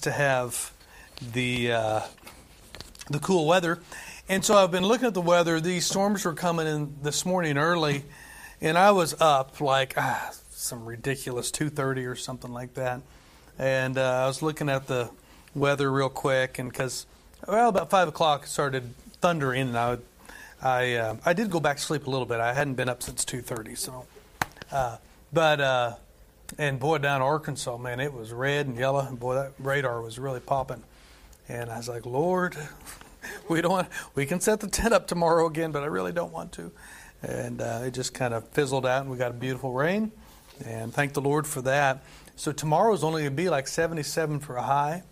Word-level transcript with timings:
to 0.00 0.10
have 0.10 0.72
the 1.32 1.72
uh, 1.72 2.00
the 3.08 3.18
cool 3.18 3.46
weather. 3.46 3.80
And 4.28 4.44
so 4.44 4.56
I've 4.56 4.70
been 4.70 4.84
looking 4.86 5.06
at 5.06 5.14
the 5.14 5.20
weather. 5.20 5.60
These 5.60 5.86
storms 5.86 6.24
were 6.24 6.34
coming 6.34 6.66
in 6.66 6.94
this 7.02 7.26
morning 7.26 7.58
early, 7.58 8.04
and 8.60 8.78
I 8.78 8.92
was 8.92 9.20
up 9.20 9.60
like 9.60 9.94
ah, 9.96 10.30
some 10.50 10.84
ridiculous 10.84 11.50
2:30 11.50 12.06
or 12.06 12.14
something 12.14 12.52
like 12.52 12.74
that. 12.74 13.00
And 13.58 13.98
uh, 13.98 14.22
I 14.24 14.26
was 14.26 14.42
looking 14.42 14.68
at 14.68 14.86
the 14.86 15.10
weather 15.54 15.90
real 15.90 16.08
quick, 16.08 16.58
and 16.58 16.70
because 16.70 17.06
well, 17.46 17.68
about 17.68 17.90
five 17.90 18.08
o'clock 18.08 18.44
it 18.44 18.48
started 18.48 18.94
thundering, 19.20 19.68
and 19.68 19.76
I 19.76 19.90
would, 19.90 20.02
I 20.62 20.94
uh, 20.94 21.16
I 21.24 21.32
did 21.32 21.50
go 21.50 21.60
back 21.60 21.78
to 21.78 21.82
sleep 21.82 22.06
a 22.06 22.10
little 22.10 22.26
bit. 22.26 22.40
I 22.40 22.54
hadn't 22.54 22.74
been 22.74 22.88
up 22.88 23.02
since 23.02 23.24
2:30, 23.24 23.76
so. 23.76 24.06
Uh, 24.70 24.98
but 25.32 25.60
uh, 25.60 25.94
and 26.58 26.78
boy, 26.78 26.98
down 26.98 27.22
Arkansas, 27.22 27.76
man, 27.76 28.00
it 28.00 28.12
was 28.12 28.32
red 28.32 28.66
and 28.66 28.76
yellow, 28.76 29.00
and 29.00 29.18
boy, 29.18 29.34
that 29.34 29.52
radar 29.58 30.02
was 30.02 30.18
really 30.18 30.40
popping. 30.40 30.82
And 31.48 31.70
I 31.70 31.76
was 31.76 31.88
like, 31.88 32.06
Lord, 32.06 32.56
we 33.48 33.60
don't 33.60 33.72
want, 33.72 33.88
we 34.14 34.26
can 34.26 34.40
set 34.40 34.60
the 34.60 34.68
tent 34.68 34.92
up 34.92 35.06
tomorrow 35.06 35.46
again, 35.46 35.72
but 35.72 35.82
I 35.82 35.86
really 35.86 36.12
don't 36.12 36.32
want 36.32 36.52
to. 36.52 36.72
And 37.22 37.60
uh, 37.60 37.82
it 37.84 37.92
just 37.92 38.14
kind 38.14 38.34
of 38.34 38.48
fizzled 38.48 38.86
out, 38.86 39.02
and 39.02 39.10
we 39.10 39.16
got 39.16 39.30
a 39.30 39.34
beautiful 39.34 39.72
rain. 39.72 40.12
And 40.64 40.92
thank 40.92 41.12
the 41.14 41.20
Lord 41.20 41.46
for 41.46 41.62
that. 41.62 42.02
So 42.36 42.52
tomorrow 42.52 42.92
is 42.94 43.04
only 43.04 43.22
going 43.22 43.32
to 43.32 43.42
be 43.42 43.48
like 43.48 43.68
77 43.68 44.40
for 44.40 44.56
a 44.56 44.62
high. 44.62 45.02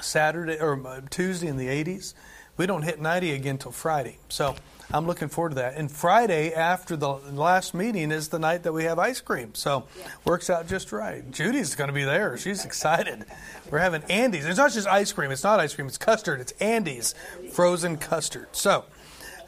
Saturday 0.00 0.58
or 0.60 0.86
uh, 0.86 1.00
Tuesday 1.10 1.48
in 1.48 1.56
the 1.56 1.66
80s. 1.66 2.14
We 2.56 2.66
don't 2.66 2.82
hit 2.82 3.00
90 3.00 3.32
again 3.32 3.58
till 3.58 3.72
Friday. 3.72 4.18
So 4.28 4.54
I'm 4.90 5.06
looking 5.06 5.28
forward 5.28 5.50
to 5.50 5.54
that. 5.56 5.74
And 5.74 5.90
Friday 5.90 6.54
after 6.54 6.96
the 6.96 7.08
last 7.08 7.74
meeting 7.74 8.10
is 8.10 8.28
the 8.28 8.38
night 8.38 8.62
that 8.62 8.72
we 8.72 8.84
have 8.84 8.98
ice 8.98 9.20
cream. 9.20 9.54
So 9.54 9.84
yeah. 9.98 10.08
works 10.24 10.48
out 10.48 10.66
just 10.66 10.92
right. 10.92 11.30
Judy's 11.30 11.74
going 11.74 11.88
to 11.88 11.94
be 11.94 12.04
there. 12.04 12.38
She's 12.38 12.64
excited. 12.64 13.26
We're 13.70 13.80
having 13.80 14.02
Andy's. 14.04 14.46
It's 14.46 14.56
not 14.56 14.72
just 14.72 14.88
ice 14.88 15.12
cream. 15.12 15.30
It's 15.30 15.44
not 15.44 15.60
ice 15.60 15.74
cream. 15.74 15.88
It's 15.88 15.98
custard. 15.98 16.40
It's 16.40 16.52
Andy's 16.52 17.14
frozen 17.52 17.98
custard. 17.98 18.48
So, 18.52 18.86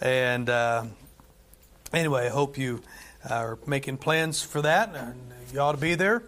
and 0.02 0.50
uh, 0.50 0.84
anyway, 1.94 2.26
I 2.26 2.30
hope 2.30 2.58
you 2.58 2.82
are 3.28 3.58
making 3.66 3.96
plans 3.96 4.42
for 4.42 4.60
that. 4.60 4.94
You 5.54 5.60
ought 5.60 5.72
to 5.72 5.78
be 5.78 5.94
there 5.94 6.22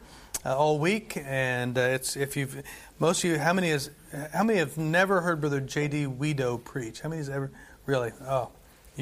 uh, 0.44 0.56
all 0.56 0.78
week. 0.78 1.19
And 1.22 1.76
uh, 1.76 1.82
it's 1.82 2.16
if 2.16 2.34
you've 2.34 2.62
most 2.98 3.22
of 3.25 3.31
you, 3.31 3.38
how 3.38 3.53
many 3.53 3.69
is 3.69 3.91
how 4.32 4.42
many 4.42 4.58
have 4.58 4.78
never 4.78 5.20
heard 5.20 5.41
Brother 5.42 5.60
J.D. 5.60 6.06
Weedo 6.06 6.64
preach? 6.64 7.03
How 7.03 7.10
many 7.10 7.19
has 7.19 7.28
ever 7.28 7.50
really? 7.84 8.12
Oh, 8.22 8.50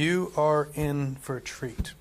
you 0.00 0.32
are 0.36 0.68
in 0.74 1.16
for 1.16 1.36
a 1.36 1.40
treat. 1.40 1.92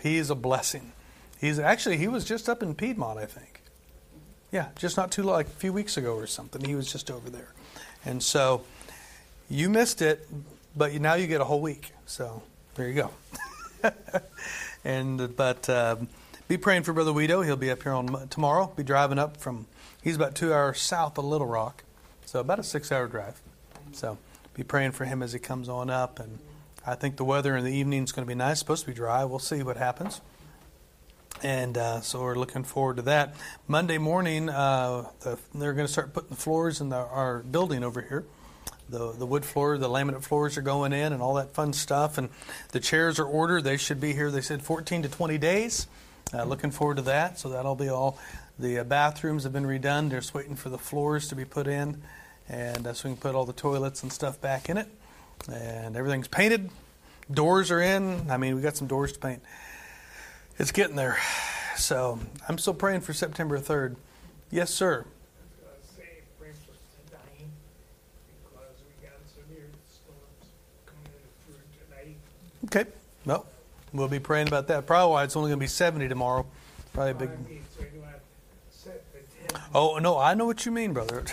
He 0.00 0.16
is 0.16 0.30
a 0.30 0.34
blessing. 0.34 0.92
He's 1.40 1.58
actually 1.58 1.96
he 1.96 2.08
was 2.08 2.24
just 2.24 2.48
up 2.48 2.62
in 2.62 2.74
Piedmont, 2.74 3.18
I 3.18 3.26
think. 3.26 3.60
Yeah, 4.52 4.68
just 4.76 4.96
not 4.96 5.10
too 5.10 5.24
long, 5.24 5.34
like 5.34 5.46
a 5.46 5.50
few 5.50 5.72
weeks 5.72 5.96
ago 5.96 6.14
or 6.14 6.26
something. 6.26 6.64
He 6.64 6.74
was 6.74 6.90
just 6.90 7.10
over 7.10 7.28
there, 7.28 7.52
and 8.04 8.22
so 8.22 8.64
you 9.50 9.68
missed 9.68 10.00
it, 10.00 10.26
but 10.76 10.94
now 10.94 11.14
you 11.14 11.26
get 11.26 11.40
a 11.40 11.44
whole 11.44 11.60
week. 11.60 11.92
So 12.06 12.42
there 12.76 12.88
you 12.88 12.94
go. 12.94 13.10
and 14.84 15.36
but 15.36 15.68
uh, 15.68 15.96
be 16.46 16.56
praying 16.56 16.84
for 16.84 16.92
Brother 16.92 17.12
Weedo. 17.12 17.44
He'll 17.44 17.56
be 17.56 17.70
up 17.70 17.82
here 17.82 17.92
on 17.92 18.28
tomorrow. 18.28 18.72
Be 18.76 18.82
driving 18.82 19.18
up 19.18 19.36
from. 19.36 19.66
He's 20.02 20.16
about 20.16 20.34
two 20.34 20.54
hours 20.54 20.80
south 20.80 21.18
of 21.18 21.24
Little 21.24 21.46
Rock, 21.46 21.82
so 22.24 22.40
about 22.40 22.60
a 22.60 22.62
six-hour 22.62 23.08
drive. 23.08 23.40
So 23.92 24.16
be 24.54 24.62
praying 24.62 24.92
for 24.92 25.04
him 25.04 25.22
as 25.22 25.32
he 25.32 25.38
comes 25.38 25.68
on 25.68 25.90
up 25.90 26.20
and 26.20 26.38
I 26.88 26.94
think 26.94 27.18
the 27.18 27.24
weather 27.24 27.54
in 27.54 27.64
the 27.64 27.70
evening 27.72 28.04
is 28.04 28.12
going 28.12 28.26
to 28.26 28.28
be 28.28 28.34
nice. 28.34 28.52
It's 28.52 28.60
supposed 28.60 28.84
to 28.84 28.90
be 28.90 28.94
dry. 28.94 29.22
We'll 29.26 29.38
see 29.40 29.62
what 29.62 29.76
happens. 29.76 30.22
And 31.42 31.76
uh, 31.76 32.00
so 32.00 32.22
we're 32.22 32.34
looking 32.34 32.64
forward 32.64 32.96
to 32.96 33.02
that. 33.02 33.34
Monday 33.66 33.98
morning, 33.98 34.48
uh, 34.48 35.06
the, 35.20 35.38
they're 35.54 35.74
going 35.74 35.86
to 35.86 35.92
start 35.92 36.14
putting 36.14 36.30
the 36.30 36.36
floors 36.36 36.80
in 36.80 36.88
the, 36.88 36.96
our 36.96 37.40
building 37.40 37.84
over 37.84 38.00
here. 38.00 38.24
The, 38.88 39.12
the 39.12 39.26
wood 39.26 39.44
floor, 39.44 39.76
the 39.76 39.88
laminate 39.88 40.22
floors 40.22 40.56
are 40.56 40.62
going 40.62 40.94
in, 40.94 41.12
and 41.12 41.20
all 41.20 41.34
that 41.34 41.52
fun 41.52 41.74
stuff. 41.74 42.16
And 42.16 42.30
the 42.72 42.80
chairs 42.80 43.18
are 43.18 43.26
ordered. 43.26 43.64
They 43.64 43.76
should 43.76 44.00
be 44.00 44.14
here. 44.14 44.30
They 44.30 44.40
said 44.40 44.62
14 44.62 45.02
to 45.02 45.10
20 45.10 45.36
days. 45.36 45.88
Uh, 46.32 46.44
looking 46.44 46.70
forward 46.70 46.96
to 46.96 47.02
that. 47.02 47.38
So 47.38 47.50
that'll 47.50 47.76
be 47.76 47.90
all. 47.90 48.18
The 48.58 48.78
uh, 48.78 48.84
bathrooms 48.84 49.42
have 49.44 49.52
been 49.52 49.66
redone. 49.66 50.08
They're 50.08 50.20
just 50.20 50.32
waiting 50.32 50.56
for 50.56 50.70
the 50.70 50.78
floors 50.78 51.28
to 51.28 51.36
be 51.36 51.44
put 51.44 51.66
in, 51.66 52.00
and 52.48 52.86
uh, 52.86 52.94
so 52.94 53.10
we 53.10 53.14
can 53.14 53.20
put 53.20 53.34
all 53.34 53.44
the 53.44 53.52
toilets 53.52 54.02
and 54.02 54.10
stuff 54.10 54.40
back 54.40 54.70
in 54.70 54.78
it 54.78 54.88
and 55.50 55.96
everything's 55.96 56.28
painted. 56.28 56.70
Doors 57.30 57.70
are 57.70 57.80
in. 57.80 58.30
I 58.30 58.36
mean, 58.36 58.56
we 58.56 58.62
got 58.62 58.76
some 58.76 58.86
doors 58.86 59.12
to 59.12 59.18
paint. 59.18 59.42
It's 60.58 60.72
getting 60.72 60.96
there. 60.96 61.18
So 61.76 62.18
I'm 62.48 62.58
still 62.58 62.74
praying 62.74 63.02
for 63.02 63.12
September 63.12 63.58
3rd. 63.58 63.96
Yes, 64.50 64.70
sir. 64.70 65.04
Okay. 72.64 72.84
Well, 73.24 73.46
we'll 73.94 74.08
be 74.08 74.18
praying 74.18 74.48
about 74.48 74.66
that. 74.68 74.86
Probably 74.86 75.12
why 75.12 75.24
it's 75.24 75.36
only 75.36 75.48
going 75.48 75.58
to 75.58 75.62
be 75.62 75.68
70 75.68 76.08
tomorrow. 76.08 76.44
Probably 76.92 77.12
a 77.12 77.14
big. 77.14 77.30
Oh, 79.74 79.98
no, 79.98 80.18
I 80.18 80.34
know 80.34 80.46
what 80.46 80.64
you 80.64 80.72
mean, 80.72 80.92
brother. 80.92 81.24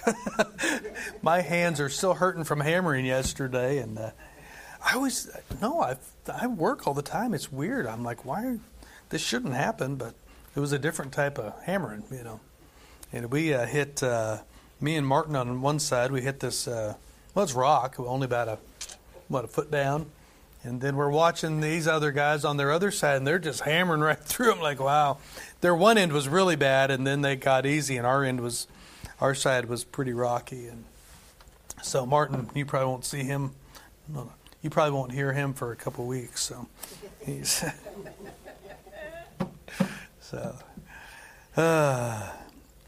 My 1.21 1.41
hands 1.41 1.79
are 1.79 1.89
still 1.89 2.13
hurting 2.13 2.43
from 2.43 2.59
hammering 2.59 3.05
yesterday. 3.05 3.79
And 3.79 3.97
uh, 3.97 4.11
I 4.83 4.95
always, 4.95 5.29
no, 5.61 5.81
I, 5.81 5.97
I 6.27 6.47
work 6.47 6.87
all 6.87 6.93
the 6.93 7.01
time. 7.01 7.33
It's 7.33 7.51
weird. 7.51 7.87
I'm 7.87 8.03
like, 8.03 8.25
why? 8.25 8.59
This 9.09 9.21
shouldn't 9.21 9.53
happen, 9.53 9.95
but 9.95 10.13
it 10.55 10.59
was 10.59 10.71
a 10.71 10.79
different 10.79 11.11
type 11.11 11.37
of 11.37 11.53
hammering, 11.63 12.03
you 12.11 12.23
know. 12.23 12.39
And 13.13 13.31
we 13.31 13.53
uh, 13.53 13.65
hit, 13.65 14.03
uh, 14.03 14.39
me 14.81 14.95
and 14.95 15.07
Martin 15.07 15.35
on 15.35 15.61
one 15.61 15.79
side, 15.79 16.11
we 16.11 16.21
hit 16.21 16.39
this, 16.39 16.67
uh, 16.67 16.95
well, 17.33 17.43
it's 17.43 17.53
rock, 17.53 17.95
only 17.99 18.25
about 18.25 18.47
a, 18.47 18.57
what, 19.27 19.45
a 19.45 19.47
foot 19.47 19.71
down. 19.71 20.07
And 20.66 20.82
then 20.82 20.96
we're 20.96 21.12
watching 21.12 21.62
these 21.62 21.88
other 21.88 22.12
guys 22.12 22.44
on 22.44 22.58
their 22.58 22.72
other 22.72 22.90
side, 22.90 23.17
and 23.17 23.28
they're 23.28 23.38
just 23.38 23.62
hammering 23.62 24.02
right 24.02 24.20
through 24.20 24.47
them. 24.47 24.59
Like, 24.59 24.79
wow, 24.79 25.20
their 25.62 25.76
one 25.76 25.97
end 26.00 26.12
was 26.12 26.28
really 26.28 26.56
bad, 26.56 26.90
and 26.90 27.06
then 27.06 27.22
they 27.22 27.35
got 27.35 27.67
easy, 27.67 27.97
and 27.97 28.08
our 28.08 28.23
end 28.23 28.41
was, 28.41 28.67
our 29.22 29.35
side 29.35 29.66
was 29.66 29.84
pretty 29.84 30.12
rocky. 30.12 30.66
And 30.67 30.85
so 31.84 32.06
Martin, 32.08 32.50
you 32.56 32.66
probably 32.66 32.88
won't 32.88 33.06
see 33.06 33.23
him. 33.23 33.52
You 34.64 34.70
probably 34.72 34.94
won't 34.94 35.12
hear 35.12 35.34
him 35.34 35.53
for 35.53 35.72
a 35.72 35.76
couple 35.76 36.08
weeks. 36.08 36.41
So 36.41 36.67
he's 37.23 37.64
so. 40.20 40.56
Uh, 41.56 42.32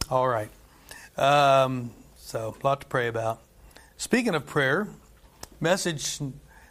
all 0.09 0.27
right. 0.27 0.49
Um, 1.15 1.91
so 2.17 2.55
a 2.59 2.65
lot 2.65 2.81
to 2.81 2.87
pray 2.87 3.07
about. 3.07 3.39
Speaking 3.97 4.33
of 4.33 4.47
prayer, 4.47 4.87
message 5.59 6.19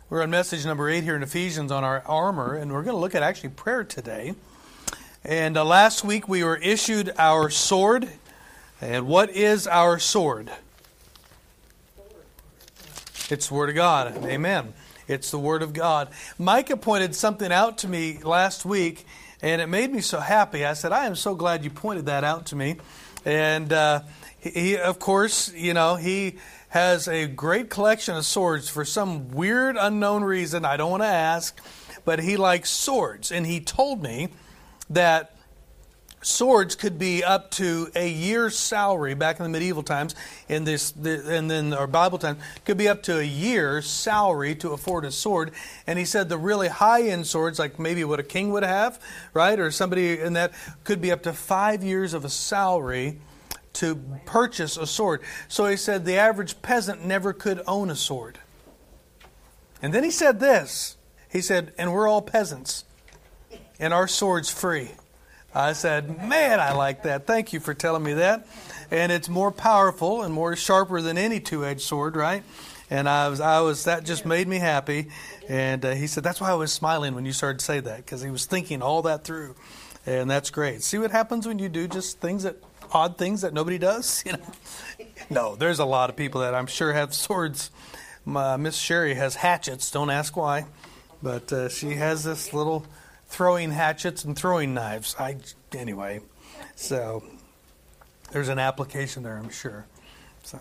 we're 0.09 0.23
on 0.23 0.31
message 0.31 0.65
number 0.65 0.89
eight 0.89 1.03
here 1.03 1.17
in 1.17 1.25
Ephesians 1.25 1.73
on 1.73 1.83
our 1.83 2.01
armor, 2.07 2.55
and 2.55 2.73
we're 2.73 2.85
going 2.85 2.95
to 2.95 3.01
look 3.01 3.17
at 3.17 3.25
actually 3.25 3.49
prayer 3.49 3.83
today. 3.83 4.37
And 5.25 5.57
uh, 5.57 5.65
last 5.65 6.05
week 6.05 6.29
we 6.29 6.45
were 6.45 6.57
issued 6.57 7.13
our 7.19 7.51
sword. 7.51 8.09
And 8.81 9.09
what 9.09 9.31
is 9.31 9.67
our 9.67 9.99
sword? 9.99 10.49
It's 13.31 13.49
the 13.49 13.55
Word 13.55 13.71
of 13.71 13.75
God. 13.75 14.25
Amen. 14.25 14.75
It's 15.09 15.33
the 15.33 15.41
Word 15.41 15.63
of 15.63 15.73
God. 15.73 16.11
Micah 16.39 16.77
pointed 16.77 17.17
something 17.17 17.51
out 17.51 17.79
to 17.79 17.89
me 17.89 18.19
last 18.23 18.65
week, 18.65 19.05
and 19.43 19.61
it 19.61 19.67
made 19.67 19.91
me 19.91 20.01
so 20.01 20.21
happy. 20.21 20.65
I 20.65 20.75
said, 20.75 20.93
I 20.93 21.07
am 21.07 21.17
so 21.17 21.35
glad 21.35 21.65
you 21.65 21.71
pointed 21.71 22.07
that 22.07 22.23
out 22.23 22.47
to 22.47 22.57
me. 22.57 22.77
And 23.25 23.73
uh, 23.73 24.03
he, 24.39 24.77
of 24.77 25.01
course, 25.01 25.53
you 25.53 25.75
know, 25.75 25.97
he 25.97 26.37
has 26.69 27.09
a 27.09 27.27
great 27.27 27.71
collection 27.71 28.17
of 28.17 28.25
swords 28.25 28.69
for 28.69 28.85
some 28.85 29.31
weird, 29.31 29.77
unknown 29.79 30.25
reason. 30.25 30.65
I 30.65 30.77
don't 30.77 30.91
want 30.91 31.03
to 31.03 31.09
ask, 31.09 31.59
but 32.05 32.21
he 32.21 32.37
likes 32.37 32.71
swords. 32.71 33.31
And 33.31 33.47
he 33.47 33.61
told 33.61 34.03
me 34.03 34.29
that 34.91 35.37
swords 36.27 36.75
could 36.75 36.99
be 36.99 37.23
up 37.23 37.53
to 37.53 37.89
a 37.95 38.09
year's 38.09 38.59
salary 38.59 39.15
back 39.15 39.39
in 39.39 39.45
the 39.45 39.49
medieval 39.49 39.83
times 39.83 40.15
in 40.49 40.65
this 40.65 40.93
and 40.93 41.49
then 41.49 41.73
our 41.73 41.87
bible 41.87 42.19
times 42.19 42.43
could 42.65 42.77
be 42.77 42.89
up 42.89 43.01
to 43.01 43.21
a 43.21 43.23
year's 43.23 43.87
salary 43.87 44.53
to 44.53 44.73
afford 44.73 45.05
a 45.05 45.13
sword 45.13 45.53
and 45.87 46.01
he 46.01 46.05
said 46.05 46.29
the 46.29 46.37
really 46.37 46.67
high 46.67 47.03
end 47.03 47.25
swords 47.25 47.61
like 47.61 47.79
maybe 47.79 48.03
what 48.03 48.19
a 48.19 48.25
king 48.25 48.51
would 48.51 48.65
have 48.65 49.01
right 49.35 49.61
or 49.61 49.71
somebody 49.71 50.19
in 50.19 50.33
that 50.33 50.53
could 50.83 51.01
be 51.01 51.13
up 51.13 51.23
to 51.23 51.33
five 51.33 51.85
years 51.85 52.13
of 52.13 52.25
a 52.25 52.31
salary 52.31 53.19
to 53.77 53.97
purchase 54.25 54.77
a 54.77 54.87
sword. 54.87 55.23
So 55.49 55.67
he 55.67 55.77
said 55.77 56.05
the 56.05 56.17
average 56.17 56.61
peasant 56.63 57.05
never 57.05 57.33
could 57.33 57.63
own 57.67 57.91
a 57.91 57.97
sword. 57.97 58.39
And 59.83 59.93
then 59.93 60.05
he 60.05 60.11
said 60.11 60.41
this 60.41 60.97
He 61.31 61.41
said, 61.41 61.73
and 61.79 61.93
we're 61.93 62.09
all 62.09 62.23
peasants, 62.23 62.85
and 63.79 63.93
our 63.93 64.09
sword's 64.09 64.51
free. 64.51 64.91
I 65.55 65.73
said, 65.73 66.29
man, 66.29 66.61
I 66.61 66.75
like 66.75 67.05
that. 67.05 67.27
Thank 67.27 67.55
you 67.55 67.61
for 67.61 67.73
telling 67.73 68.03
me 68.03 68.13
that. 68.15 68.47
And 68.91 69.11
it's 69.11 69.29
more 69.29 69.51
powerful 69.51 70.23
and 70.23 70.35
more 70.35 70.55
sharper 70.55 71.01
than 71.01 71.17
any 71.17 71.41
two 71.41 71.65
edged 71.65 71.81
sword, 71.81 72.15
right? 72.15 72.43
And 72.91 73.09
I 73.09 73.29
was, 73.29 73.41
I 73.41 73.61
was, 73.61 73.85
that 73.85 74.05
just 74.05 74.27
made 74.27 74.47
me 74.47 74.59
happy. 74.59 75.09
And 75.49 75.85
uh, 75.85 75.95
he 75.95 76.07
said, 76.07 76.23
that's 76.23 76.43
why 76.43 76.51
I 76.51 76.55
was 76.55 76.73
smiling 76.73 77.15
when 77.15 77.25
you 77.25 77.33
started 77.33 77.61
to 77.61 77.65
say 77.65 77.81
that, 77.81 77.97
because 77.97 78.21
he 78.21 78.31
was 78.31 78.45
thinking 78.45 78.83
all 78.83 79.03
that 79.03 79.25
through. 79.25 79.57
And 80.05 80.31
that's 80.31 80.51
great. 80.51 80.83
See 80.83 80.99
what 80.99 81.11
happens 81.11 81.49
when 81.49 81.59
you 81.59 81.69
do 81.69 81.89
just 81.89 82.21
things 82.21 82.43
that 82.45 82.57
odd 82.93 83.19
things 83.19 83.43
that 83.43 83.53
nobody 83.53 83.79
does. 83.79 84.25
You 84.33 84.33
know, 84.33 84.53
no, 85.29 85.57
there's 85.57 85.79
a 85.79 85.85
lot 85.85 86.11
of 86.11 86.17
people 86.17 86.41
that 86.43 86.55
I'm 86.55 86.67
sure 86.67 86.93
have 86.93 87.13
swords. 87.13 87.71
My, 88.25 88.57
Miss 88.57 88.77
Sherry 88.77 89.15
has 89.15 89.37
hatchets. 89.37 89.91
Don't 89.91 90.11
ask 90.11 90.37
why, 90.37 90.67
but 91.23 91.53
uh, 91.53 91.69
she 91.69 91.95
has 91.95 92.25
this 92.25 92.53
little 92.53 92.87
throwing 93.27 93.71
hatchets 93.71 94.25
and 94.25 94.37
throwing 94.37 94.75
knives. 94.75 95.17
I 95.19 95.37
anyway, 95.77 96.21
so 96.75 97.25
there's 98.33 98.49
an 98.49 98.59
application 98.59 99.23
there, 99.23 99.37
I'm 99.37 99.51
sure. 99.51 99.87
So 100.43 100.61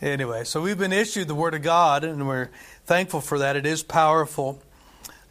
anyway, 0.00 0.44
so 0.44 0.60
we've 0.60 0.78
been 0.78 0.92
issued 0.92 1.28
the 1.28 1.34
Word 1.34 1.54
of 1.54 1.62
God, 1.62 2.04
and 2.04 2.26
we're 2.26 2.50
thankful 2.86 3.20
for 3.20 3.38
that. 3.38 3.56
It 3.56 3.66
is 3.66 3.82
powerful. 3.82 4.60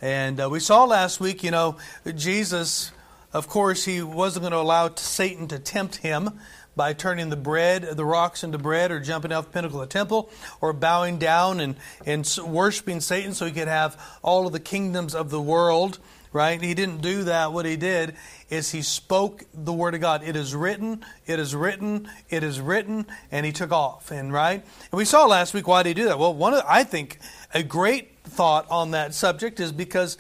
And 0.02 0.40
uh, 0.40 0.50
we 0.50 0.60
saw 0.62 0.86
last 0.86 1.20
week, 1.20 1.44
you 1.44 1.52
know, 1.52 1.78
Jesus, 2.16 2.92
of 3.34 3.48
course, 3.48 3.86
he 3.86 4.02
wasn't 4.02 4.44
going 4.44 4.54
to 4.54 4.58
allow 4.58 4.94
Satan 4.96 5.48
to 5.50 5.60
tempt 5.60 5.98
him 5.98 6.40
by 6.76 6.94
turning 6.94 7.30
the 7.30 7.36
bread, 7.36 7.84
the 7.84 8.06
rocks 8.06 8.44
into 8.44 8.58
bread, 8.58 8.90
or 8.92 9.00
jumping 9.00 9.32
off 9.32 9.46
the 9.46 9.52
pinnacle 9.52 9.82
of 9.82 9.90
the 9.90 9.94
temple, 9.94 10.30
or 10.62 10.72
bowing 10.72 11.18
down 11.18 11.60
and, 11.60 11.76
and 12.06 12.38
worshiping 12.46 13.02
Satan 13.02 13.34
so 13.34 13.46
he 13.46 13.52
could 13.52 13.68
have 13.68 14.02
all 14.22 14.48
of 14.48 14.54
the 14.54 14.60
kingdoms 14.60 15.14
of 15.14 15.30
the 15.30 15.42
world, 15.42 16.00
right? 16.32 16.62
He 16.62 16.74
didn't 16.74 17.02
do 17.02 17.24
that. 17.26 17.52
What 17.52 17.66
he 17.66 17.76
did 17.76 18.16
is 18.50 18.72
he 18.72 18.82
spoke 18.82 19.44
the 19.54 19.74
word 19.74 19.94
of 19.94 20.02
God. 20.02 20.24
It 20.24 20.36
is 20.36 20.56
written, 20.56 21.04
it 21.28 21.40
is 21.40 21.54
written, 21.54 22.10
it 22.30 22.44
is 22.44 22.62
written, 22.62 23.06
and 23.32 23.46
he 23.46 23.52
took 23.52 23.72
off. 23.72 24.10
And 24.12 24.32
right? 24.32 24.64
And 24.92 24.98
we 24.98 25.06
saw 25.06 25.26
last 25.26 25.54
week 25.54 25.68
why 25.68 25.84
did 25.84 25.90
he 25.90 26.04
do 26.04 26.06
that? 26.06 26.18
Well, 26.18 26.34
one 26.34 26.54
of, 26.54 26.64
I 26.68 26.84
think 26.84 27.20
a 27.54 27.62
great 27.62 28.18
thought 28.24 28.66
on 28.72 28.92
that 28.92 29.14
subject 29.14 29.60
is 29.60 29.72
because 29.72 30.18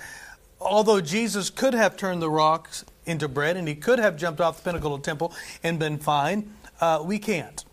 although 0.59 0.99
Jesus 0.99 1.49
could 1.49 1.73
have 1.73 1.95
turned 1.95 2.21
the 2.21 2.29
rocks 2.29 2.83
into 3.09 3.27
bread 3.27 3.57
and 3.57 3.67
he 3.67 3.75
could 3.75 3.99
have 3.99 4.15
jumped 4.15 4.39
off 4.39 4.57
the 4.57 4.63
pinnacle 4.63 4.93
of 4.93 5.01
the 5.01 5.05
temple 5.05 5.33
and 5.63 5.79
been 5.79 5.97
fine, 5.97 6.53
uh, 6.79 7.01
we 7.03 7.19
can't. 7.19 7.65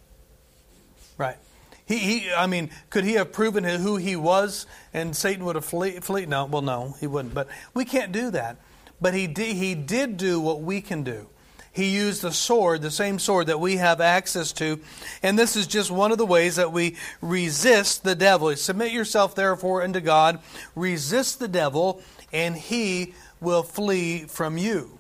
Right. 1.18 1.36
He, 1.86 1.98
he, 1.98 2.32
I 2.32 2.46
mean, 2.46 2.70
could 2.90 3.04
he 3.04 3.12
have 3.12 3.32
proven 3.32 3.62
who 3.62 3.96
he 3.96 4.16
was 4.16 4.66
and 4.92 5.16
Satan 5.16 5.44
would 5.44 5.54
have 5.54 5.64
flee, 5.64 6.00
flee? 6.00 6.26
No, 6.26 6.46
well, 6.46 6.62
no, 6.62 6.96
he 7.00 7.06
wouldn't. 7.06 7.34
But 7.34 7.48
we 7.74 7.84
can't 7.84 8.12
do 8.12 8.30
that. 8.32 8.56
But 9.00 9.14
he 9.14 9.26
did, 9.26 9.56
he 9.56 9.74
did 9.74 10.16
do 10.16 10.40
what 10.40 10.62
we 10.62 10.80
can 10.80 11.04
do. 11.04 11.28
He 11.70 11.90
used 11.90 12.22
the 12.22 12.32
sword, 12.32 12.80
the 12.80 12.90
same 12.90 13.18
sword 13.18 13.48
that 13.48 13.60
we 13.60 13.76
have 13.76 14.00
access 14.00 14.50
to. 14.54 14.80
And 15.22 15.38
this 15.38 15.56
is 15.56 15.66
just 15.66 15.90
one 15.90 16.10
of 16.10 16.16
the 16.16 16.24
ways 16.24 16.56
that 16.56 16.72
we 16.72 16.96
resist 17.20 18.02
the 18.02 18.14
devil. 18.14 18.56
Submit 18.56 18.92
yourself, 18.92 19.34
therefore, 19.34 19.82
unto 19.82 20.00
God. 20.00 20.40
Resist 20.74 21.38
the 21.38 21.48
devil, 21.48 22.00
and 22.32 22.56
he 22.56 23.14
will 23.42 23.62
flee 23.62 24.24
from 24.24 24.56
you. 24.56 24.95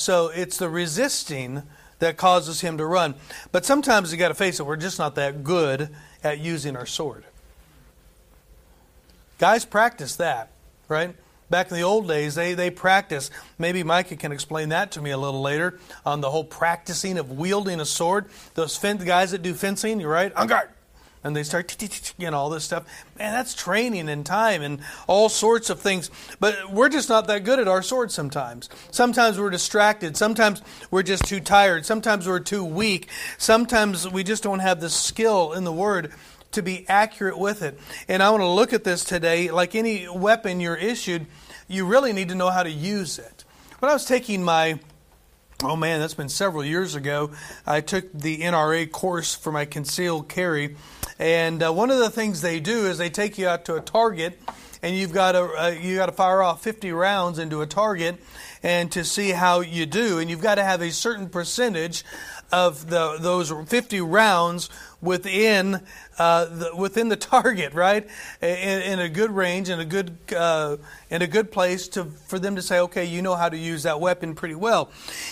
So 0.00 0.28
it's 0.28 0.56
the 0.56 0.68
resisting 0.68 1.62
that 1.98 2.16
causes 2.16 2.62
him 2.62 2.78
to 2.78 2.86
run. 2.86 3.14
But 3.52 3.66
sometimes 3.66 4.10
you 4.10 4.18
got 4.18 4.28
to 4.28 4.34
face 4.34 4.58
it, 4.58 4.64
we're 4.64 4.76
just 4.76 4.98
not 4.98 5.14
that 5.16 5.44
good 5.44 5.90
at 6.24 6.38
using 6.38 6.76
our 6.76 6.86
sword. 6.86 7.24
Guys 9.38 9.64
practice 9.64 10.16
that, 10.16 10.50
right? 10.88 11.14
Back 11.50 11.70
in 11.70 11.76
the 11.76 11.82
old 11.82 12.06
days, 12.06 12.34
they, 12.34 12.54
they 12.54 12.70
practice. 12.70 13.30
Maybe 13.58 13.82
Micah 13.82 14.16
can 14.16 14.32
explain 14.32 14.68
that 14.70 14.92
to 14.92 15.02
me 15.02 15.10
a 15.10 15.18
little 15.18 15.42
later 15.42 15.78
on 16.06 16.20
the 16.20 16.30
whole 16.30 16.44
practicing 16.44 17.18
of 17.18 17.32
wielding 17.32 17.80
a 17.80 17.84
sword. 17.84 18.26
Those 18.54 18.78
guys 18.78 19.32
that 19.32 19.42
do 19.42 19.54
fencing, 19.54 20.00
you're 20.00 20.10
right, 20.10 20.32
on 20.34 20.46
guard. 20.46 20.68
And 21.22 21.36
they 21.36 21.42
start, 21.42 21.76
you 22.18 22.30
all 22.30 22.48
this 22.48 22.64
stuff. 22.64 22.86
Man, 23.18 23.32
that's 23.32 23.54
training 23.54 24.08
and 24.08 24.24
time 24.24 24.62
and 24.62 24.80
all 25.06 25.28
sorts 25.28 25.68
of 25.68 25.78
things. 25.78 26.10
But 26.38 26.72
we're 26.72 26.88
just 26.88 27.10
not 27.10 27.26
that 27.26 27.44
good 27.44 27.58
at 27.58 27.68
our 27.68 27.82
swords 27.82 28.14
sometimes. 28.14 28.70
Sometimes 28.90 29.38
we're 29.38 29.50
distracted. 29.50 30.16
Sometimes 30.16 30.62
we're 30.90 31.02
just 31.02 31.24
too 31.24 31.40
tired. 31.40 31.84
Sometimes 31.84 32.26
we're 32.26 32.40
too 32.40 32.64
weak. 32.64 33.08
Sometimes 33.36 34.08
we 34.08 34.24
just 34.24 34.42
don't 34.42 34.60
have 34.60 34.80
the 34.80 34.88
skill 34.88 35.52
in 35.52 35.64
the 35.64 35.72
word 35.72 36.12
to 36.52 36.62
be 36.62 36.88
accurate 36.88 37.38
with 37.38 37.62
it. 37.62 37.78
And 38.08 38.22
I 38.22 38.30
want 38.30 38.42
to 38.42 38.48
look 38.48 38.72
at 38.72 38.84
this 38.84 39.04
today. 39.04 39.50
Like 39.50 39.74
any 39.74 40.08
weapon 40.08 40.58
you're 40.58 40.74
issued, 40.74 41.26
you 41.68 41.84
really 41.84 42.14
need 42.14 42.30
to 42.30 42.34
know 42.34 42.48
how 42.48 42.62
to 42.62 42.70
use 42.70 43.18
it. 43.18 43.44
When 43.78 43.90
I 43.90 43.94
was 43.94 44.06
taking 44.06 44.42
my 44.42 44.80
Oh 45.62 45.76
man, 45.76 46.00
that's 46.00 46.14
been 46.14 46.30
several 46.30 46.64
years 46.64 46.94
ago. 46.94 47.32
I 47.66 47.82
took 47.82 48.10
the 48.14 48.38
NRA 48.38 48.90
course 48.90 49.34
for 49.34 49.52
my 49.52 49.66
concealed 49.66 50.26
carry, 50.26 50.76
and 51.20 51.62
uh, 51.62 51.70
one 51.70 51.90
of 51.90 51.98
the 51.98 52.08
things 52.08 52.40
they 52.40 52.60
do 52.60 52.86
is 52.86 52.96
they 52.96 53.10
take 53.10 53.36
you 53.36 53.46
out 53.46 53.66
to 53.66 53.74
a 53.76 53.80
target, 53.80 54.40
and 54.82 54.96
you've 54.96 55.12
got 55.12 55.32
to 55.32 55.42
uh, 55.42 55.68
you 55.68 55.96
got 55.96 56.06
to 56.06 56.12
fire 56.12 56.42
off 56.42 56.62
50 56.62 56.90
rounds 56.92 57.38
into 57.38 57.60
a 57.60 57.66
target, 57.66 58.18
and 58.62 58.90
to 58.92 59.04
see 59.04 59.30
how 59.30 59.60
you 59.60 59.84
do, 59.84 60.18
and 60.18 60.30
you've 60.30 60.40
got 60.40 60.54
to 60.54 60.64
have 60.64 60.80
a 60.80 60.90
certain 60.90 61.28
percentage 61.28 62.04
of 62.50 62.88
the 62.88 63.18
those 63.20 63.50
50 63.50 64.00
rounds 64.00 64.70
within 65.02 65.80
uh, 66.18 66.44
the, 66.44 66.76
within 66.76 67.08
the 67.08 67.16
target, 67.30 67.72
right? 67.72 68.06
In, 68.42 68.82
in, 68.82 69.00
a 69.00 69.08
good 69.08 69.30
range, 69.30 69.70
in 69.70 69.80
a 69.80 69.84
good 69.84 70.16
uh, 70.36 70.76
in 71.08 71.22
a 71.22 71.26
good 71.26 71.50
place 71.50 71.88
to 71.88 72.04
for 72.04 72.38
them 72.38 72.56
to 72.56 72.62
say, 72.62 72.78
okay, 72.80 73.04
you 73.04 73.22
know 73.22 73.34
how 73.34 73.48
to 73.48 73.56
use 73.56 73.84
that 73.84 74.00
weapon 74.00 74.34
pretty 74.34 74.54
well. 74.54 74.90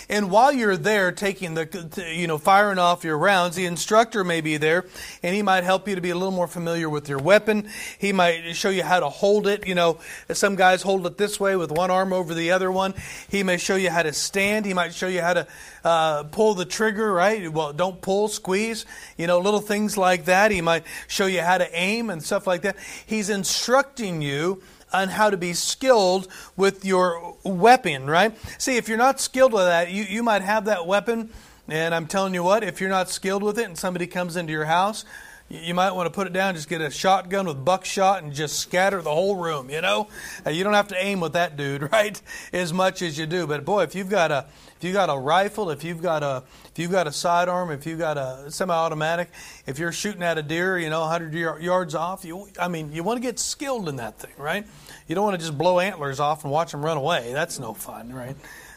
And 0.09 0.31
while 0.31 0.51
you're 0.51 0.77
there 0.77 1.13
taking 1.13 1.55
the 1.55 2.07
you 2.11 2.27
know 2.27 2.39
firing 2.39 2.79
off 2.79 3.05
your 3.05 3.19
rounds, 3.19 3.55
the 3.55 3.67
instructor 3.67 4.25
may 4.25 4.41
be 4.41 4.57
there, 4.57 4.87
and 5.23 5.35
he 5.35 5.43
might 5.43 5.65
help 5.65 5.87
you 5.87 5.95
to 5.95 6.01
be 6.01 6.11
a 6.11 6.15
little 6.15 6.33
more 6.33 6.49
familiar 6.49 6.89
with 6.89 7.09
your 7.09 7.19
weapon. 7.19 7.69
He 7.99 8.13
might 8.13 8.55
show 8.55 8.71
you 8.71 8.83
how 8.83 9.01
to 9.01 9.09
hold 9.09 9.47
it. 9.47 9.67
You 9.67 9.75
know, 9.75 9.99
some 10.33 10.57
guys 10.57 10.83
hold 10.83 11.07
it 11.07 11.19
this 11.19 11.39
way 11.39 11.55
with 11.57 11.71
one 11.71 11.91
arm 11.91 12.13
over 12.13 12.33
the 12.33 12.51
other 12.53 12.73
one. 12.73 12.95
He 13.29 13.43
may 13.43 13.59
show 13.59 13.77
you 13.77 13.91
how 13.91 14.03
to 14.03 14.13
stand. 14.15 14.65
He 14.65 14.73
might 14.73 14.95
show 14.95 15.09
you 15.09 15.21
how 15.21 15.35
to 15.35 15.47
uh, 15.85 16.23
pull 16.25 16.55
the 16.55 16.65
trigger. 16.65 17.13
Right? 17.13 17.53
Well, 17.53 17.75
don't 17.75 18.01
pull, 18.01 18.29
squeeze. 18.29 18.87
You 19.19 19.27
know, 19.27 19.39
little 19.39 19.58
things 19.61 19.99
like 19.99 20.25
that. 20.25 20.51
He 20.51 20.61
might 20.61 20.79
might 20.79 20.87
show 21.07 21.27
you 21.27 21.41
how 21.41 21.59
to 21.59 21.69
aim 21.77 22.11
and 22.11 22.23
stuff 22.23 22.47
like 22.47 22.63
that. 22.63 22.77
He's 23.07 23.31
instructing 23.31 24.23
you 24.23 24.63
on 24.93 25.09
how 25.09 25.31
to 25.31 25.37
be 25.37 25.53
skilled 25.53 26.29
with 26.57 26.85
your 26.85 27.37
weapon, 27.43 28.07
right? 28.07 28.35
See, 28.61 28.77
if 28.77 28.89
you're 28.89 28.99
not 28.99 29.21
skilled 29.21 29.53
with 29.53 29.65
that, 29.65 29.91
you, 29.91 30.05
you 30.05 30.23
might 30.23 30.43
have 30.43 30.65
that 30.65 30.87
weapon, 30.87 31.31
and 31.69 31.95
I'm 31.95 32.07
telling 32.07 32.33
you 32.33 32.43
what, 32.43 32.65
if 32.65 32.81
you're 32.81 32.89
not 32.89 33.11
skilled 33.11 33.43
with 33.43 33.59
it 33.59 33.65
and 33.65 33.77
somebody 33.77 34.07
comes 34.07 34.37
into 34.37 34.53
your 34.53 34.65
house, 34.65 35.05
you 35.51 35.73
might 35.73 35.93
want 35.93 36.07
to 36.07 36.11
put 36.11 36.27
it 36.27 36.33
down, 36.33 36.55
just 36.55 36.69
get 36.69 36.83
a 36.83 36.91
shotgun 36.91 37.47
with 37.47 37.65
buckshot 37.65 38.23
and 38.23 38.35
just 38.35 38.59
scatter 38.59 39.01
the 39.01 39.11
whole 39.11 39.37
room, 39.37 39.71
you 39.71 39.81
know? 39.81 40.09
You 40.51 40.63
don't 40.63 40.75
have 40.75 40.89
to 40.89 41.03
aim 41.03 41.21
with 41.21 41.33
that 41.33 41.57
dude, 41.57 41.91
right? 41.93 42.21
As 42.53 42.73
much 42.73 43.01
as 43.01 43.19
you 43.19 43.27
do. 43.27 43.47
But 43.47 43.65
boy, 43.65 43.83
if 43.85 43.95
you've 43.95 44.11
got 44.11 44.31
a 44.31 44.47
if 44.77 44.85
you've 44.85 44.95
got 44.95 45.11
a 45.11 45.19
rifle, 45.19 45.71
if 45.71 45.83
you've 45.83 46.03
got 46.03 46.23
a 46.23 46.45
if 46.67 46.79
you've 46.79 46.91
got 46.91 47.07
a 47.07 47.13
sidearm, 47.13 47.71
if 47.71 47.87
you've 47.87 47.99
got 47.99 48.17
a 48.19 48.51
semi-automatic, 48.51 49.31
if 49.67 49.79
you're 49.79 49.91
shooting 49.91 50.23
at 50.23 50.39
a 50.39 50.43
deer, 50.43 50.79
you 50.79 50.91
know, 50.91 51.01
100 51.01 51.35
yards 51.63 51.95
off, 51.95 52.25
you 52.25 52.49
I 52.61 52.69
mean, 52.69 52.93
you 52.93 53.03
want 53.03 53.17
to 53.17 53.23
get 53.23 53.39
skilled 53.39 53.89
in 53.89 53.97
that 53.97 54.19
thing, 54.19 54.35
right? 54.37 54.67
You 55.09 55.15
don't 55.15 55.25
want 55.25 55.35
to 55.35 55.45
just 55.45 55.57
blow 55.57 55.81
antlers 55.81 56.21
off 56.21 56.45
and 56.45 56.53
watch 56.53 56.73
them 56.73 56.85
run 56.85 56.99
away. 56.99 57.33
That's 57.33 57.59
no 57.59 57.73
fun, 57.73 58.13
right? 58.13 58.37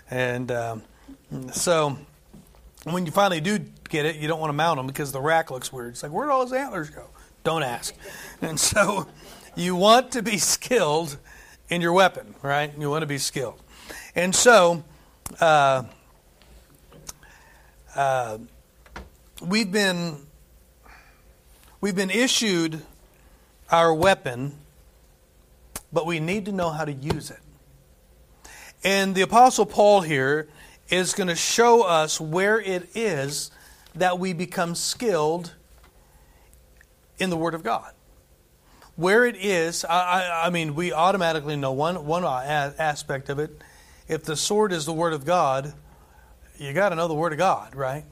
And 0.09 0.51
um, 0.51 0.83
so 1.51 1.97
when 2.83 3.05
you 3.05 3.11
finally 3.11 3.41
do 3.41 3.59
get 3.89 4.05
it, 4.05 4.15
you 4.15 4.27
don't 4.27 4.39
want 4.39 4.49
to 4.49 4.53
mount 4.53 4.77
them 4.77 4.87
because 4.87 5.11
the 5.11 5.21
rack 5.21 5.51
looks 5.51 5.71
weird. 5.71 5.89
It's 5.89 6.03
like, 6.03 6.11
where'd 6.11 6.31
all 6.31 6.41
his 6.41 6.53
antlers 6.53 6.89
go? 6.89 7.07
Don't 7.43 7.63
ask. 7.63 7.93
And 8.41 8.59
so 8.59 9.07
you 9.55 9.75
want 9.75 10.11
to 10.13 10.23
be 10.23 10.37
skilled 10.37 11.17
in 11.69 11.81
your 11.81 11.93
weapon, 11.93 12.35
right? 12.41 12.71
You 12.77 12.89
want 12.89 13.01
to 13.01 13.07
be 13.07 13.17
skilled. 13.17 13.61
And 14.15 14.33
so 14.35 14.83
uh, 15.39 15.83
uh, 17.95 18.37
we've 19.45 19.71
been 19.71 20.17
we've 21.79 21.95
been 21.95 22.09
issued 22.09 22.81
our 23.69 23.93
weapon, 23.93 24.57
but 25.93 26.05
we 26.05 26.19
need 26.19 26.45
to 26.45 26.51
know 26.51 26.69
how 26.69 26.85
to 26.85 26.91
use 26.91 27.31
it. 27.31 27.39
And 28.83 29.13
the 29.13 29.21
Apostle 29.21 29.65
Paul 29.65 30.01
here 30.01 30.47
is 30.91 31.13
going 31.13 31.29
to 31.29 31.35
show 31.35 31.83
us 31.83 32.19
where 32.19 32.59
it 32.59 32.89
is 32.93 33.49
that 33.95 34.19
we 34.19 34.33
become 34.33 34.75
skilled 34.75 35.53
in 37.17 37.29
the 37.29 37.37
Word 37.37 37.53
of 37.53 37.63
God. 37.63 37.93
Where 38.97 39.25
it 39.25 39.37
is, 39.37 39.85
I, 39.85 40.21
I, 40.21 40.47
I 40.47 40.49
mean, 40.49 40.75
we 40.75 40.91
automatically 40.91 41.55
know 41.55 41.71
one, 41.71 42.05
one 42.05 42.25
aspect 42.25 43.29
of 43.29 43.39
it. 43.39 43.61
If 44.07 44.25
the 44.25 44.35
sword 44.35 44.73
is 44.73 44.85
the 44.85 44.93
Word 44.93 45.13
of 45.13 45.25
God, 45.25 45.73
you 46.57 46.73
got 46.73 46.89
to 46.89 46.95
know 46.95 47.07
the 47.07 47.13
Word 47.13 47.31
of 47.31 47.39
God, 47.39 47.73
right? 47.73 48.03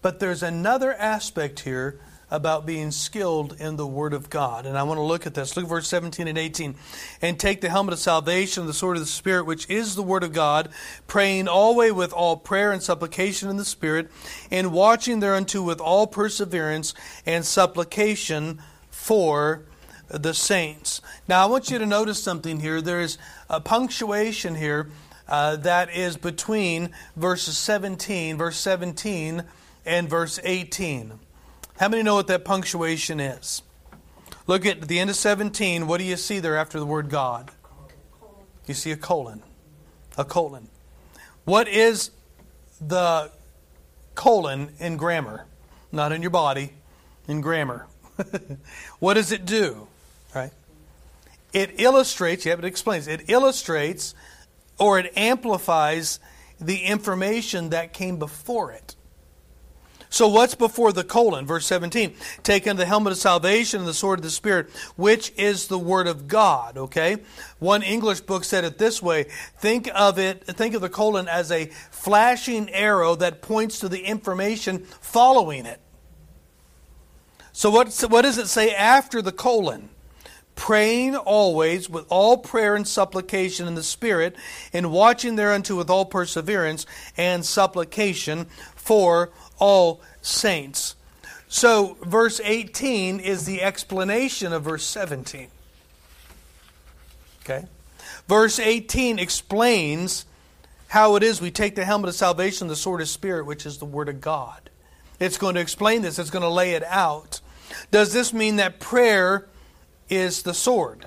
But 0.00 0.20
there's 0.20 0.42
another 0.42 0.94
aspect 0.94 1.60
here 1.60 1.98
about 2.34 2.66
being 2.66 2.90
skilled 2.90 3.54
in 3.60 3.76
the 3.76 3.86
Word 3.86 4.12
of 4.12 4.28
God. 4.28 4.66
And 4.66 4.76
I 4.76 4.82
want 4.82 4.98
to 4.98 5.02
look 5.02 5.24
at 5.24 5.34
this. 5.34 5.56
Look 5.56 5.66
at 5.66 5.68
verse 5.68 5.86
17 5.86 6.26
and 6.26 6.36
18. 6.36 6.74
And 7.22 7.38
take 7.38 7.60
the 7.60 7.70
helmet 7.70 7.92
of 7.92 8.00
salvation, 8.00 8.66
the 8.66 8.74
sword 8.74 8.96
of 8.96 9.02
the 9.02 9.06
Spirit, 9.06 9.46
which 9.46 9.70
is 9.70 9.94
the 9.94 10.02
Word 10.02 10.24
of 10.24 10.32
God, 10.32 10.68
praying 11.06 11.46
always 11.46 11.92
with 11.92 12.12
all 12.12 12.36
prayer 12.36 12.72
and 12.72 12.82
supplication 12.82 13.48
in 13.48 13.56
the 13.56 13.64
Spirit, 13.64 14.10
and 14.50 14.72
watching 14.72 15.20
thereunto 15.20 15.62
with 15.62 15.80
all 15.80 16.08
perseverance 16.08 16.92
and 17.24 17.44
supplication 17.44 18.60
for 18.90 19.62
the 20.08 20.34
saints. 20.34 21.00
Now, 21.28 21.44
I 21.44 21.46
want 21.46 21.70
you 21.70 21.78
to 21.78 21.86
notice 21.86 22.20
something 22.20 22.58
here. 22.58 22.80
There 22.80 23.00
is 23.00 23.16
a 23.48 23.60
punctuation 23.60 24.56
here 24.56 24.90
uh, 25.28 25.54
that 25.56 25.94
is 25.94 26.16
between 26.16 26.90
verses 27.14 27.56
17, 27.58 28.36
verse 28.36 28.56
17, 28.56 29.44
and 29.86 30.10
verse 30.10 30.40
18. 30.42 31.20
How 31.78 31.88
many 31.88 32.02
know 32.02 32.14
what 32.14 32.28
that 32.28 32.44
punctuation 32.44 33.18
is? 33.18 33.62
Look 34.46 34.64
at 34.64 34.82
the 34.82 35.00
end 35.00 35.10
of 35.10 35.16
17. 35.16 35.86
What 35.86 35.98
do 35.98 36.04
you 36.04 36.16
see 36.16 36.38
there 36.38 36.56
after 36.56 36.78
the 36.78 36.86
word 36.86 37.08
God? 37.08 37.50
You 38.66 38.74
see 38.74 38.90
a 38.90 38.96
colon. 38.96 39.42
A 40.16 40.24
colon. 40.24 40.68
What 41.44 41.66
is 41.68 42.10
the 42.80 43.30
colon 44.14 44.70
in 44.78 44.96
grammar? 44.96 45.46
Not 45.90 46.12
in 46.12 46.22
your 46.22 46.30
body, 46.30 46.72
in 47.26 47.40
grammar. 47.40 47.86
what 48.98 49.14
does 49.14 49.32
it 49.32 49.44
do? 49.44 49.88
Right? 50.34 50.52
It 51.52 51.80
illustrates, 51.80 52.46
yeah, 52.46 52.54
it 52.54 52.64
explains. 52.64 53.06
It 53.08 53.28
illustrates 53.28 54.14
or 54.78 54.98
it 54.98 55.12
amplifies 55.16 56.18
the 56.60 56.78
information 56.78 57.70
that 57.70 57.92
came 57.92 58.18
before 58.18 58.72
it. 58.72 58.96
So, 60.14 60.28
what's 60.28 60.54
before 60.54 60.92
the 60.92 61.02
colon? 61.02 61.44
Verse 61.44 61.66
17. 61.66 62.14
Take 62.44 62.68
unto 62.68 62.78
the 62.78 62.86
helmet 62.86 63.14
of 63.14 63.18
salvation 63.18 63.80
and 63.80 63.88
the 63.88 63.92
sword 63.92 64.20
of 64.20 64.22
the 64.22 64.30
Spirit, 64.30 64.70
which 64.94 65.32
is 65.36 65.66
the 65.66 65.76
Word 65.76 66.06
of 66.06 66.28
God. 66.28 66.78
Okay? 66.78 67.16
One 67.58 67.82
English 67.82 68.20
book 68.20 68.44
said 68.44 68.62
it 68.62 68.78
this 68.78 69.02
way 69.02 69.24
think 69.58 69.90
of 69.92 70.16
it, 70.20 70.46
think 70.46 70.76
of 70.76 70.82
the 70.82 70.88
colon 70.88 71.26
as 71.26 71.50
a 71.50 71.66
flashing 71.90 72.70
arrow 72.70 73.16
that 73.16 73.42
points 73.42 73.80
to 73.80 73.88
the 73.88 74.04
information 74.04 74.84
following 75.00 75.66
it. 75.66 75.80
So, 77.52 77.68
what, 77.70 77.92
what 78.08 78.22
does 78.22 78.38
it 78.38 78.46
say 78.46 78.72
after 78.72 79.20
the 79.20 79.32
colon? 79.32 79.88
Praying 80.54 81.16
always 81.16 81.88
with 81.88 82.06
all 82.08 82.38
prayer 82.38 82.76
and 82.76 82.86
supplication 82.86 83.66
in 83.66 83.74
the 83.74 83.82
Spirit, 83.82 84.36
and 84.72 84.92
watching 84.92 85.36
thereunto 85.36 85.76
with 85.76 85.90
all 85.90 86.04
perseverance 86.04 86.86
and 87.16 87.44
supplication 87.44 88.46
for 88.74 89.30
all 89.58 90.00
saints. 90.22 90.96
So, 91.48 91.96
verse 92.02 92.40
18 92.42 93.20
is 93.20 93.44
the 93.46 93.62
explanation 93.62 94.52
of 94.52 94.64
verse 94.64 94.84
17. 94.84 95.48
Okay? 97.44 97.66
Verse 98.26 98.58
18 98.58 99.18
explains 99.18 100.24
how 100.88 101.16
it 101.16 101.22
is 101.22 101.40
we 101.40 101.50
take 101.50 101.74
the 101.74 101.84
helmet 101.84 102.08
of 102.08 102.14
salvation, 102.14 102.68
the 102.68 102.76
sword 102.76 103.00
of 103.00 103.08
spirit, 103.08 103.46
which 103.46 103.66
is 103.66 103.78
the 103.78 103.84
word 103.84 104.08
of 104.08 104.20
God. 104.20 104.70
It's 105.20 105.38
going 105.38 105.54
to 105.54 105.60
explain 105.60 106.02
this, 106.02 106.18
it's 106.18 106.30
going 106.30 106.42
to 106.42 106.48
lay 106.48 106.72
it 106.72 106.84
out. 106.84 107.40
Does 107.90 108.12
this 108.12 108.32
mean 108.32 108.56
that 108.56 108.80
prayer 108.80 109.46
is 110.08 110.42
the 110.42 110.54
sword? 110.54 111.06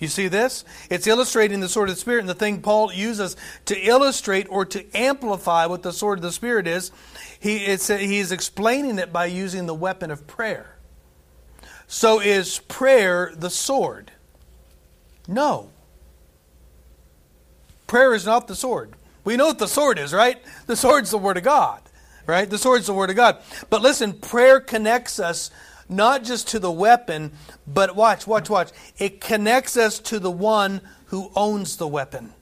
You 0.00 0.08
see 0.08 0.28
this? 0.28 0.64
It's 0.88 1.06
illustrating 1.06 1.60
the 1.60 1.68
sword 1.68 1.90
of 1.90 1.94
the 1.94 2.00
Spirit, 2.00 2.20
and 2.20 2.28
the 2.28 2.34
thing 2.34 2.62
Paul 2.62 2.90
uses 2.92 3.36
to 3.66 3.78
illustrate 3.78 4.46
or 4.48 4.64
to 4.64 4.84
amplify 4.96 5.66
what 5.66 5.82
the 5.82 5.92
sword 5.92 6.18
of 6.18 6.22
the 6.22 6.32
Spirit 6.32 6.66
is, 6.66 6.90
he, 7.38 7.58
it's, 7.58 7.88
he's 7.88 8.32
explaining 8.32 8.98
it 8.98 9.12
by 9.12 9.26
using 9.26 9.66
the 9.66 9.74
weapon 9.74 10.10
of 10.10 10.26
prayer. 10.26 10.76
So 11.86 12.20
is 12.20 12.60
prayer 12.60 13.32
the 13.36 13.50
sword? 13.50 14.10
No. 15.28 15.70
Prayer 17.86 18.14
is 18.14 18.24
not 18.24 18.48
the 18.48 18.54
sword. 18.54 18.94
We 19.24 19.36
know 19.36 19.48
what 19.48 19.58
the 19.58 19.68
sword 19.68 19.98
is, 19.98 20.14
right? 20.14 20.40
The 20.66 20.76
sword's 20.76 21.10
the 21.10 21.18
Word 21.18 21.36
of 21.36 21.42
God, 21.42 21.82
right? 22.26 22.48
The 22.48 22.56
sword's 22.58 22.86
the 22.86 22.94
Word 22.94 23.10
of 23.10 23.16
God. 23.16 23.38
But 23.68 23.82
listen, 23.82 24.14
prayer 24.14 24.60
connects 24.60 25.20
us 25.20 25.50
not 25.90 26.24
just 26.24 26.48
to 26.48 26.58
the 26.58 26.70
weapon, 26.70 27.32
but 27.66 27.96
watch, 27.96 28.26
watch, 28.26 28.48
watch. 28.48 28.70
It 28.98 29.20
connects 29.20 29.76
us 29.76 29.98
to 30.00 30.18
the 30.18 30.30
one 30.30 30.80
who 31.06 31.30
owns 31.34 31.76
the 31.76 31.88
weapon. 31.88 32.32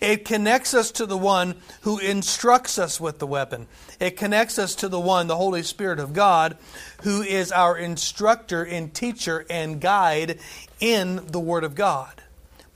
It 0.00 0.24
connects 0.24 0.74
us 0.74 0.90
to 0.92 1.06
the 1.06 1.16
one 1.16 1.56
who 1.82 1.98
instructs 1.98 2.78
us 2.78 3.00
with 3.00 3.18
the 3.18 3.26
weapon. 3.26 3.66
It 4.00 4.16
connects 4.16 4.58
us 4.58 4.74
to 4.76 4.88
the 4.88 5.00
one, 5.00 5.26
the 5.26 5.36
Holy 5.36 5.62
Spirit 5.62 6.00
of 6.00 6.12
God, 6.12 6.56
who 7.02 7.22
is 7.22 7.52
our 7.52 7.76
instructor 7.76 8.64
and 8.64 8.92
teacher 8.92 9.46
and 9.48 9.80
guide 9.80 10.40
in 10.80 11.26
the 11.26 11.40
Word 11.40 11.64
of 11.64 11.74
God. 11.74 12.22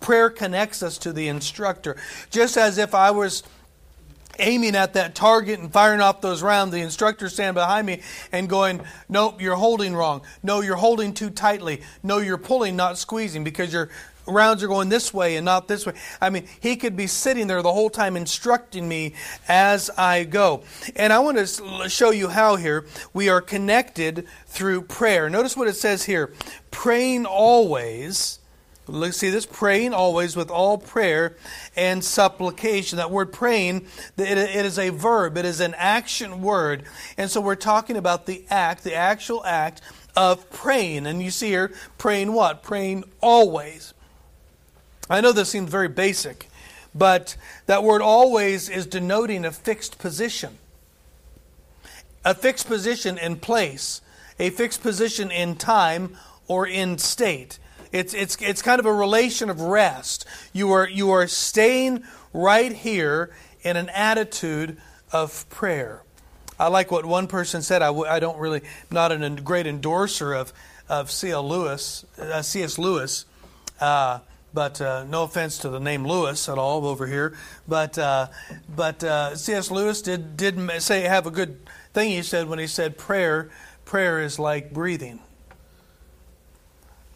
Prayer 0.01 0.31
connects 0.31 0.83
us 0.83 0.99
to 0.99 1.13
the 1.13 1.29
instructor. 1.29 1.97
Just 2.31 2.57
as 2.57 2.79
if 2.79 2.95
I 2.95 3.11
was 3.13 3.43
aiming 4.39 4.77
at 4.77 4.95
that 4.95 5.15
target 5.15 5.61
and 5.61 5.73
firing 5.73 6.01
off 6.01 6.21
those 6.21 6.43
rounds, 6.43 6.73
the 6.73 6.81
instructor 6.81 7.29
standing 7.29 7.55
behind 7.55 7.87
me 7.87 8.03
and 8.33 8.49
going, 8.49 8.83
Nope, 9.09 9.41
you're 9.41 9.57
holding 9.57 9.95
wrong. 9.95 10.23
No, 10.43 10.61
you're 10.61 10.77
holding 10.77 11.15
too 11.15 11.31
tightly. 11.31 11.83
No, 12.03 12.19
you're 12.19 12.39
pulling, 12.39 12.77
not 12.77 12.99
squeezing, 12.99 13.45
because 13.45 13.73
your 13.73 13.91
rounds 14.27 14.63
are 14.63 14.69
going 14.69 14.89
this 14.89 15.13
way 15.13 15.37
and 15.37 15.45
not 15.45 15.69
this 15.69 15.87
way. 15.87 15.95
I 16.21 16.31
mean, 16.31 16.47
he 16.61 16.77
could 16.77 16.97
be 16.97 17.07
sitting 17.07 17.47
there 17.47 17.63
the 17.63 17.73
whole 17.73 17.91
time 17.91 18.17
instructing 18.17 18.89
me 18.89 19.15
as 19.49 19.91
I 19.91 20.25
go. 20.25 20.63
And 20.97 21.13
I 21.13 21.19
want 21.19 21.39
to 21.39 21.89
show 21.89 22.11
you 22.11 22.29
how 22.29 22.57
here 22.57 22.87
we 23.13 23.29
are 23.29 23.41
connected 23.41 24.27
through 24.47 24.83
prayer. 24.83 25.29
Notice 25.29 25.57
what 25.57 25.69
it 25.69 25.77
says 25.77 26.05
here 26.05 26.33
praying 26.71 27.27
always 27.27 28.39
Let's 28.89 29.17
see 29.17 29.31
this 29.31 29.47
praying 29.47 29.95
always 29.95 30.35
with 30.35 30.51
all 30.51 30.77
prayer 30.77 31.37
and 31.77 32.03
supplication. 32.03 32.97
That 32.97 33.13
word 33.13 33.33
praying, 33.33 33.87
it 34.19 34.39
is 34.39 34.79
a 34.79 34.89
verb, 34.89 35.39
it 35.39 35.45
is 35.45 35.61
an 35.61 35.75
action 35.77 36.43
word. 36.43 36.83
And 37.17 37.31
so 37.31 37.41
we're 37.41 37.55
talking 37.55 37.97
about 37.97 38.27
the 38.27 38.45
act, 38.51 38.83
the 38.83 38.95
actual 38.95 39.45
act 39.45 39.83
of 40.17 40.51
praying. 40.51 41.07
And 41.07 41.23
you 41.23 41.31
see 41.31 41.49
here, 41.49 41.73
praying 41.97 42.33
what? 42.33 42.65
Praying 42.65 43.05
always. 43.21 43.95
I 45.09 45.21
know 45.21 45.31
this 45.31 45.51
seems 45.51 45.71
very 45.71 45.89
basic, 45.89 46.49
but 46.93 47.37
that 47.67 47.85
word 47.85 48.03
always 48.03 48.69
is 48.69 48.87
denoting 48.87 49.45
a 49.45 49.53
fixed 49.53 49.99
position. 49.99 50.59
A 52.25 52.35
fixed 52.35 52.67
position 52.67 53.17
in 53.17 53.37
place, 53.37 54.01
a 54.39 54.51
fixed 54.51 54.83
position 54.83 55.31
in 55.31 55.55
time 55.55 56.17
or 56.49 56.67
in 56.67 56.99
state. 56.99 57.59
It's, 57.93 58.15
it's, 58.15 58.37
it's 58.41 58.63
kind 58.63 58.81
of 58.81 58.87
a 58.87 58.93
relation 58.93 59.51
of 59.51 59.61
rest. 59.61 60.25
You 60.53 60.73
are, 60.73 60.89
you 60.89 61.11
are 61.11 61.27
staying 61.27 62.05
right 62.33 62.73
here 62.73 63.31
in 63.63 63.77
an 63.77 63.91
attitude 63.91 64.79
of 65.13 65.49
prayer. 65.51 66.03
I 66.59 66.69
like 66.69 66.91
what 66.91 67.05
one 67.05 67.27
person 67.27 67.61
said. 67.61 67.83
I 67.83 67.87
w- 67.87 68.07
I 68.07 68.19
don't 68.19 68.39
really, 68.39 68.63
not 68.91 69.13
a 69.13 69.31
great 69.31 69.67
endorser 69.67 70.33
of, 70.33 70.53
of 70.89 71.11
C.L. 71.11 71.47
Lewis, 71.47 72.07
uh, 72.19 72.41
C.S. 72.41 72.79
Lewis, 72.79 73.27
uh, 73.81 74.21
but 74.55 74.81
uh, 74.81 75.05
no 75.05 75.25
offense 75.25 75.59
to 75.59 75.69
the 75.69 75.81
name 75.81 76.07
Lewis 76.07 76.49
at 76.49 76.59
all 76.59 76.87
over 76.87 77.07
here. 77.07 77.37
But, 77.69 77.99
uh, 77.99 78.29
but 78.75 79.05
uh, 79.05 79.37
C.S. 79.37 79.71
Lewis 79.71 80.03
did, 80.03 80.37
did 80.37 80.83
say, 80.83 81.03
have 81.03 81.27
a 81.27 81.31
good 81.31 81.59
thing 81.93 82.11
he 82.11 82.23
said 82.23 82.49
when 82.49 82.59
he 82.59 82.67
said 82.67 82.97
prayer, 82.97 83.51
prayer 83.85 84.21
is 84.21 84.39
like 84.39 84.73
breathing. 84.73 85.21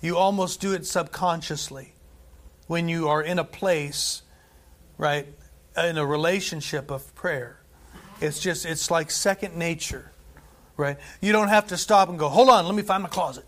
You 0.00 0.17
almost 0.17 0.61
do 0.61 0.73
it 0.73 0.87
subconsciously 0.87 1.95
when 2.67 2.88
you 2.88 3.09
are 3.09 3.23
in 3.23 3.38
a 3.38 3.45
place, 3.45 4.23
right, 4.99 5.26
in 5.76 5.99
a 5.99 6.07
relationship 6.07 6.91
of 6.91 7.15
prayer. 7.15 7.61
It's 8.21 8.41
just, 8.41 8.65
it's 8.65 8.91
like 8.91 9.11
second 9.11 9.57
nature, 9.57 10.12
right? 10.76 10.97
You 11.21 11.33
don't 11.33 11.49
have 11.49 11.69
to 11.69 11.76
stop 11.76 12.09
and 12.09 12.19
go, 12.19 12.29
hold 12.29 12.49
on, 12.49 12.67
let 12.67 12.75
me 12.75 12.83
find 12.83 13.03
my 13.03 13.09
closet. 13.09 13.45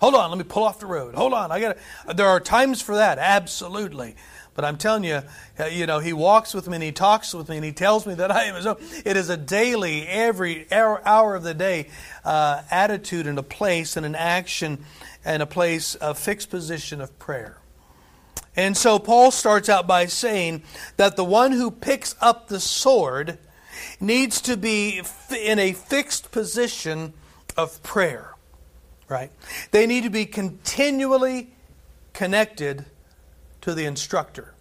Hold 0.00 0.14
on, 0.14 0.30
let 0.30 0.38
me 0.38 0.44
pull 0.44 0.64
off 0.64 0.78
the 0.78 0.86
road. 0.86 1.14
Hold 1.14 1.32
on, 1.32 1.50
I 1.50 1.60
got 1.60 1.76
to. 2.06 2.14
There 2.14 2.28
are 2.28 2.38
times 2.38 2.80
for 2.80 2.96
that, 2.96 3.18
absolutely. 3.18 4.14
But 4.58 4.64
I'm 4.64 4.76
telling 4.76 5.04
you, 5.04 5.22
uh, 5.60 5.66
you 5.66 5.86
know, 5.86 6.00
he 6.00 6.12
walks 6.12 6.52
with 6.52 6.66
me 6.66 6.74
and 6.74 6.82
he 6.82 6.90
talks 6.90 7.32
with 7.32 7.48
me 7.48 7.58
and 7.58 7.64
he 7.64 7.70
tells 7.70 8.08
me 8.08 8.14
that 8.14 8.32
I 8.32 8.46
am 8.46 8.56
his 8.56 8.66
own. 8.66 8.74
It 9.04 9.16
is 9.16 9.30
a 9.30 9.36
daily, 9.36 10.04
every 10.04 10.66
hour, 10.72 11.36
of 11.36 11.44
the 11.44 11.54
day 11.54 11.90
uh, 12.24 12.62
attitude 12.68 13.28
and 13.28 13.38
a 13.38 13.44
place 13.44 13.96
and 13.96 14.04
an 14.04 14.16
action 14.16 14.84
and 15.24 15.44
a 15.44 15.46
place, 15.46 15.96
a 16.00 16.12
fixed 16.12 16.50
position 16.50 17.00
of 17.00 17.16
prayer. 17.20 17.58
And 18.56 18.76
so 18.76 18.98
Paul 18.98 19.30
starts 19.30 19.68
out 19.68 19.86
by 19.86 20.06
saying 20.06 20.64
that 20.96 21.14
the 21.14 21.22
one 21.22 21.52
who 21.52 21.70
picks 21.70 22.16
up 22.20 22.48
the 22.48 22.58
sword 22.58 23.38
needs 24.00 24.40
to 24.40 24.56
be 24.56 25.00
in 25.40 25.60
a 25.60 25.72
fixed 25.72 26.32
position 26.32 27.12
of 27.56 27.80
prayer, 27.84 28.34
right? 29.08 29.30
They 29.70 29.86
need 29.86 30.02
to 30.02 30.10
be 30.10 30.26
continually 30.26 31.52
connected 32.12 32.86
to 33.68 33.74
the 33.74 33.84
instructor, 33.84 34.54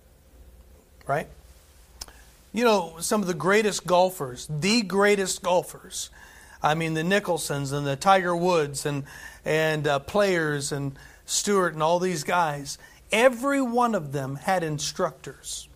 right? 1.08 1.28
You 2.52 2.66
know, 2.66 2.98
some 3.00 3.22
of 3.22 3.28
the 3.28 3.34
greatest 3.34 3.88
golfers, 3.88 4.50
the 4.50 4.82
greatest 4.82 5.42
golfers, 5.42 6.10
I 6.62 6.76
mean, 6.76 6.94
the 6.94 7.04
Mickelsons 7.04 7.72
and 7.72 7.88
the 7.88 7.96
Tiger 7.96 8.36
Woods 8.36 8.86
and, 8.86 9.06
and 9.46 9.88
uh, 9.88 10.00
players 10.00 10.74
and 10.74 11.00
Stewart 11.26 11.74
and 11.74 11.82
all 11.82 12.00
these 12.00 12.26
guys, 12.26 12.78
every 13.10 13.62
one 13.62 13.96
of 13.96 14.12
them 14.12 14.36
had 14.36 14.62
instructors. 14.62 15.70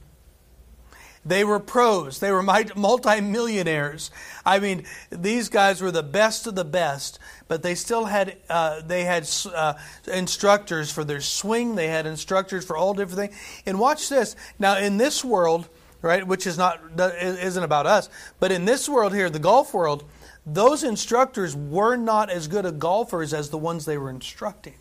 They 1.23 1.43
were 1.43 1.59
pros. 1.59 2.19
They 2.19 2.31
were 2.31 2.41
multi-millionaires. 2.41 4.09
I 4.43 4.59
mean, 4.59 4.85
these 5.11 5.49
guys 5.49 5.79
were 5.79 5.91
the 5.91 6.01
best 6.01 6.47
of 6.47 6.55
the 6.55 6.65
best, 6.65 7.19
but 7.47 7.61
they 7.61 7.75
still 7.75 8.05
had 8.05 8.37
uh, 8.49 8.81
they 8.81 9.03
had 9.03 9.29
uh, 9.53 9.75
instructors 10.11 10.91
for 10.91 11.03
their 11.03 11.21
swing. 11.21 11.75
They 11.75 11.89
had 11.89 12.07
instructors 12.07 12.65
for 12.65 12.75
all 12.75 12.95
different 12.95 13.31
things. 13.31 13.61
And 13.67 13.79
watch 13.79 14.09
this. 14.09 14.35
Now, 14.57 14.77
in 14.77 14.97
this 14.97 15.23
world, 15.23 15.69
right, 16.01 16.25
which 16.25 16.47
is 16.47 16.57
not 16.57 16.81
isn't 16.99 17.63
about 17.63 17.85
us, 17.85 18.09
but 18.39 18.51
in 18.51 18.65
this 18.65 18.89
world 18.89 19.13
here, 19.13 19.29
the 19.29 19.37
golf 19.37 19.75
world, 19.75 20.03
those 20.43 20.83
instructors 20.83 21.55
were 21.55 21.95
not 21.95 22.31
as 22.31 22.47
good 22.47 22.65
at 22.65 22.79
golfers 22.79 23.31
as 23.31 23.51
the 23.51 23.59
ones 23.59 23.85
they 23.85 23.99
were 23.99 24.09
instructing. 24.09 24.75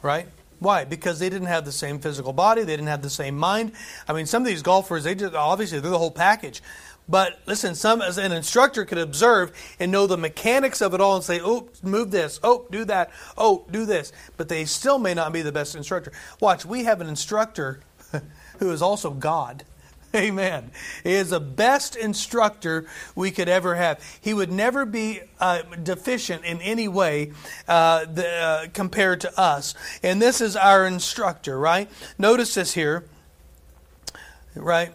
Right? 0.00 0.28
Why? 0.58 0.84
Because 0.84 1.18
they 1.18 1.28
didn't 1.28 1.48
have 1.48 1.64
the 1.64 1.72
same 1.72 1.98
physical 1.98 2.32
body, 2.32 2.62
they 2.62 2.72
didn't 2.74 2.88
have 2.88 3.02
the 3.02 3.10
same 3.10 3.36
mind. 3.36 3.72
I 4.08 4.12
mean, 4.12 4.26
some 4.26 4.42
of 4.42 4.46
these 4.46 4.62
golfers, 4.62 5.04
they 5.04 5.14
just 5.14 5.34
obviously 5.34 5.80
they're 5.80 5.90
the 5.90 5.98
whole 5.98 6.10
package. 6.10 6.62
But 7.08 7.38
listen, 7.46 7.74
some 7.74 8.02
as 8.02 8.18
an 8.18 8.32
instructor 8.32 8.84
could 8.84 8.98
observe 8.98 9.52
and 9.78 9.92
know 9.92 10.06
the 10.06 10.16
mechanics 10.16 10.80
of 10.82 10.92
it 10.92 11.00
all 11.00 11.14
and 11.14 11.24
say, 11.24 11.40
"Oh, 11.40 11.68
move 11.82 12.10
this. 12.10 12.40
Oh, 12.42 12.66
do 12.70 12.84
that. 12.86 13.10
Oh, 13.38 13.64
do 13.70 13.86
this." 13.86 14.12
But 14.36 14.48
they 14.48 14.64
still 14.64 14.98
may 14.98 15.14
not 15.14 15.32
be 15.32 15.42
the 15.42 15.52
best 15.52 15.76
instructor. 15.76 16.12
Watch, 16.40 16.64
we 16.64 16.84
have 16.84 17.00
an 17.00 17.08
instructor 17.08 17.80
who 18.58 18.70
is 18.70 18.82
also 18.82 19.10
God. 19.10 19.64
Amen. 20.26 20.70
He 21.04 21.12
is 21.12 21.30
the 21.30 21.40
best 21.40 21.94
instructor 21.94 22.86
we 23.14 23.30
could 23.30 23.50
ever 23.50 23.74
have. 23.74 24.02
He 24.20 24.32
would 24.32 24.50
never 24.50 24.86
be 24.86 25.20
uh, 25.38 25.62
deficient 25.82 26.44
in 26.44 26.60
any 26.62 26.88
way 26.88 27.32
uh, 27.68 28.06
the, 28.06 28.26
uh, 28.26 28.66
compared 28.72 29.20
to 29.22 29.38
us. 29.38 29.74
And 30.02 30.20
this 30.22 30.40
is 30.40 30.56
our 30.56 30.86
instructor, 30.86 31.58
right? 31.58 31.90
Notice 32.16 32.54
this 32.54 32.72
here, 32.72 33.04
right? 34.54 34.92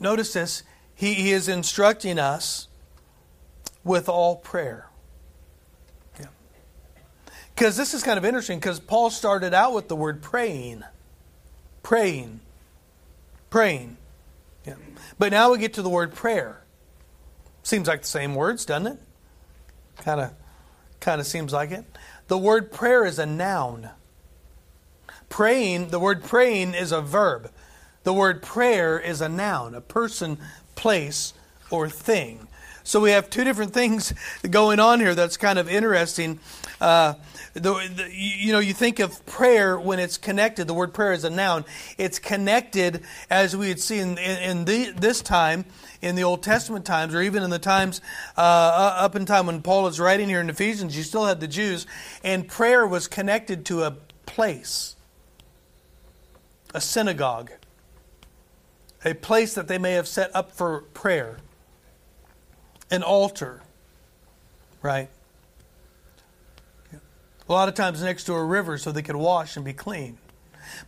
Notice 0.00 0.32
this. 0.32 0.64
He, 0.96 1.14
he 1.14 1.30
is 1.30 1.48
instructing 1.48 2.18
us 2.18 2.66
with 3.84 4.08
all 4.08 4.36
prayer. 4.36 4.88
Because 7.54 7.76
this 7.76 7.94
is 7.94 8.02
kind 8.02 8.18
of 8.18 8.24
interesting 8.24 8.58
because 8.58 8.80
Paul 8.80 9.10
started 9.10 9.54
out 9.54 9.74
with 9.74 9.86
the 9.86 9.94
word 9.94 10.22
praying. 10.22 10.82
Praying. 11.82 12.40
Praying. 13.50 13.98
But 15.18 15.32
now 15.32 15.52
we 15.52 15.58
get 15.58 15.74
to 15.74 15.82
the 15.82 15.88
word 15.88 16.14
prayer. 16.14 16.62
Seems 17.62 17.88
like 17.88 18.02
the 18.02 18.08
same 18.08 18.34
words, 18.34 18.64
doesn't 18.64 18.86
it? 18.86 18.98
Kind 19.98 20.20
of 20.20 20.32
kind 21.00 21.20
of 21.20 21.26
seems 21.26 21.52
like 21.52 21.70
it. 21.70 21.84
The 22.28 22.38
word 22.38 22.72
prayer 22.72 23.04
is 23.04 23.18
a 23.18 23.26
noun. 23.26 23.90
Praying, 25.28 25.88
the 25.88 25.98
word 25.98 26.22
praying 26.22 26.74
is 26.74 26.92
a 26.92 27.00
verb. 27.00 27.50
The 28.04 28.12
word 28.12 28.42
prayer 28.42 28.98
is 28.98 29.20
a 29.20 29.28
noun, 29.28 29.74
a 29.74 29.80
person, 29.80 30.38
place, 30.74 31.34
or 31.70 31.88
thing. 31.88 32.48
So 32.84 33.00
we 33.00 33.10
have 33.10 33.30
two 33.30 33.44
different 33.44 33.72
things 33.74 34.12
going 34.48 34.80
on 34.80 35.00
here 35.00 35.14
that's 35.14 35.36
kind 35.36 35.58
of 35.58 35.68
interesting. 35.68 36.40
Uh, 36.80 37.14
the, 37.54 37.60
the, 37.60 38.10
you 38.12 38.52
know, 38.52 38.58
you 38.58 38.72
think 38.72 38.98
of 38.98 39.24
prayer 39.26 39.78
when 39.78 39.98
it's 39.98 40.16
connected. 40.16 40.66
The 40.66 40.74
word 40.74 40.94
prayer 40.94 41.12
is 41.12 41.24
a 41.24 41.30
noun. 41.30 41.64
It's 41.98 42.18
connected, 42.18 43.02
as 43.30 43.56
we 43.56 43.68
had 43.68 43.78
seen 43.78 44.18
in, 44.18 44.18
in 44.18 44.64
the, 44.64 44.92
this 44.96 45.20
time, 45.20 45.66
in 46.00 46.16
the 46.16 46.24
Old 46.24 46.42
Testament 46.42 46.84
times, 46.84 47.14
or 47.14 47.22
even 47.22 47.42
in 47.42 47.50
the 47.50 47.58
times 47.58 48.00
uh, 48.36 48.40
up 48.40 49.14
in 49.14 49.24
time 49.24 49.46
when 49.46 49.62
Paul 49.62 49.86
is 49.86 50.00
writing 50.00 50.28
here 50.28 50.40
in 50.40 50.50
Ephesians. 50.50 50.96
You 50.96 51.02
still 51.02 51.26
had 51.26 51.40
the 51.40 51.48
Jews, 51.48 51.86
and 52.24 52.48
prayer 52.48 52.86
was 52.86 53.06
connected 53.06 53.64
to 53.66 53.84
a 53.84 53.92
place, 54.26 54.96
a 56.74 56.80
synagogue, 56.80 57.52
a 59.04 59.14
place 59.14 59.54
that 59.54 59.68
they 59.68 59.78
may 59.78 59.92
have 59.92 60.08
set 60.08 60.34
up 60.34 60.50
for 60.52 60.82
prayer, 60.94 61.38
an 62.92 63.02
altar, 63.02 63.62
right? 64.82 65.08
a 67.48 67.52
lot 67.52 67.68
of 67.68 67.74
times 67.74 68.02
next 68.02 68.24
to 68.24 68.32
a 68.32 68.42
river 68.42 68.78
so 68.78 68.92
they 68.92 69.02
could 69.02 69.16
wash 69.16 69.56
and 69.56 69.64
be 69.64 69.72
clean. 69.72 70.16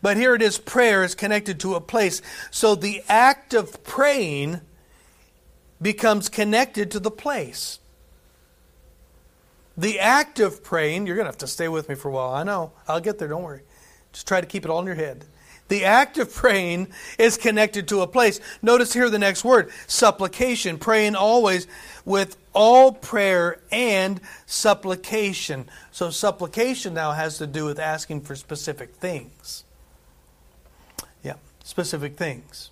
But 0.00 0.16
here 0.16 0.34
it 0.34 0.40
is 0.40 0.56
prayer 0.56 1.02
is 1.02 1.14
connected 1.14 1.60
to 1.60 1.74
a 1.74 1.80
place. 1.80 2.22
So 2.50 2.74
the 2.74 3.02
act 3.08 3.52
of 3.52 3.82
praying 3.84 4.60
becomes 5.82 6.28
connected 6.28 6.90
to 6.92 7.00
the 7.00 7.10
place. 7.10 7.80
The 9.76 9.98
act 9.98 10.38
of 10.38 10.62
praying, 10.62 11.06
you're 11.06 11.16
going 11.16 11.24
to 11.26 11.30
have 11.30 11.38
to 11.38 11.46
stay 11.46 11.68
with 11.68 11.88
me 11.88 11.96
for 11.96 12.08
a 12.08 12.12
while. 12.12 12.32
I 12.32 12.44
know. 12.44 12.72
I'll 12.86 13.00
get 13.00 13.18
there. 13.18 13.28
Don't 13.28 13.42
worry. 13.42 13.62
Just 14.12 14.28
try 14.28 14.40
to 14.40 14.46
keep 14.46 14.64
it 14.64 14.70
all 14.70 14.78
in 14.78 14.86
your 14.86 14.94
head. 14.94 15.24
The 15.68 15.84
act 15.84 16.18
of 16.18 16.32
praying 16.32 16.88
is 17.18 17.36
connected 17.36 17.88
to 17.88 18.02
a 18.02 18.06
place. 18.06 18.38
Notice 18.60 18.92
here 18.92 19.08
the 19.08 19.18
next 19.18 19.44
word 19.44 19.70
supplication. 19.86 20.78
Praying 20.78 21.16
always 21.16 21.66
with 22.04 22.36
all 22.52 22.92
prayer 22.92 23.60
and 23.72 24.20
supplication. 24.46 25.68
So, 25.90 26.10
supplication 26.10 26.94
now 26.94 27.12
has 27.12 27.38
to 27.38 27.46
do 27.46 27.64
with 27.64 27.78
asking 27.78 28.22
for 28.22 28.36
specific 28.36 28.94
things. 28.94 29.64
Yeah, 31.22 31.34
specific 31.62 32.16
things. 32.16 32.70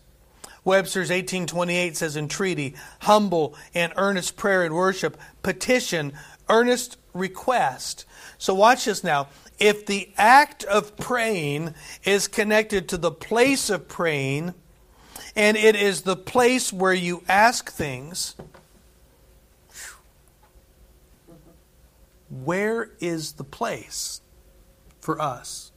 Webster's 0.65 1.11
1828 1.11 1.97
says 1.97 2.17
entreaty, 2.17 2.75
humble 3.01 3.57
and 3.75 3.93
earnest 3.97 4.37
prayer 4.37 4.63
and 4.63 4.75
worship, 4.75 5.19
petition, 5.43 6.13
earnest 6.49 6.99
request. 7.15 8.05
So 8.39 8.55
watch 8.55 8.85
this 8.85 9.03
now. 9.03 9.29
If 9.63 9.87
the 9.87 10.11
act 10.19 10.65
of 10.65 10.97
praying 10.97 11.75
is 12.03 12.27
connected 12.27 12.89
to 12.89 12.97
the 12.97 13.13
place 13.13 13.71
of 13.71 13.87
praying, 13.87 14.55
and 15.37 15.57
it 15.57 15.77
is 15.77 16.03
the 16.03 16.17
place 16.17 16.73
where 16.73 16.93
you 16.93 17.23
ask 17.29 17.71
things, 17.71 18.35
where 22.29 22.91
is 22.99 23.35
the 23.35 23.45
place 23.45 24.21
for 24.99 25.21
us? 25.21 25.71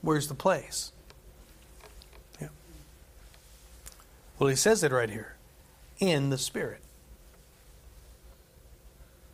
Where's 0.00 0.28
the 0.28 0.34
place? 0.34 0.92
Yeah. 2.40 2.48
Well, 4.38 4.48
he 4.48 4.56
says 4.56 4.82
it 4.82 4.92
right 4.92 5.10
here 5.10 5.36
in 5.98 6.30
the 6.30 6.38
Spirit. 6.38 6.80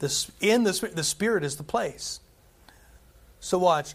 The, 0.01 0.29
in 0.41 0.65
the, 0.65 0.91
the 0.93 1.05
Spirit 1.05 1.45
is 1.45 1.57
the 1.57 1.63
place. 1.63 2.19
So, 3.41 3.59
watch. 3.59 3.95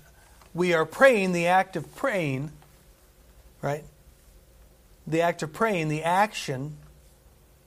We 0.53 0.73
are 0.73 0.85
praying 0.85 1.31
the 1.31 1.47
act 1.47 1.75
of 1.75 1.95
praying, 1.95 2.51
right? 3.61 3.83
The 5.07 5.21
act 5.21 5.41
of 5.43 5.51
praying, 5.51 5.87
the 5.87 6.03
action 6.03 6.77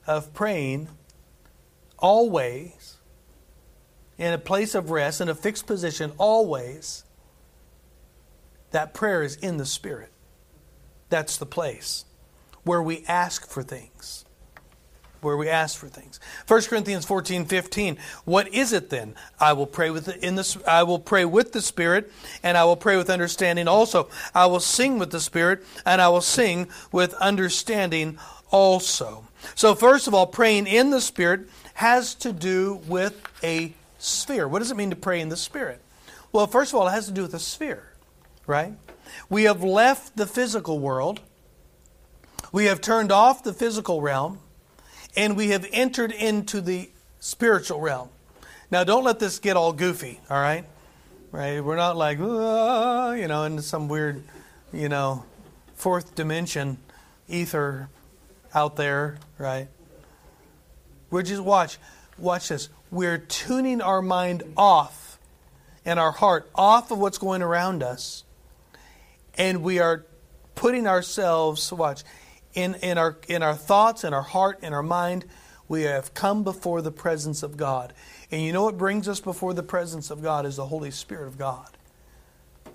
of 0.07 0.33
praying 0.33 0.89
always 1.99 2.97
in 4.19 4.33
a 4.33 4.39
place 4.39 4.75
of 4.75 4.91
rest, 4.91 5.21
in 5.21 5.29
a 5.29 5.35
fixed 5.35 5.67
position, 5.67 6.13
always, 6.19 7.05
that 8.71 8.95
prayer 8.95 9.23
is 9.23 9.37
in 9.37 9.57
the 9.57 9.67
Spirit. 9.67 10.11
That's 11.09 11.37
the 11.37 11.47
place 11.47 12.05
where 12.63 12.83
we 12.83 13.05
ask 13.07 13.49
for 13.49 13.63
things. 13.63 14.26
Where 15.21 15.37
we 15.37 15.49
ask 15.49 15.79
for 15.79 15.89
things. 15.89 16.21
1 16.47 16.63
Corinthians 16.63 17.05
14, 17.05 17.47
15. 17.47 17.99
What 18.25 18.49
is 18.49 18.73
it 18.73 18.91
then? 18.91 19.15
I 19.41 19.53
will 19.55 19.67
pray 19.67 19.91
with 19.91 20.07
the, 20.07 20.25
in 20.25 20.35
the, 20.37 20.63
I 20.67 20.83
will 20.83 20.99
pray 20.99 21.25
with 21.25 21.53
the 21.53 21.63
Spirit, 21.63 22.13
and 22.43 22.57
I 22.57 22.65
will 22.65 22.77
pray 22.77 22.97
with 22.97 23.11
understanding 23.11 23.69
also. 23.69 24.09
I 24.35 24.47
will 24.47 24.61
sing 24.61 24.99
with 24.99 25.11
the 25.11 25.21
Spirit, 25.21 25.65
and 25.85 26.01
I 26.01 26.09
will 26.09 26.21
sing 26.21 26.69
with 26.93 27.15
understanding 27.15 28.19
also. 28.51 29.27
So, 29.55 29.75
first 29.75 30.07
of 30.07 30.15
all, 30.15 30.27
praying 30.27 30.67
in 30.67 30.91
the 30.91 31.01
Spirit 31.01 31.49
has 31.75 32.15
to 32.17 32.33
do 32.33 32.81
with 32.87 33.21
a 33.43 33.75
sphere. 33.99 34.49
What 34.49 34.61
does 34.61 34.71
it 34.71 34.77
mean 34.77 34.91
to 34.91 34.97
pray 34.97 35.21
in 35.21 35.29
the 35.29 35.37
Spirit? 35.37 35.81
Well, 36.33 36.47
first 36.47 36.73
of 36.73 36.81
all, 36.81 36.89
it 36.89 36.93
has 36.93 37.07
to 37.07 37.13
do 37.13 37.23
with 37.23 37.35
a 37.35 37.39
sphere, 37.39 37.93
right? 38.47 38.75
We 39.29 39.45
have 39.45 39.63
left 39.63 40.17
the 40.17 40.27
physical 40.27 40.79
world, 40.79 41.21
we 42.53 42.67
have 42.67 42.81
turned 42.81 43.13
off 43.13 43.43
the 43.43 43.53
physical 43.53 44.01
realm, 44.01 44.41
and 45.17 45.37
we 45.37 45.49
have 45.49 45.67
entered 45.73 46.13
into 46.13 46.61
the 46.61 46.91
spiritual 47.21 47.81
realm. 47.81 48.09
Now, 48.71 48.85
don't 48.85 49.05
let 49.05 49.19
this 49.19 49.39
get 49.39 49.57
all 49.57 49.73
goofy, 49.73 50.21
all 50.29 50.41
right? 50.41 50.65
Right? 51.33 51.61
We're 51.61 51.77
not 51.77 51.97
like, 51.97 52.19
ah, 52.21 53.13
you 53.13 53.29
know, 53.29 53.45
in 53.45 53.61
some 53.63 53.89
weird, 53.89 54.23
you 54.73 54.89
know, 54.89 55.25
fourth 55.75 56.15
dimension 56.15 56.79
ether 57.29 57.89
out 58.55 58.77
there, 58.77 59.19
right? 59.39 59.69
We're 61.11 61.23
just 61.23 61.43
watch, 61.43 61.79
watch 62.19 62.49
this 62.49 62.69
we're 62.91 63.19
tuning 63.19 63.81
our 63.81 64.01
mind 64.01 64.43
off 64.57 65.19
and 65.85 65.99
our 65.99 66.13
heart 66.13 66.49
off 66.55 66.91
of 66.91 66.99
what's 66.99 67.19
going 67.19 67.43
around 67.43 67.83
us. 67.83 68.25
And 69.37 69.63
we 69.63 69.81
are 69.81 70.05
putting 70.55 70.87
ourselves, 70.87 71.73
watch, 71.73 72.05
in, 72.57 72.75
in, 72.77 72.99
our, 72.99 73.17
in 73.29 73.43
our 73.43 73.55
thoughts, 73.55 74.03
in 74.03 74.13
our 74.13 74.23
heart, 74.23 74.59
in 74.63 74.73
our 74.73 74.83
mind, 74.83 75.27
we 75.69 75.83
have 75.83 76.15
come 76.15 76.43
before 76.43 76.83
the 76.83 76.91
presence 76.91 77.43
of 77.43 77.57
God. 77.57 77.93
And 78.33 78.43
you 78.43 78.53
know 78.53 78.65
what 78.65 78.79
brings 78.79 79.07
us 79.07 79.21
before 79.21 79.55
the 79.55 79.63
presence 79.63 80.11
of 80.11 80.23
God 80.23 80.47
is 80.47 80.57
the 80.57 80.67
Holy 80.67 80.91
Spirit 80.91 81.29
of 81.29 81.39
God. 81.39 81.69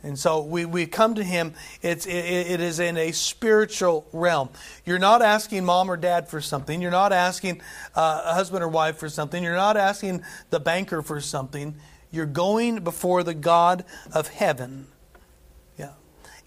And 0.04 0.17
so 0.17 0.41
we, 0.41 0.65
we 0.65 0.86
come 0.88 1.15
to 1.15 1.24
him, 1.24 1.54
it's, 1.82 2.06
it, 2.06 2.12
it 2.12 2.60
is 2.60 2.80
in 2.80 2.98
a 2.98 3.12
spiritual 3.12 4.08
realm. 4.13 4.50
You're 4.86 5.00
not 5.00 5.22
asking 5.22 5.65
mom 5.65 5.91
or 5.91 5.98
dad 5.98 6.28
for 6.28 6.41
something. 6.41 6.82
You're 6.82 6.91
not 6.91 7.12
asking 7.12 7.62
uh, 7.96 8.24
a 8.26 8.34
husband 8.34 8.63
or 8.63 8.67
wife 8.67 8.98
for 8.98 9.10
something. 9.10 9.44
You're 9.44 9.56
not 9.56 9.78
asking 9.78 10.24
the 10.50 10.60
banker 10.60 11.02
for 11.02 11.22
something. 11.22 11.76
You're 12.12 12.26
going 12.26 12.84
before 12.84 13.24
the 13.24 13.36
God 13.36 13.86
of 14.12 14.28
heaven. 14.28 14.88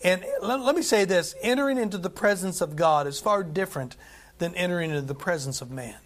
And 0.04 0.24
let, 0.42 0.60
let 0.60 0.76
me 0.76 0.82
say 0.82 1.06
this 1.06 1.34
entering 1.42 1.78
into 1.78 1.98
the 1.98 2.10
presence 2.10 2.60
of 2.60 2.76
God 2.76 3.06
is 3.06 3.18
far 3.18 3.42
different 3.42 3.96
than 4.38 4.54
entering 4.54 4.90
into 4.90 5.02
the 5.02 5.14
presence 5.14 5.62
of 5.62 5.70
man. 5.70 5.96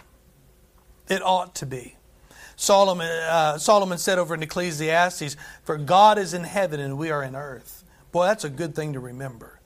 It 1.09 1.21
ought 1.23 1.57
to 1.57 1.67
be. 1.67 1.97
Solomon, 2.55 3.07
uh, 3.07 3.59
Solomon 3.59 3.99
said 3.99 4.19
over 4.19 4.35
in 4.35 4.43
Ecclesiastes, 4.43 5.37
For 5.65 5.77
God 5.77 6.19
is 6.19 6.35
in 6.35 6.45
heaven 6.45 6.81
and 6.81 6.97
we 6.97 7.11
are 7.11 7.23
in 7.23 7.35
earth. 7.35 7.85
Boy, 8.13 8.27
that's 8.27 8.45
a 8.45 8.51
good 8.51 8.75
thing 8.75 8.93
to 8.93 9.01
remember. 9.01 9.61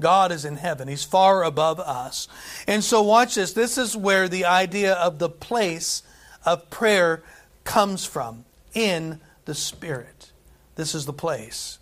God 0.00 0.32
is 0.32 0.44
in 0.44 0.56
heaven. 0.56 0.88
He's 0.88 1.04
far 1.04 1.44
above 1.44 1.78
us. 1.78 2.26
And 2.66 2.82
so, 2.82 3.02
watch 3.02 3.36
this. 3.36 3.52
This 3.52 3.78
is 3.78 3.96
where 3.96 4.28
the 4.28 4.44
idea 4.44 4.94
of 4.94 5.18
the 5.18 5.28
place 5.28 6.02
of 6.44 6.70
prayer 6.70 7.22
comes 7.64 8.04
from 8.04 8.44
in 8.74 9.20
the 9.44 9.54
Spirit. 9.54 10.32
This 10.74 10.94
is 10.94 11.06
the 11.06 11.12
place. 11.12 11.78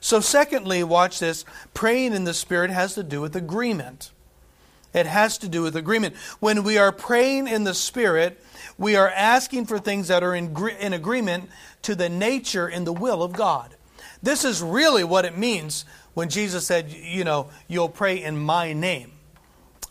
So, 0.00 0.20
secondly, 0.20 0.84
watch 0.84 1.18
this 1.18 1.44
praying 1.74 2.14
in 2.14 2.24
the 2.24 2.34
Spirit 2.34 2.70
has 2.70 2.94
to 2.94 3.02
do 3.02 3.20
with 3.20 3.34
agreement. 3.34 4.12
It 4.94 5.06
has 5.06 5.38
to 5.38 5.48
do 5.48 5.62
with 5.62 5.76
agreement. 5.76 6.16
When 6.40 6.64
we 6.64 6.78
are 6.78 6.92
praying 6.92 7.48
in 7.48 7.64
the 7.64 7.74
Spirit, 7.74 8.42
we 8.78 8.96
are 8.96 9.10
asking 9.10 9.66
for 9.66 9.78
things 9.78 10.08
that 10.08 10.22
are 10.22 10.34
in, 10.34 10.56
in 10.80 10.92
agreement 10.92 11.50
to 11.82 11.94
the 11.94 12.08
nature 12.08 12.66
and 12.66 12.86
the 12.86 12.92
will 12.92 13.22
of 13.22 13.32
God. 13.32 13.74
This 14.22 14.44
is 14.44 14.62
really 14.62 15.04
what 15.04 15.24
it 15.24 15.36
means 15.36 15.84
when 16.14 16.28
Jesus 16.28 16.66
said, 16.66 16.90
you 16.90 17.24
know, 17.24 17.50
you'll 17.68 17.88
pray 17.88 18.22
in 18.22 18.38
my 18.38 18.72
name. 18.72 19.12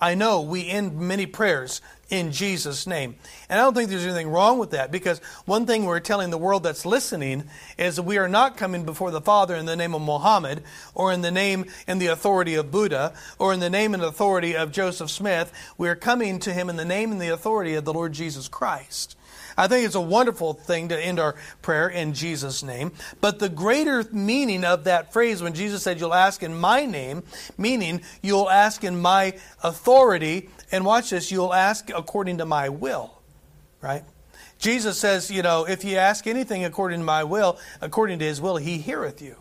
I 0.02 0.16
know 0.16 0.42
we 0.42 0.68
end 0.68 1.00
many 1.00 1.26
prayers 1.26 1.82
in 2.10 2.32
Jesus' 2.32 2.88
name. 2.88 3.16
And 3.50 3.60
I 3.60 3.64
don't 3.64 3.74
think 3.74 3.90
there's 3.90 4.06
anything 4.06 4.30
wrong 4.30 4.60
with 4.60 4.72
that 4.72 4.92
because 4.92 5.20
one 5.46 5.66
thing 5.66 5.86
we're 5.86 6.00
telling 6.00 6.30
the 6.30 6.38
world 6.38 6.64
that's 6.64 6.86
listening 6.86 7.44
is 7.78 7.98
that 7.98 8.04
we 8.04 8.18
are 8.18 8.30
not 8.30 8.58
coming 8.58 8.86
before 8.86 9.12
the 9.12 9.22
Father 9.22 9.56
in 9.56 9.66
the 9.66 9.76
name 9.76 9.94
of 9.94 10.02
Muhammad 10.02 10.64
or 10.96 11.12
in 11.12 11.22
the 11.22 11.32
name 11.32 11.66
and 11.86 12.02
the 12.02 12.08
authority 12.08 12.56
of 12.56 12.72
Buddha 12.72 13.14
or 13.40 13.54
in 13.54 13.60
the 13.60 13.70
name 13.70 13.94
and 13.94 14.04
authority 14.04 14.56
of 14.56 14.72
Joseph 14.72 15.10
Smith. 15.10 15.52
We 15.78 15.90
are 15.90 15.96
coming 15.96 16.40
to 16.40 16.54
Him 16.54 16.70
in 16.70 16.78
the 16.78 16.86
name 16.86 17.12
and 17.12 17.22
the 17.22 17.34
authority 17.34 17.76
of 17.76 17.84
the 17.84 17.94
Lord 17.94 18.14
Jesus 18.14 18.48
Christ. 18.48 19.17
I 19.58 19.68
think 19.68 19.86
it's 19.86 19.96
a 19.96 20.02
wonderful 20.02 20.54
thing 20.54 20.90
to 20.90 21.00
end 21.00 21.20
our 21.20 21.36
prayer 21.62 21.90
in 21.90 22.14
Jesus' 22.14 22.62
name. 22.62 22.92
But 23.22 23.40
the 23.40 23.50
greater 23.50 24.04
meaning 24.12 24.64
of 24.64 24.84
that 24.84 25.12
phrase 25.12 25.42
when 25.42 25.54
Jesus 25.54 25.82
said, 25.82 26.00
You'll 26.00 26.14
ask 26.14 26.44
in 26.44 26.56
my 26.56 26.86
name, 26.86 27.24
meaning 27.58 28.02
you'll 28.22 28.50
ask 28.50 28.84
in 28.84 29.02
my 29.02 29.34
authority, 29.64 30.50
and 30.72 30.86
watch 30.86 31.10
this, 31.10 31.32
you'll 31.32 31.54
ask 31.54 31.90
according 31.90 32.38
to 32.38 32.46
my 32.46 32.70
will, 32.70 33.20
right? 33.82 34.04
Jesus 34.60 34.98
says, 34.98 35.30
you 35.30 35.42
know, 35.44 35.66
if 35.66 35.84
you 35.84 35.98
ask 35.98 36.26
anything 36.26 36.66
according 36.66 37.00
to 37.00 37.06
my 37.06 37.24
will, 37.24 37.60
according 37.82 38.20
to 38.20 38.26
his 38.26 38.42
will, 38.42 38.58
he 38.58 38.78
heareth 38.78 39.22
you. 39.22 39.38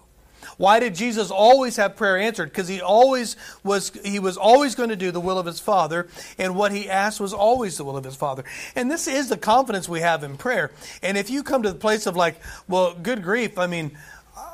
Why 0.57 0.81
did 0.81 0.95
Jesus 0.95 1.31
always 1.31 1.77
have 1.77 1.97
prayer 1.97 2.17
answered? 2.17 2.47
Because 2.47 2.69
he 2.69 2.81
always 2.81 3.37
was 3.63 3.93
he 4.05 4.19
was 4.19 4.37
always 4.37 4.75
going 4.75 4.89
to 4.89 4.97
do 4.97 5.11
the 5.11 5.21
will 5.21 5.39
of 5.39 5.47
his 5.47 5.61
Father, 5.61 6.09
and 6.39 6.57
what 6.57 6.73
he 6.73 6.89
asked 6.89 7.21
was 7.21 7.35
always 7.35 7.77
the 7.77 7.85
will 7.85 7.97
of 7.97 8.05
his 8.05 8.17
Father. 8.17 8.45
And 8.75 8.91
this 8.91 9.07
is 9.07 9.29
the 9.29 9.37
confidence 9.37 9.89
we 9.89 10.01
have 10.01 10.25
in 10.25 10.37
prayer. 10.39 10.71
And 11.03 11.19
if 11.19 11.29
you 11.29 11.43
come 11.43 11.63
to 11.63 11.71
the 11.71 11.79
place 11.79 12.07
of 12.07 12.17
like, 12.17 12.41
well, 12.69 12.95
good 12.95 13.23
grief, 13.23 13.59
I 13.59 13.67
mean, 13.67 13.99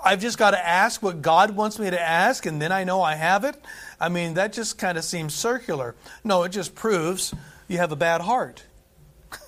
I've 0.04 0.20
just 0.20 0.38
got 0.38 0.50
to 0.50 0.66
ask 0.66 1.02
what 1.02 1.22
God 1.22 1.54
wants 1.54 1.78
me 1.78 1.88
to 1.90 2.00
ask, 2.00 2.46
and 2.46 2.60
then 2.60 2.72
I 2.72 2.82
know 2.82 3.00
I 3.02 3.14
have 3.14 3.44
it. 3.44 3.56
I 4.00 4.08
mean, 4.08 4.34
that 4.34 4.52
just 4.52 4.78
kind 4.78 4.98
of 4.98 5.04
seems 5.04 5.34
circular. 5.34 5.94
No, 6.24 6.42
it 6.42 6.48
just 6.48 6.74
proves 6.74 7.32
you 7.68 7.78
have 7.78 7.92
a 7.92 7.96
bad 7.96 8.20
heart. 8.20 8.64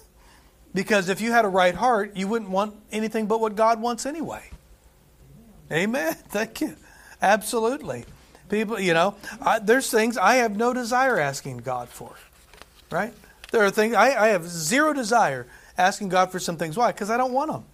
because 0.75 1.09
if 1.09 1.21
you 1.21 1.33
had 1.33 1.45
a 1.45 1.49
right 1.49 1.75
heart, 1.75 2.17
you 2.17 2.29
wouldn't 2.29 2.51
want 2.51 2.77
anything 2.93 3.27
but 3.27 3.41
what 3.41 3.57
God 3.57 3.81
wants 3.81 4.07
anyway. 4.07 4.51
Amen. 5.71 6.15
Thank 6.29 6.61
you. 6.61 6.77
Absolutely. 7.21 8.05
People, 8.49 8.79
you 8.79 8.95
know, 8.95 9.15
I, 9.41 9.59
there's 9.59 9.91
things 9.91 10.19
I 10.19 10.37
have 10.37 10.57
no 10.57 10.73
desire 10.75 11.19
asking 11.19 11.59
God 11.59 11.89
for, 11.89 12.13
right? 12.91 13.13
There 13.51 13.65
are 13.65 13.71
things 13.71 13.95
I, 13.95 14.27
I 14.27 14.29
have 14.29 14.47
zero 14.47 14.93
desire 14.93 15.47
asking 15.79 16.11
God 16.11 16.31
for 16.31 16.39
some 16.39 16.57
things. 16.57 16.77
Why? 16.77 16.93
Because 16.93 17.11
I 17.11 17.17
don't 17.17 17.33
want 17.33 17.51
them. 17.51 17.65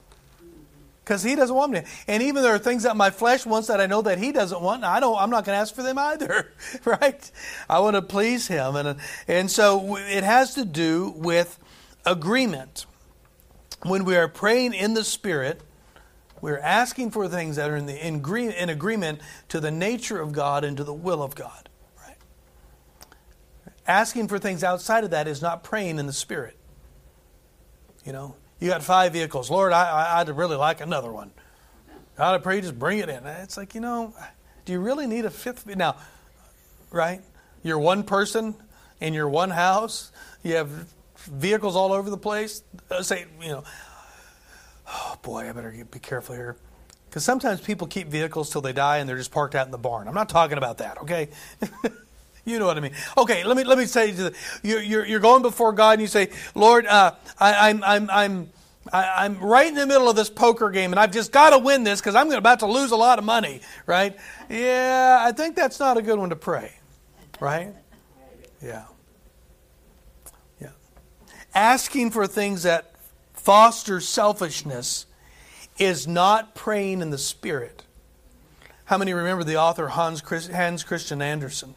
Because 1.05 1.23
He 1.23 1.35
doesn't 1.35 1.55
want 1.55 1.73
me. 1.73 1.83
And 2.07 2.23
even 2.23 2.43
there 2.43 2.55
are 2.55 2.59
things 2.59 2.85
that 2.85 2.97
my 2.97 3.11
flesh 3.11 3.45
wants 3.45 3.69
that 3.69 3.81
I 3.81 3.87
know 3.87 4.03
that 4.03 4.19
He 4.19 4.31
doesn't 4.31 4.61
want. 4.61 4.85
I 4.85 5.01
don't. 5.01 5.19
I'm 5.19 5.31
not 5.31 5.45
going 5.45 5.57
to 5.57 5.61
ask 5.61 5.75
for 5.75 5.83
them 5.83 5.99
either, 5.99 6.53
right? 6.85 7.31
I 7.69 7.81
want 7.81 7.97
to 7.97 8.03
please 8.03 8.47
Him, 8.47 8.77
and 8.77 8.99
and 9.27 9.51
so 9.51 9.97
it 9.97 10.23
has 10.23 10.55
to 10.55 10.65
do 10.65 11.13
with 11.17 11.59
agreement. 12.07 12.87
When 13.83 14.05
we 14.05 14.15
are 14.17 14.29
praying 14.29 14.75
in 14.75 14.93
the 14.95 15.03
Spirit 15.05 15.63
we're 16.41 16.59
asking 16.59 17.11
for 17.11 17.29
things 17.29 17.57
that 17.57 17.71
are 17.71 17.77
in, 17.77 17.87
the, 17.87 18.07
in, 18.07 18.17
agree, 18.17 18.55
in 18.55 18.69
agreement 18.69 19.21
to 19.49 19.61
the 19.61 19.71
nature 19.71 20.21
of 20.21 20.33
God 20.33 20.65
and 20.65 20.77
to 20.77 20.85
the 20.85 20.95
will 20.95 21.23
of 21.23 21.35
God. 21.35 21.69
Right? 22.07 22.17
Asking 23.87 24.29
for 24.29 24.39
things 24.39 24.65
outside 24.65 25.05
of 25.05 25.11
that 25.11 25.29
is 25.29 25.43
not 25.43 25.63
praying 25.63 25.99
in 25.99 26.07
the 26.07 26.13
Spirit. 26.13 26.57
You 28.05 28.13
know, 28.13 28.37
you 28.59 28.69
got 28.69 28.83
five 28.83 29.13
vehicles. 29.13 29.51
Lord, 29.51 29.73
I, 29.73 30.19
I, 30.19 30.25
would 30.25 30.37
really 30.37 30.57
like 30.57 30.81
another 30.81 31.13
one. 31.13 31.31
God, 32.17 32.35
I 32.35 32.39
pray 32.39 32.57
you 32.57 32.63
just 32.63 32.79
bring 32.79 32.99
it 32.99 33.09
in. 33.09 33.27
It's 33.27 33.57
like, 33.57 33.75
you 33.75 33.81
know, 33.81 34.15
do 34.65 34.73
you 34.73 34.81
really 34.81 35.07
need 35.07 35.25
a 35.25 35.31
fifth? 35.31 35.67
Now, 35.67 35.97
right? 36.91 37.23
You're 37.63 37.79
one 37.79 38.03
person 38.03 38.55
in 39.01 39.15
your 39.15 39.29
one 39.29 39.51
house. 39.51 40.13
You 40.43 40.57
have 40.57 40.69
vehicles 41.17 41.77
all 41.77 41.93
over 41.93 42.09
the 42.09 42.19
place. 42.19 42.63
Uh, 42.91 43.03
say, 43.03 43.27
you 43.41 43.49
know, 43.49 43.65
oh 44.93 45.17
boy, 45.23 45.49
I 45.49 45.53
better 45.53 45.73
be 45.91 45.99
careful 45.99 46.35
here. 46.35 46.57
Because 47.09 47.25
sometimes 47.25 47.61
people 47.61 47.89
keep 47.89 48.07
vehicles 48.07 48.51
till 48.51 48.61
they 48.61 48.73
die 48.73 48.99
and 48.99 49.09
they're 49.09 49.17
just 49.17 49.33
parked 49.33 49.57
out 49.57 49.67
in 49.67 49.73
the 49.73 49.79
barn. 49.79 50.07
I'm 50.07 50.15
not 50.15 50.29
talking 50.29 50.59
about 50.59 50.79
that, 50.79 50.99
okay? 51.03 51.29
you 52.45 52.59
know 52.59 52.67
what 52.67 52.77
I 52.77 52.81
mean. 52.81 52.93
Okay, 53.19 53.43
let 53.43 53.57
me 53.57 53.65
let 53.65 53.79
me 53.79 53.87
say 53.87 54.13
to 54.13 54.33
you're, 54.63 54.81
you're, 54.81 55.05
you're 55.05 55.21
going 55.21 55.43
before 55.43 55.73
God 55.73 55.93
and 55.93 56.03
you 56.03 56.07
say, 56.07 56.31
Lord, 56.55 56.87
uh, 56.87 57.15
I, 57.39 57.69
I'm 57.69 57.83
I'm 57.83 58.11
I'm 58.11 58.51
I, 58.93 59.27
am 59.27 59.39
right 59.41 59.67
in 59.67 59.75
the 59.75 59.87
middle 59.87 60.09
of 60.09 60.17
this 60.17 60.31
poker 60.31 60.71
game 60.71 60.93
and 60.93 61.01
I've 61.01 61.13
just 61.13 61.33
got 61.33 61.51
to 61.51 61.59
win 61.59 61.85
this 61.85 62.01
because 62.01 62.15
I'm 62.15 62.31
about 62.33 62.61
to 62.61 62.67
lose 62.67 62.93
a 62.93 62.97
lot 62.97 63.19
of 63.19 63.25
money, 63.25 63.61
right? 63.87 64.17
Yeah, 64.49 65.19
I 65.21 65.33
think 65.33 65.57
that's 65.57 65.81
not 65.81 65.97
a 65.97 66.03
good 66.03 66.19
one 66.19 66.31
to 66.31 66.37
pray, 66.37 66.73
right? 67.41 67.75
Yeah. 68.63 68.85
Yeah. 70.61 70.69
Asking 71.55 72.11
for 72.11 72.27
things 72.27 72.63
that 72.63 72.90
fosters 73.43 74.07
selfishness 74.07 75.07
is 75.79 76.07
not 76.07 76.55
praying 76.55 77.01
in 77.01 77.11
the 77.11 77.19
Spirit. 77.19 77.85
How 78.85 78.99
many 78.99 79.15
remember 79.15 79.45
the 79.45 79.57
author 79.57 79.89
Hans, 79.89 80.21
Hans 80.49 80.85
Christian 80.85 81.23
Andersen? 81.23 81.75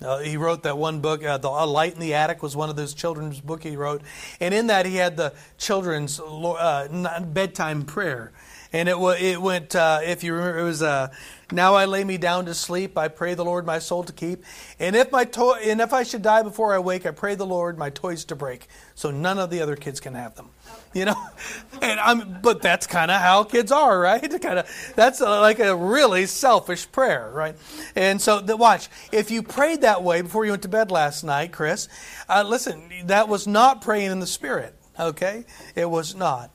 Uh, 0.00 0.18
he 0.18 0.36
wrote 0.36 0.62
that 0.62 0.78
one 0.78 1.00
book, 1.00 1.24
uh, 1.24 1.36
the 1.38 1.48
A 1.48 1.66
Light 1.66 1.94
in 1.94 2.00
the 2.00 2.14
Attic 2.14 2.42
was 2.42 2.56
one 2.56 2.70
of 2.70 2.76
those 2.76 2.94
children's 2.94 3.40
book 3.40 3.62
he 3.62 3.76
wrote, 3.76 4.02
and 4.40 4.54
in 4.54 4.68
that 4.68 4.86
he 4.86 4.96
had 4.96 5.16
the 5.16 5.34
children's 5.58 6.20
uh, 6.20 7.20
bedtime 7.26 7.82
prayer, 7.82 8.32
and 8.72 8.88
it, 8.88 8.96
it 8.96 9.40
went. 9.40 9.74
Uh, 9.74 10.00
if 10.02 10.22
you 10.22 10.32
remember, 10.34 10.58
it 10.58 10.64
was 10.64 10.82
uh, 10.82 11.12
now 11.52 11.74
I 11.74 11.86
lay 11.86 12.04
me 12.04 12.18
down 12.18 12.46
to 12.46 12.54
sleep. 12.54 12.96
I 12.96 13.08
pray 13.08 13.34
the 13.34 13.44
Lord 13.44 13.66
my 13.66 13.78
soul 13.78 14.04
to 14.04 14.12
keep. 14.12 14.44
And 14.78 14.94
if 14.94 15.10
my 15.10 15.24
to- 15.24 15.58
and 15.62 15.80
if 15.80 15.92
I 15.92 16.02
should 16.02 16.22
die 16.22 16.42
before 16.42 16.74
I 16.74 16.78
wake, 16.78 17.06
I 17.06 17.10
pray 17.10 17.34
the 17.34 17.46
Lord 17.46 17.78
my 17.78 17.90
toys 17.90 18.24
to 18.26 18.36
break, 18.36 18.68
so 18.94 19.10
none 19.10 19.38
of 19.38 19.50
the 19.50 19.60
other 19.60 19.76
kids 19.76 20.00
can 20.00 20.14
have 20.14 20.36
them. 20.36 20.50
You 20.92 21.06
know, 21.06 21.16
and 21.82 21.98
I'm. 22.00 22.40
But 22.42 22.62
that's 22.62 22.86
kind 22.86 23.10
of 23.10 23.20
how 23.20 23.44
kids 23.44 23.72
are, 23.72 23.98
right? 23.98 24.20
Kind 24.40 24.58
of. 24.58 24.92
That's 24.96 25.20
a, 25.20 25.28
like 25.40 25.58
a 25.58 25.74
really 25.74 26.26
selfish 26.26 26.90
prayer, 26.90 27.30
right? 27.32 27.56
And 27.94 28.20
so, 28.20 28.40
the, 28.40 28.56
watch. 28.56 28.88
If 29.12 29.30
you 29.30 29.42
prayed 29.42 29.82
that 29.82 30.02
way 30.02 30.22
before 30.22 30.44
you 30.44 30.52
went 30.52 30.62
to 30.62 30.68
bed 30.68 30.90
last 30.90 31.24
night, 31.24 31.52
Chris, 31.52 31.88
uh, 32.28 32.44
listen. 32.46 32.82
That 33.06 33.28
was 33.28 33.46
not 33.46 33.82
praying 33.82 34.10
in 34.12 34.20
the 34.20 34.26
Spirit. 34.26 34.74
Okay, 34.98 35.44
it 35.74 35.88
was 35.88 36.14
not. 36.14 36.50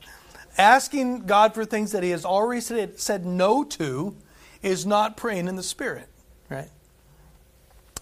Asking 0.58 1.26
God 1.26 1.54
for 1.54 1.66
things 1.66 1.92
that 1.92 2.04
He 2.04 2.12
has 2.12 2.26
already 2.26 2.62
said, 2.62 3.00
said 3.00 3.26
no 3.26 3.64
to 3.64 4.16
is 4.62 4.86
not 4.86 5.18
praying 5.18 5.48
in 5.48 5.56
the 5.56 5.64
Spirit, 5.64 6.08
right? 6.50 6.70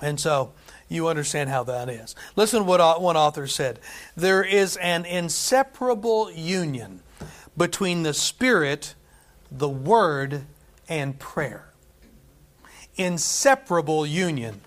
And 0.02 0.20
so 0.20 0.54
you 0.90 1.08
understand 1.08 1.50
how 1.50 1.64
that 1.64 1.90
is. 1.90 2.16
Listen 2.36 2.60
to 2.60 2.66
what 2.66 3.02
one 3.02 3.18
author 3.18 3.48
said 3.48 3.80
there 4.16 4.44
is 4.44 4.78
an 4.78 5.06
inseparable 5.06 6.32
union 6.32 7.02
between 7.58 8.04
the 8.04 8.14
Spirit, 8.14 8.96
the 9.52 9.70
Word, 9.70 10.44
and 10.88 11.18
prayer. 11.20 11.70
Inseparable 12.96 14.06
union. 14.06 14.62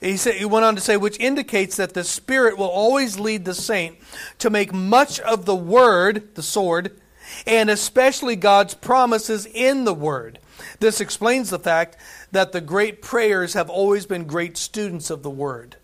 He, 0.00 0.16
said, 0.16 0.34
he 0.34 0.44
went 0.44 0.64
on 0.64 0.74
to 0.74 0.80
say, 0.80 0.96
which 0.96 1.18
indicates 1.18 1.76
that 1.76 1.94
the 1.94 2.04
Spirit 2.04 2.58
will 2.58 2.68
always 2.68 3.18
lead 3.18 3.44
the 3.44 3.54
saint 3.54 3.96
to 4.38 4.50
make 4.50 4.72
much 4.72 5.18
of 5.20 5.46
the 5.46 5.56
Word, 5.56 6.34
the 6.34 6.42
sword, 6.42 7.00
and 7.46 7.70
especially 7.70 8.36
God's 8.36 8.74
promises 8.74 9.46
in 9.46 9.84
the 9.84 9.94
Word 9.94 10.38
This 10.80 11.00
explains 11.00 11.50
the 11.50 11.58
fact 11.58 11.96
that 12.32 12.52
the 12.52 12.60
great 12.60 13.02
prayers 13.02 13.54
have 13.54 13.70
always 13.70 14.06
been 14.06 14.24
great 14.24 14.56
students 14.56 15.10
of 15.10 15.22
the 15.22 15.30
Word. 15.30 15.76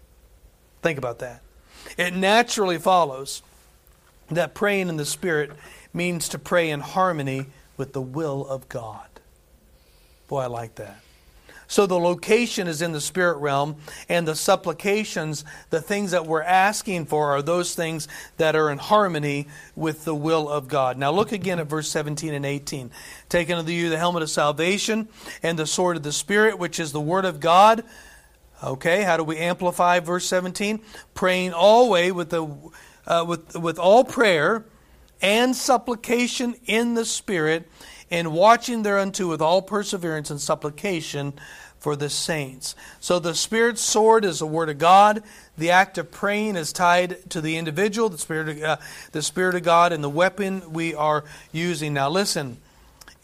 Think 0.83 0.99
about 0.99 1.19
that. 1.21 1.43
It 1.97 2.15
naturally 2.15 2.79
follows 2.79 3.43
that 4.31 4.55
praying 4.55 4.89
in 4.89 4.97
the 4.97 5.05
Spirit 5.05 5.53
means 5.93 6.29
to 6.31 6.39
pray 6.39 6.71
in 6.71 6.81
harmony 6.81 7.47
with 7.77 7.93
the 7.93 8.03
will 8.03 8.47
of 8.47 8.69
God. 8.69 9.07
Boy, 10.29 10.41
I 10.41 10.47
like 10.47 10.75
that. 10.77 11.01
So 11.69 11.87
the 11.87 11.99
location 11.99 12.67
is 12.67 12.81
in 12.81 12.93
the 12.93 13.01
spirit 13.01 13.37
realm, 13.37 13.77
and 14.09 14.27
the 14.27 14.35
supplications, 14.35 15.45
the 15.69 15.83
things 15.83 16.13
that 16.13 16.27
we're 16.27 16.43
asking 16.43 17.07
for, 17.07 17.31
are 17.33 17.43
those 17.43 17.75
things 17.75 18.09
that 18.39 18.57
are 18.57 18.71
in 18.71 18.79
harmony 18.79 19.49
with 19.77 20.07
the 20.07 20.15
will 20.15 20.49
of 20.49 20.67
God. 20.67 20.97
Now 20.97 21.13
look 21.13 21.31
again 21.31 21.61
at 21.61 21.67
verse 21.67 21.89
17 21.91 22.33
and 22.33 22.47
18. 22.47 22.91
Take 23.29 23.51
unto 23.51 23.71
you 23.71 23.91
the 23.91 23.99
helmet 23.99 24.23
of 24.23 24.31
salvation 24.31 25.09
and 25.43 25.59
the 25.59 25.67
sword 25.67 25.99
of 25.99 26.03
the 26.03 26.11
Spirit, 26.11 26.59
which 26.59 26.81
is 26.81 26.93
the 26.93 27.03
word 27.03 27.27
of 27.27 27.39
God. 27.39 27.85
Okay, 28.65 29.03
how 29.03 29.19
do 29.19 29.23
we 29.23 29.37
amplify 29.37 30.01
verse 30.01 30.27
17? 30.27 30.81
Praying 31.13 31.53
always 31.53 32.13
with 32.13 32.31
the 32.31 32.49
uh, 33.07 33.25
with 33.29 33.57
with 33.57 33.79
all 33.79 34.05
prayer 34.05 34.65
and 35.21 35.55
supplication 35.55 36.55
in 36.65 36.95
the 36.95 37.05
Spirit 37.05 37.69
and 38.11 38.33
watching 38.33 38.83
thereunto 38.83 39.29
with 39.29 39.43
all 39.43 39.63
perseverance 39.63 40.31
and 40.31 40.41
supplication 40.41 41.35
for 41.79 41.95
the 41.95 42.11
saints. 42.11 42.75
So 43.01 43.19
the 43.19 43.35
Spirit's 43.35 43.81
sword 43.81 44.25
is 44.25 44.41
the 44.41 44.47
Word 44.47 44.69
of 44.69 44.79
God. 44.79 45.23
The 45.57 45.71
act 45.71 45.99
of 45.99 46.11
praying 46.11 46.57
is 46.57 46.73
tied 46.73 47.31
to 47.31 47.41
the 47.41 47.57
individual, 47.57 48.09
the 48.09 48.19
Spirit, 48.19 48.49
of, 48.49 48.63
uh, 48.63 48.77
the 49.13 49.23
Spirit 49.23 49.55
of 49.55 49.63
God, 49.63 49.93
and 49.93 50.03
the 50.03 50.09
weapon 50.09 50.73
we 50.73 50.95
are 50.95 51.25
using. 51.53 51.95
Now 51.95 52.11
listen, 52.11 52.59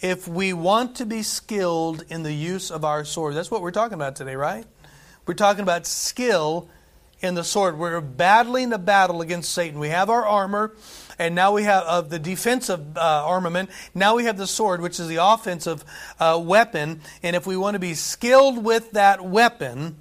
if 0.00 0.28
we 0.28 0.52
want 0.52 0.96
to 0.96 1.06
be 1.06 1.22
skilled 1.22 2.04
in 2.08 2.22
the 2.22 2.32
use 2.32 2.70
of 2.70 2.84
our 2.84 3.04
sword, 3.04 3.34
that's 3.34 3.50
what 3.50 3.62
we're 3.62 3.70
talking 3.70 3.94
about 3.94 4.16
today, 4.16 4.36
right? 4.36 4.66
We're 5.26 5.34
talking 5.34 5.62
about 5.62 5.86
skill 5.86 6.68
in 7.20 7.34
the 7.34 7.44
sword. 7.44 7.78
We're 7.78 8.00
battling 8.00 8.72
a 8.72 8.78
battle 8.78 9.20
against 9.20 9.52
Satan. 9.52 9.78
We 9.78 9.88
have 9.88 10.10
our 10.10 10.24
armor 10.24 10.74
and 11.18 11.34
now 11.34 11.52
we 11.52 11.62
have 11.64 11.84
of 11.84 12.10
the 12.10 12.18
defensive 12.18 12.96
uh, 12.96 13.00
armament. 13.00 13.70
Now 13.94 14.16
we 14.16 14.24
have 14.24 14.36
the 14.36 14.46
sword, 14.46 14.80
which 14.80 14.98
is 14.98 15.08
the 15.08 15.22
offensive 15.22 15.84
uh, 16.18 16.40
weapon. 16.42 17.00
And 17.22 17.36
if 17.36 17.46
we 17.46 17.56
want 17.56 17.74
to 17.74 17.78
be 17.78 17.94
skilled 17.94 18.64
with 18.64 18.92
that 18.92 19.24
weapon, 19.24 19.96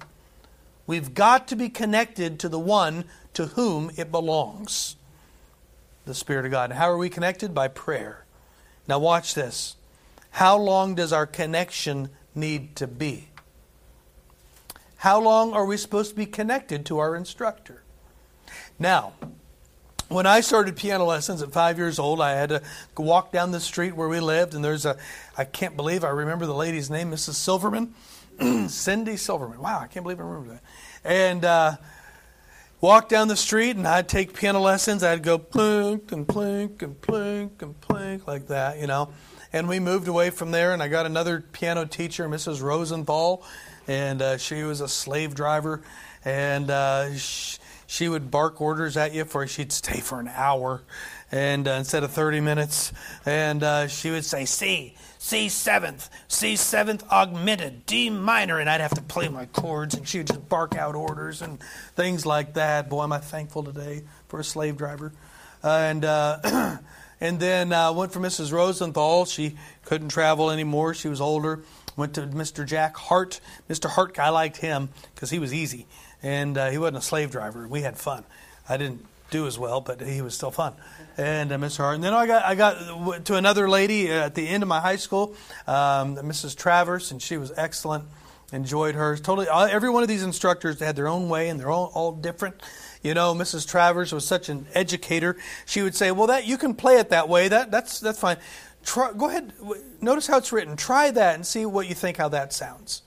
we've 0.86 1.14
got 1.14 1.48
to 1.48 1.56
be 1.56 1.68
connected 1.68 2.38
to 2.40 2.48
the 2.48 2.58
one 2.58 3.04
to 3.34 3.46
whom 3.46 3.90
it 3.96 4.10
belongs 4.10 4.96
the 6.04 6.14
Spirit 6.14 6.44
of 6.44 6.50
God. 6.50 6.72
How 6.72 6.90
are 6.90 6.98
we 6.98 7.08
connected? 7.08 7.54
By 7.54 7.68
prayer. 7.68 8.24
Now, 8.86 8.98
watch 8.98 9.34
this. 9.34 9.76
How 10.30 10.56
long 10.56 10.94
does 10.94 11.12
our 11.12 11.26
connection 11.26 12.10
need 12.34 12.76
to 12.76 12.86
be? 12.86 13.28
How 15.04 15.20
long 15.20 15.52
are 15.52 15.66
we 15.66 15.76
supposed 15.76 16.12
to 16.12 16.16
be 16.16 16.24
connected 16.24 16.86
to 16.86 16.98
our 16.98 17.14
instructor? 17.14 17.82
Now, 18.78 19.12
when 20.08 20.24
I 20.24 20.40
started 20.40 20.76
piano 20.76 21.04
lessons 21.04 21.42
at 21.42 21.52
five 21.52 21.76
years 21.76 21.98
old, 21.98 22.22
I 22.22 22.30
had 22.30 22.48
to 22.48 22.62
walk 22.96 23.30
down 23.30 23.50
the 23.50 23.60
street 23.60 23.94
where 23.94 24.08
we 24.08 24.18
lived, 24.20 24.54
and 24.54 24.64
there's 24.64 24.86
a, 24.86 24.96
I 25.36 25.44
can't 25.44 25.76
believe 25.76 26.04
I 26.04 26.08
remember 26.08 26.46
the 26.46 26.54
lady's 26.54 26.88
name, 26.88 27.10
Mrs. 27.10 27.34
Silverman, 27.34 27.92
Cindy 28.70 29.18
Silverman. 29.18 29.60
Wow, 29.60 29.80
I 29.80 29.88
can't 29.88 30.04
believe 30.04 30.20
I 30.20 30.22
remember 30.22 30.54
that. 30.54 30.62
And 31.04 31.44
uh, 31.44 31.76
walk 32.80 33.10
down 33.10 33.28
the 33.28 33.36
street, 33.36 33.76
and 33.76 33.86
I'd 33.86 34.08
take 34.08 34.32
piano 34.32 34.60
lessons. 34.60 35.04
I'd 35.04 35.22
go 35.22 35.38
plink 35.38 36.12
and 36.12 36.26
plink 36.26 36.80
and 36.80 36.98
plink 37.02 37.60
and 37.60 37.78
plink 37.82 38.26
like 38.26 38.46
that, 38.46 38.80
you 38.80 38.86
know. 38.86 39.10
And 39.52 39.68
we 39.68 39.80
moved 39.80 40.08
away 40.08 40.30
from 40.30 40.50
there, 40.50 40.72
and 40.72 40.82
I 40.82 40.88
got 40.88 41.04
another 41.04 41.42
piano 41.52 41.84
teacher, 41.84 42.26
Mrs. 42.26 42.62
Rosenthal, 42.62 43.44
and 43.86 44.22
uh, 44.22 44.36
she 44.38 44.62
was 44.62 44.80
a 44.80 44.88
slave 44.88 45.34
driver, 45.34 45.82
and 46.24 46.70
uh, 46.70 47.14
she, 47.14 47.58
she 47.86 48.08
would 48.08 48.30
bark 48.30 48.60
orders 48.60 48.96
at 48.96 49.14
you 49.14 49.24
for 49.24 49.46
she'd 49.46 49.72
stay 49.72 50.00
for 50.00 50.20
an 50.20 50.28
hour 50.28 50.82
and 51.30 51.66
uh, 51.68 51.72
instead 51.72 52.02
of 52.02 52.10
30 52.10 52.40
minutes 52.40 52.92
and 53.26 53.62
uh, 53.62 53.86
she 53.86 54.10
would 54.10 54.24
say 54.24 54.44
c 54.44 54.94
c 55.18 55.48
seventh 55.48 56.08
c 56.28 56.56
seventh 56.56 57.04
augmented 57.10 57.86
d 57.86 58.10
minor 58.10 58.58
and 58.58 58.68
i'd 58.68 58.80
have 58.80 58.94
to 58.94 59.02
play 59.02 59.28
my 59.28 59.46
chords 59.46 59.94
and 59.94 60.08
she 60.08 60.18
would 60.18 60.26
just 60.26 60.48
bark 60.48 60.76
out 60.76 60.94
orders 60.94 61.42
and 61.42 61.58
things 61.94 62.24
like 62.26 62.54
that. 62.54 62.88
Boy 62.88 63.04
am 63.04 63.12
i 63.12 63.18
thankful 63.18 63.62
today 63.62 64.02
for 64.28 64.40
a 64.40 64.44
slave 64.44 64.76
driver. 64.76 65.12
And 65.62 66.04
uh, 66.04 66.78
and 67.20 67.40
then 67.40 67.72
uh, 67.72 67.92
went 67.92 68.12
for 68.12 68.20
mrs 68.20 68.52
rosenthal. 68.52 69.24
She 69.24 69.56
couldn't 69.84 70.08
travel 70.08 70.50
anymore. 70.50 70.94
She 70.94 71.08
was 71.08 71.20
older 71.20 71.62
went 71.96 72.14
to 72.14 72.22
mr 72.22 72.66
jack 72.66 72.96
hart 72.96 73.40
mr 73.68 73.88
hart 73.88 74.18
i 74.18 74.28
liked 74.28 74.58
him 74.58 74.88
because 75.14 75.30
he 75.30 75.38
was 75.38 75.52
easy 75.54 75.86
and 76.24 76.56
uh, 76.56 76.70
he 76.70 76.78
wasn't 76.78 76.96
a 76.96 77.02
slave 77.02 77.30
driver. 77.30 77.68
We 77.68 77.82
had 77.82 77.98
fun. 77.98 78.24
I 78.66 78.78
didn't 78.78 79.04
do 79.30 79.46
as 79.46 79.58
well, 79.58 79.82
but 79.82 80.00
he 80.00 80.22
was 80.22 80.34
still 80.34 80.50
fun. 80.50 80.72
And 81.18 81.52
uh, 81.52 81.58
Mr. 81.58 81.78
Hart. 81.78 81.96
And 81.96 82.02
then 82.02 82.14
I 82.14 82.26
got 82.26 82.44
I 82.44 82.54
got 82.54 83.24
to 83.26 83.36
another 83.36 83.68
lady 83.68 84.10
at 84.10 84.34
the 84.34 84.48
end 84.48 84.62
of 84.62 84.68
my 84.68 84.80
high 84.80 84.96
school, 84.96 85.36
um, 85.66 86.16
Mrs. 86.16 86.56
Travers, 86.56 87.12
and 87.12 87.22
she 87.22 87.36
was 87.36 87.52
excellent. 87.56 88.04
Enjoyed 88.52 88.94
her 88.94 89.16
totally. 89.16 89.48
Every 89.48 89.90
one 89.90 90.02
of 90.02 90.08
these 90.08 90.22
instructors 90.22 90.80
had 90.80 90.96
their 90.96 91.08
own 91.08 91.28
way, 91.28 91.48
and 91.48 91.58
they're 91.60 91.70
all, 91.70 91.90
all 91.94 92.12
different. 92.12 92.54
You 93.02 93.12
know, 93.12 93.34
Mrs. 93.34 93.68
Travers 93.68 94.12
was 94.12 94.24
such 94.24 94.48
an 94.48 94.66
educator. 94.74 95.36
She 95.66 95.82
would 95.82 95.94
say, 95.94 96.10
"Well, 96.10 96.28
that 96.28 96.46
you 96.46 96.56
can 96.56 96.74
play 96.74 96.98
it 96.98 97.10
that 97.10 97.28
way. 97.28 97.48
That 97.48 97.70
that's 97.70 98.00
that's 98.00 98.18
fine. 98.18 98.38
Try, 98.84 99.12
go 99.12 99.28
ahead. 99.28 99.52
Notice 100.00 100.26
how 100.26 100.38
it's 100.38 100.52
written. 100.52 100.76
Try 100.76 101.10
that 101.10 101.34
and 101.34 101.46
see 101.46 101.64
what 101.66 101.88
you 101.88 101.94
think 101.94 102.16
how 102.16 102.28
that 102.28 102.52
sounds." 102.52 103.02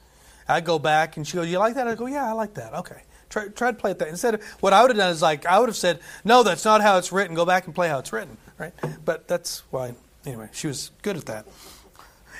I 0.47 0.61
go 0.61 0.79
back 0.79 1.17
and 1.17 1.27
she 1.27 1.35
goes, 1.37 1.47
"You 1.47 1.59
like 1.59 1.75
that?" 1.75 1.87
I 1.87 1.95
go, 1.95 2.05
"Yeah, 2.07 2.27
I 2.27 2.31
like 2.31 2.53
that." 2.55 2.73
Okay. 2.73 3.03
Try, 3.29 3.49
try 3.49 3.71
to 3.71 3.77
play 3.77 3.91
it 3.91 3.99
that. 3.99 4.07
Instead 4.07 4.35
of 4.35 4.43
what 4.61 4.71
I 4.71 4.81
would 4.81 4.91
have 4.91 4.97
done 4.97 5.11
is 5.11 5.21
like 5.21 5.45
I 5.45 5.59
would 5.59 5.69
have 5.69 5.75
said, 5.75 5.99
"No, 6.23 6.43
that's 6.43 6.63
not 6.63 6.81
how 6.81 6.97
it's 6.97 7.11
written. 7.11 7.35
Go 7.35 7.45
back 7.45 7.65
and 7.65 7.75
play 7.75 7.89
how 7.89 7.99
it's 7.99 8.13
written." 8.13 8.37
Right? 8.57 8.73
But 9.03 9.27
that's 9.27 9.63
why. 9.69 9.95
Anyway, 10.25 10.49
she 10.51 10.67
was 10.67 10.91
good 11.01 11.17
at 11.17 11.25
that. 11.25 11.45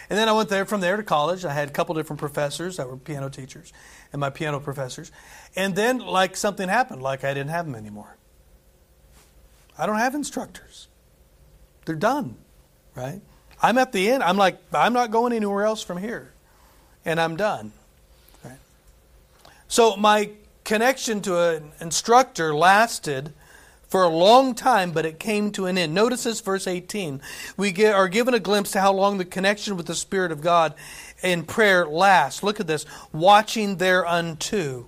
And 0.09 0.17
then 0.17 0.29
I 0.29 0.31
went 0.31 0.47
there 0.49 0.65
from 0.65 0.79
there 0.79 0.95
to 0.95 1.03
college. 1.03 1.43
I 1.43 1.53
had 1.53 1.67
a 1.67 1.71
couple 1.71 1.93
different 1.95 2.19
professors 2.19 2.77
that 2.77 2.87
were 2.89 2.95
piano 2.95 3.29
teachers, 3.29 3.73
and 4.13 4.19
my 4.21 4.29
piano 4.29 4.59
professors. 4.59 5.11
And 5.55 5.75
then, 5.75 5.99
like 5.99 6.37
something 6.37 6.69
happened, 6.69 7.01
like 7.01 7.23
I 7.25 7.33
didn't 7.33 7.49
have 7.49 7.65
them 7.65 7.75
anymore. 7.75 8.15
I 9.77 9.85
don't 9.85 9.97
have 9.97 10.15
instructors. 10.15 10.87
They're 11.85 11.95
done, 11.95 12.37
right? 12.95 13.21
I'm 13.61 13.77
at 13.77 13.91
the 13.91 14.09
end. 14.09 14.23
I'm 14.23 14.37
like, 14.37 14.59
I'm 14.73 14.93
not 14.93 15.11
going 15.11 15.33
anywhere 15.33 15.63
else 15.65 15.83
from 15.83 15.97
here, 15.97 16.31
and 17.05 17.19
I'm 17.19 17.35
done. 17.35 17.71
Right? 18.43 18.59
So 19.67 19.95
my 19.95 20.31
connection 20.63 21.21
to 21.21 21.55
an 21.55 21.71
instructor 21.79 22.53
lasted 22.53 23.33
for 23.87 24.03
a 24.03 24.09
long 24.09 24.53
time, 24.53 24.91
but 24.91 25.05
it 25.05 25.19
came 25.19 25.51
to 25.51 25.65
an 25.65 25.77
end. 25.77 25.93
Notice 25.93 26.23
this, 26.23 26.41
verse 26.41 26.67
18. 26.67 27.21
We 27.55 27.71
get, 27.71 27.95
are 27.95 28.09
given 28.09 28.33
a 28.33 28.39
glimpse 28.39 28.71
to 28.71 28.81
how 28.81 28.93
long 28.93 29.17
the 29.17 29.25
connection 29.25 29.77
with 29.77 29.85
the 29.85 29.95
Spirit 29.95 30.31
of 30.31 30.41
God 30.41 30.73
in 31.23 31.43
prayer 31.43 31.87
lasts. 31.87 32.43
Look 32.43 32.59
at 32.59 32.67
this 32.67 32.85
watching 33.13 33.77
thereunto. 33.77 34.87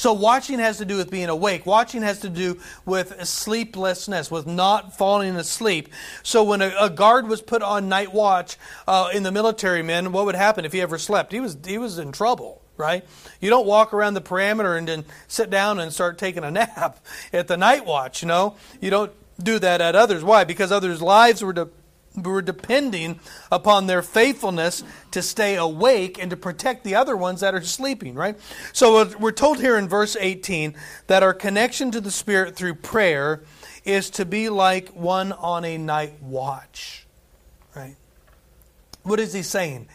So, 0.00 0.14
watching 0.14 0.60
has 0.60 0.78
to 0.78 0.86
do 0.86 0.96
with 0.96 1.10
being 1.10 1.28
awake. 1.28 1.66
Watching 1.66 2.00
has 2.00 2.20
to 2.20 2.30
do 2.30 2.58
with 2.86 3.22
sleeplessness, 3.26 4.30
with 4.30 4.46
not 4.46 4.96
falling 4.96 5.36
asleep. 5.36 5.90
So, 6.22 6.42
when 6.42 6.62
a, 6.62 6.72
a 6.80 6.88
guard 6.88 7.28
was 7.28 7.42
put 7.42 7.60
on 7.60 7.90
night 7.90 8.10
watch 8.14 8.56
uh, 8.88 9.10
in 9.12 9.24
the 9.24 9.30
military, 9.30 9.82
men, 9.82 10.10
what 10.12 10.24
would 10.24 10.36
happen 10.36 10.64
if 10.64 10.72
he 10.72 10.80
ever 10.80 10.96
slept? 10.96 11.32
He 11.32 11.40
was, 11.40 11.58
he 11.66 11.76
was 11.76 11.98
in 11.98 12.12
trouble 12.12 12.62
right? 12.78 13.04
You 13.42 13.50
don't 13.50 13.66
walk 13.66 13.92
around 13.92 14.14
the 14.14 14.22
perimeter 14.22 14.74
and 14.74 14.88
then 14.88 15.04
sit 15.28 15.50
down 15.50 15.78
and 15.78 15.92
start 15.92 16.16
taking 16.16 16.44
a 16.44 16.50
nap 16.50 16.98
at 17.30 17.46
the 17.46 17.58
night 17.58 17.84
watch, 17.84 18.22
you 18.22 18.28
know? 18.28 18.56
You 18.80 18.88
don't 18.88 19.12
do 19.38 19.58
that 19.58 19.82
at 19.82 19.94
others. 19.94 20.24
Why? 20.24 20.44
Because 20.44 20.72
others' 20.72 21.02
lives 21.02 21.44
were, 21.44 21.52
de- 21.52 21.68
were 22.16 22.42
depending 22.42 23.20
upon 23.52 23.86
their 23.86 24.02
faithfulness 24.02 24.82
to 25.12 25.22
stay 25.22 25.56
awake 25.56 26.18
and 26.20 26.30
to 26.30 26.36
protect 26.36 26.84
the 26.84 26.94
other 26.94 27.16
ones 27.16 27.40
that 27.40 27.54
are 27.54 27.62
sleeping, 27.62 28.14
right? 28.14 28.38
So 28.72 28.98
uh, 28.98 29.10
we're 29.18 29.32
told 29.32 29.60
here 29.60 29.76
in 29.76 29.88
verse 29.88 30.16
18 30.18 30.74
that 31.06 31.22
our 31.22 31.34
connection 31.34 31.90
to 31.92 32.00
the 32.00 32.10
Spirit 32.10 32.56
through 32.56 32.74
prayer 32.76 33.42
is 33.84 34.10
to 34.10 34.24
be 34.24 34.48
like 34.48 34.88
one 34.90 35.32
on 35.32 35.64
a 35.64 35.78
night 35.78 36.20
watch, 36.22 37.06
right? 37.74 37.96
What 39.02 39.20
is 39.20 39.32
he 39.32 39.42
saying? 39.42 39.88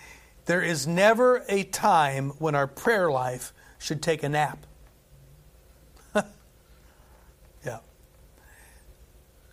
There 0.46 0.62
is 0.62 0.88
never 0.88 1.44
a 1.50 1.64
time 1.64 2.30
when 2.40 2.56
our 2.56 2.68
prayer 2.68 3.12
life 3.12 3.54
should 3.78 4.02
take 4.02 4.24
a 4.24 4.30
nap. 4.30 4.66
yeah. 6.16 7.80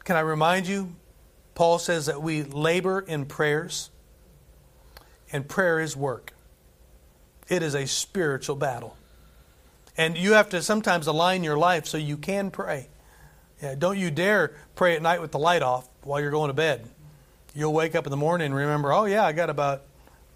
Can 0.04 0.16
I 0.16 0.20
remind 0.20 0.66
you? 0.66 0.94
Paul 1.54 1.78
says 1.78 2.06
that 2.06 2.22
we 2.22 2.42
labor 2.42 3.00
in 3.00 3.26
prayers, 3.26 3.90
and 5.32 5.48
prayer 5.48 5.80
is 5.80 5.96
work. 5.96 6.32
It 7.48 7.62
is 7.62 7.74
a 7.74 7.86
spiritual 7.86 8.56
battle. 8.56 8.96
And 9.96 10.16
you 10.16 10.32
have 10.32 10.48
to 10.50 10.62
sometimes 10.62 11.06
align 11.06 11.44
your 11.44 11.58
life 11.58 11.86
so 11.86 11.98
you 11.98 12.16
can 12.16 12.50
pray. 12.50 12.88
Yeah, 13.62 13.74
don't 13.74 13.98
you 13.98 14.10
dare 14.10 14.56
pray 14.74 14.96
at 14.96 15.02
night 15.02 15.20
with 15.20 15.32
the 15.32 15.38
light 15.38 15.62
off 15.62 15.88
while 16.02 16.20
you're 16.20 16.30
going 16.30 16.48
to 16.48 16.54
bed. 16.54 16.88
You'll 17.54 17.74
wake 17.74 17.94
up 17.94 18.06
in 18.06 18.10
the 18.10 18.16
morning 18.16 18.46
and 18.46 18.54
remember, 18.54 18.92
oh, 18.92 19.04
yeah, 19.04 19.24
I 19.24 19.32
got 19.32 19.50
about 19.50 19.82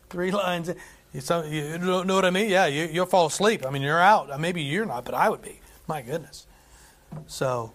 Three 0.09 0.31
lines. 0.33 0.71
You, 1.13 1.79
know 1.79 2.15
what 2.15 2.25
I 2.25 2.31
mean? 2.31 2.51
Yeah, 2.51 2.67
you, 2.67 2.89
you'll 2.93 3.07
fall 3.07 3.27
asleep. 3.27 3.65
I 3.67 3.71
mean, 3.71 3.83
you're 3.83 4.01
out. 4.01 4.39
Maybe 4.41 4.63
you're 4.63 4.87
not, 4.87 5.05
but 5.05 5.15
I 5.15 5.31
would 5.31 5.43
be. 5.43 5.61
My 5.87 6.03
goodness. 6.03 6.47
So, 7.27 7.73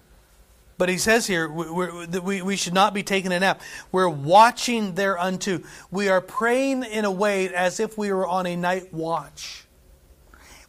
but 0.81 0.89
he 0.89 0.97
says 0.97 1.27
here 1.27 1.47
we, 1.47 2.19
we, 2.21 2.41
we 2.41 2.55
should 2.55 2.73
not 2.73 2.91
be 2.91 3.03
taking 3.03 3.31
a 3.31 3.39
nap. 3.39 3.61
We're 3.91 4.09
watching 4.09 4.95
thereunto. 4.95 5.59
We 5.91 6.09
are 6.09 6.21
praying 6.21 6.85
in 6.85 7.05
a 7.05 7.11
way 7.11 7.53
as 7.53 7.79
if 7.79 7.99
we 7.99 8.11
were 8.11 8.25
on 8.25 8.47
a 8.47 8.55
night 8.55 8.91
watch. 8.91 9.65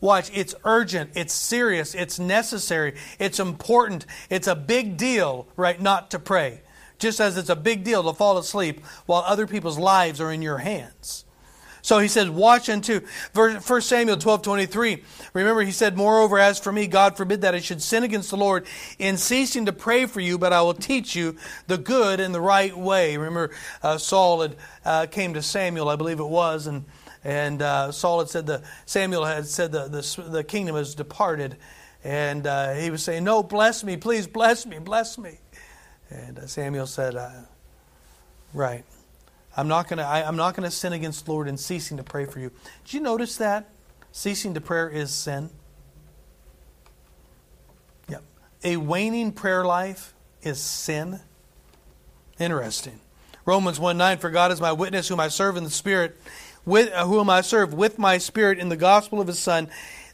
Watch, 0.03 0.31
it's 0.35 0.55
urgent, 0.65 1.13
it's 1.15 1.33
serious, 1.33 1.95
it's 1.95 2.19
necessary, 2.19 2.97
it's 3.19 3.41
important, 3.41 4.05
it's 4.29 4.47
a 4.47 4.55
big 4.55 4.99
deal, 4.99 5.49
right, 5.57 5.81
not 5.81 6.11
to 6.11 6.19
pray. 6.19 6.61
Just 6.99 7.19
as 7.19 7.39
it's 7.39 7.49
a 7.49 7.57
big 7.57 7.83
deal 7.83 8.03
to 8.03 8.13
fall 8.13 8.37
asleep 8.37 8.85
while 9.07 9.23
other 9.23 9.47
people's 9.47 9.79
lives 9.79 10.21
are 10.21 10.31
in 10.31 10.43
your 10.43 10.59
hands. 10.59 11.25
So 11.83 11.99
he 11.99 12.07
says, 12.07 12.31
watch 12.31 12.69
unto 12.69 13.01
1 13.35 13.61
Samuel 13.83 14.17
12 14.17 14.43
23. 14.43 15.03
Remember, 15.35 15.63
he 15.63 15.73
said, 15.73 15.97
Moreover, 15.97 16.39
as 16.39 16.61
for 16.61 16.73
me, 16.73 16.87
God 16.87 17.17
forbid 17.17 17.41
that 17.41 17.57
I 17.57 17.59
should 17.59 17.83
sin 17.83 18.05
against 18.05 18.31
the 18.31 18.37
Lord 18.37 18.67
in 19.01 19.17
ceasing 19.17 19.67
to 19.67 19.73
pray 19.73 20.07
for 20.07 20.21
you, 20.21 20.39
but 20.39 20.53
I 20.53 20.63
will 20.63 20.75
teach 20.75 21.17
you 21.17 21.37
the 21.67 21.79
good 21.79 22.21
and 22.21 22.33
the 22.33 22.41
right 22.41 22.77
way. 22.77 23.17
Remember, 23.17 23.51
uh, 23.83 23.99
Saul 23.99 24.43
had 24.43 24.57
uh, 24.85 25.07
came 25.07 25.35
to 25.35 25.43
Samuel, 25.43 25.89
I 25.89 25.97
believe 25.97 26.21
it 26.21 26.29
was, 26.29 26.69
and 26.69 26.85
and 27.25 27.63
uh, 27.63 27.91
Saul 27.91 28.21
had 28.21 28.29
said 28.29 28.47
the 28.47 28.63
Samuel 28.87 29.25
had 29.25 29.47
said 29.47 29.73
the 29.73 29.89
the, 29.89 30.23
the 30.29 30.45
kingdom 30.45 30.77
has 30.77 30.95
departed, 30.95 31.57
and 32.05 32.47
uh, 32.47 32.75
he 32.75 32.91
was 32.91 33.03
saying, 33.03 33.25
"No, 33.25 33.43
bless 33.43 33.83
me, 33.83 33.97
please, 33.97 34.29
bless 34.29 34.67
me, 34.67 34.79
bless 34.79 35.19
me." 35.19 35.39
And 36.11 36.39
uh, 36.39 36.47
Samuel 36.47 36.87
said, 36.87 37.17
uh, 37.17 37.31
"Right." 38.55 38.85
I'm 39.57 39.69
not 39.69 39.89
going 39.89 39.99
to 39.99 40.07
I'm 40.07 40.37
not 40.37 40.57
going 40.57 40.69
to 40.69 40.75
sin 40.75 40.93
against 40.93 41.27
the 41.27 41.33
Lord 41.33 41.49
in 41.49 41.57
ceasing 41.57 41.97
to 41.99 42.03
pray 42.03 42.25
for 42.25 42.41
you. 42.41 42.51
Did 42.85 42.95
you 42.95 43.01
notice 43.01 43.37
that 43.37 43.69
ceasing 44.11 44.55
to 44.55 44.61
prayer 44.61 44.89
is 44.89 45.13
sin? 45.13 45.51
Yep. 48.09 48.23
A 48.65 48.77
waning 48.79 49.33
prayer 49.33 49.65
life 49.65 50.15
is 50.43 50.61
sin. 50.61 51.21
Interesting. 52.39 53.01
Romans 53.45 53.81
1 53.81 53.99
9, 53.99 54.19
for 54.19 54.31
God 54.31 54.53
is 54.53 54.61
my 54.61 54.73
witness, 54.73 55.09
whom 55.09 55.21
I 55.21 55.29
serve 55.29 55.57
in 55.57 55.65
the 55.65 55.71
Spirit, 55.71 56.17
with, 56.65 56.93
uh, 56.93 57.07
whom 57.07 57.29
I 57.29 57.41
serve 57.41 57.75
with 57.75 57.99
my 57.99 58.19
Spirit 58.19 58.59
in 58.59 58.69
the 58.69 58.77
gospel 58.77 59.21
of 59.21 59.27
His 59.27 59.39
Son, 59.39 59.69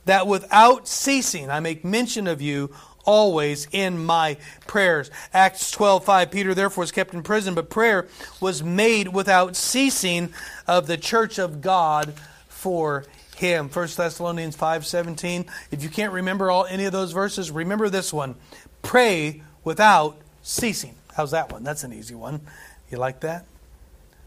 that 0.07 0.27
without 0.27 0.89
ceasing 0.89 1.51
I 1.51 1.61
make 1.61 1.85
mention 1.85 2.27
of 2.27 2.41
you 2.41 2.71
always 3.09 3.67
in 3.73 4.05
my 4.05 4.37
prayers. 4.67 5.11
Acts 5.33 5.71
12:5 5.71 6.31
Peter 6.31 6.55
therefore 6.55 6.83
was 6.83 6.93
kept 6.93 7.15
in 7.15 7.23
prison, 7.23 7.55
but 7.55 7.71
prayer 7.71 8.07
was 8.39 8.63
made 8.63 9.09
without 9.09 9.57
ceasing 9.57 10.31
of 10.67 10.87
the 10.87 10.99
church 10.99 11.39
of 11.39 11.63
God 11.63 12.13
for 12.49 13.07
him. 13.35 13.71
1 13.71 13.97
Thessalonians 13.97 14.55
5:17. 14.57 15.47
If 15.71 15.83
you 15.83 15.89
can't 15.89 16.13
remember 16.13 16.51
all 16.51 16.67
any 16.67 16.85
of 16.85 16.93
those 16.93 17.13
verses, 17.13 17.51
remember 17.51 17.89
this 17.89 18.13
one. 18.13 18.35
Pray 18.83 19.43
without 19.65 20.19
ceasing. 20.43 20.95
How's 21.17 21.31
that 21.31 21.51
one? 21.51 21.65
That's 21.65 21.85
an 21.85 21.95
easy 21.95 22.15
one. 22.15 22.43
You 22.91 22.99
like 22.99 23.21
that? 23.21 23.47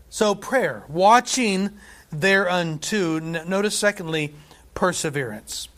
So 0.09 0.33
prayer, 0.33 0.85
watching 0.87 1.69
thereunto. 2.11 3.19
Notice 3.19 3.77
secondly, 3.77 4.33
perseverance. 4.73 5.69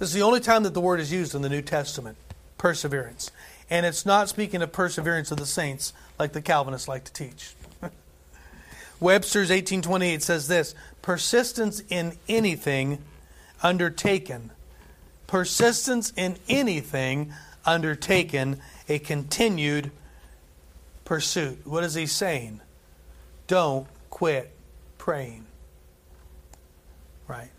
This 0.00 0.08
is 0.08 0.14
the 0.14 0.22
only 0.22 0.40
time 0.40 0.62
that 0.62 0.72
the 0.72 0.80
word 0.80 0.98
is 0.98 1.12
used 1.12 1.34
in 1.34 1.42
the 1.42 1.50
New 1.50 1.60
Testament 1.60 2.16
perseverance. 2.56 3.30
And 3.68 3.84
it's 3.84 4.06
not 4.06 4.30
speaking 4.30 4.62
of 4.62 4.72
perseverance 4.72 5.30
of 5.30 5.36
the 5.36 5.44
saints 5.44 5.92
like 6.18 6.32
the 6.32 6.40
Calvinists 6.40 6.88
like 6.88 7.04
to 7.04 7.12
teach. 7.12 7.54
Webster's 9.00 9.50
1828 9.50 10.22
says 10.22 10.48
this 10.48 10.74
persistence 11.02 11.82
in 11.90 12.16
anything 12.30 12.98
undertaken. 13.62 14.50
Persistence 15.26 16.14
in 16.16 16.38
anything 16.48 17.34
undertaken, 17.66 18.58
a 18.88 18.98
continued 18.98 19.90
pursuit. 21.04 21.66
What 21.66 21.84
is 21.84 21.92
he 21.92 22.06
saying? 22.06 22.62
Don't 23.48 23.86
quit 24.08 24.50
praying. 24.96 25.44
Right? 27.28 27.50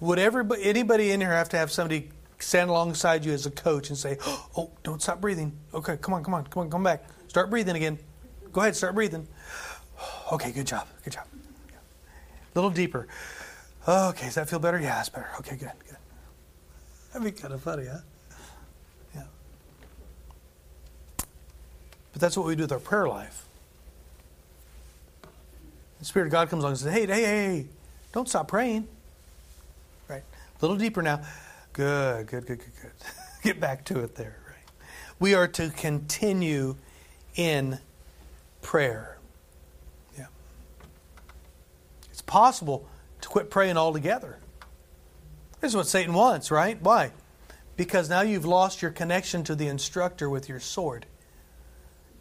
Would 0.00 0.18
everybody, 0.18 0.64
anybody 0.64 1.10
in 1.12 1.20
here 1.20 1.32
have 1.32 1.48
to 1.50 1.56
have 1.56 1.70
somebody 1.70 2.10
stand 2.38 2.68
alongside 2.70 3.24
you 3.24 3.32
as 3.32 3.46
a 3.46 3.50
coach 3.50 3.88
and 3.88 3.98
say, 3.98 4.18
"Oh, 4.56 4.70
don't 4.82 5.00
stop 5.00 5.20
breathing. 5.20 5.56
Okay, 5.72 5.96
come 5.96 6.14
on, 6.14 6.24
come 6.24 6.34
on, 6.34 6.44
come 6.46 6.62
on, 6.62 6.70
come 6.70 6.82
back. 6.82 7.04
Start 7.28 7.50
breathing 7.50 7.76
again. 7.76 7.98
Go 8.52 8.60
ahead, 8.60 8.76
start 8.76 8.94
breathing. 8.94 9.26
Okay, 10.32 10.52
good 10.52 10.66
job, 10.66 10.86
good 11.02 11.12
job. 11.12 11.26
A 11.34 12.54
little 12.54 12.70
deeper. 12.70 13.08
Okay, 13.86 14.26
does 14.26 14.34
that 14.34 14.48
feel 14.48 14.58
better? 14.58 14.78
Yeah, 14.78 14.96
that's 14.96 15.08
better. 15.08 15.28
Okay, 15.40 15.56
good, 15.56 15.72
good. 15.86 15.96
That'd 17.12 17.24
be 17.24 17.40
kind 17.40 17.54
of 17.54 17.62
funny, 17.62 17.86
huh? 17.86 17.98
Yeah. 19.14 19.22
But 22.12 22.20
that's 22.20 22.36
what 22.36 22.46
we 22.46 22.56
do 22.56 22.62
with 22.62 22.72
our 22.72 22.78
prayer 22.78 23.08
life. 23.08 23.46
The 25.98 26.04
Spirit 26.04 26.26
of 26.26 26.32
God 26.32 26.50
comes 26.50 26.62
along 26.62 26.72
and 26.72 26.80
says, 26.80 26.92
"Hey, 26.92 27.06
hey, 27.06 27.22
hey, 27.22 27.66
don't 28.12 28.28
stop 28.28 28.48
praying." 28.48 28.88
A 30.56 30.60
little 30.60 30.76
deeper 30.76 31.02
now. 31.02 31.22
Good, 31.72 32.26
good, 32.26 32.46
good, 32.46 32.58
good, 32.58 32.72
good. 32.80 32.92
Get 33.42 33.60
back 33.60 33.84
to 33.86 34.00
it 34.00 34.14
there, 34.14 34.38
right? 34.46 34.90
We 35.18 35.34
are 35.34 35.48
to 35.48 35.70
continue 35.70 36.76
in 37.34 37.78
prayer. 38.62 39.18
Yeah. 40.16 40.26
It's 42.10 42.22
possible 42.22 42.88
to 43.20 43.28
quit 43.28 43.50
praying 43.50 43.76
altogether. 43.76 44.38
This 45.60 45.72
is 45.72 45.76
what 45.76 45.86
Satan 45.86 46.14
wants, 46.14 46.50
right? 46.50 46.80
Why? 46.80 47.12
Because 47.76 48.08
now 48.08 48.20
you've 48.20 48.44
lost 48.44 48.82
your 48.82 48.90
connection 48.90 49.44
to 49.44 49.54
the 49.54 49.66
instructor 49.66 50.30
with 50.30 50.48
your 50.48 50.60
sword. 50.60 51.06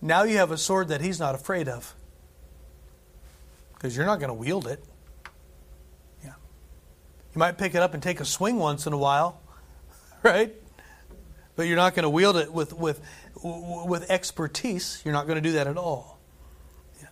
Now 0.01 0.23
you 0.23 0.37
have 0.37 0.51
a 0.51 0.57
sword 0.57 0.87
that 0.89 1.01
he's 1.01 1.19
not 1.19 1.35
afraid 1.35 1.67
of. 1.67 1.95
Because 3.73 3.95
you're 3.95 4.05
not 4.05 4.19
going 4.19 4.29
to 4.29 4.33
wield 4.33 4.67
it. 4.67 4.83
You 7.33 7.39
might 7.39 7.57
pick 7.57 7.73
it 7.73 7.81
up 7.81 7.93
and 7.93 8.03
take 8.03 8.19
a 8.19 8.25
swing 8.25 8.57
once 8.57 8.85
in 8.85 8.93
a 8.93 8.97
while, 8.97 9.41
right? 10.23 10.53
But 11.55 11.63
you're 11.63 11.77
not 11.77 11.95
going 11.95 12.03
to 12.03 12.09
wield 12.09 12.37
it 12.37 12.51
with, 12.53 12.73
with, 12.73 13.01
with 13.43 14.09
expertise. 14.09 15.01
You're 15.03 15.13
not 15.13 15.25
going 15.25 15.41
to 15.41 15.41
do 15.41 15.53
that 15.53 15.67
at 15.67 15.77
all. 15.77 16.19
Yeah. 17.01 17.07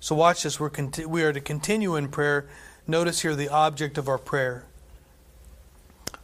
So 0.00 0.14
watch 0.14 0.42
this. 0.42 0.60
We're 0.60 0.70
conti- 0.70 1.06
we 1.06 1.22
are 1.22 1.32
to 1.32 1.40
continue 1.40 1.96
in 1.96 2.08
prayer. 2.08 2.48
Notice 2.86 3.22
here 3.22 3.34
the 3.34 3.48
object 3.48 3.96
of 3.96 4.08
our 4.08 4.18
prayer. 4.18 4.66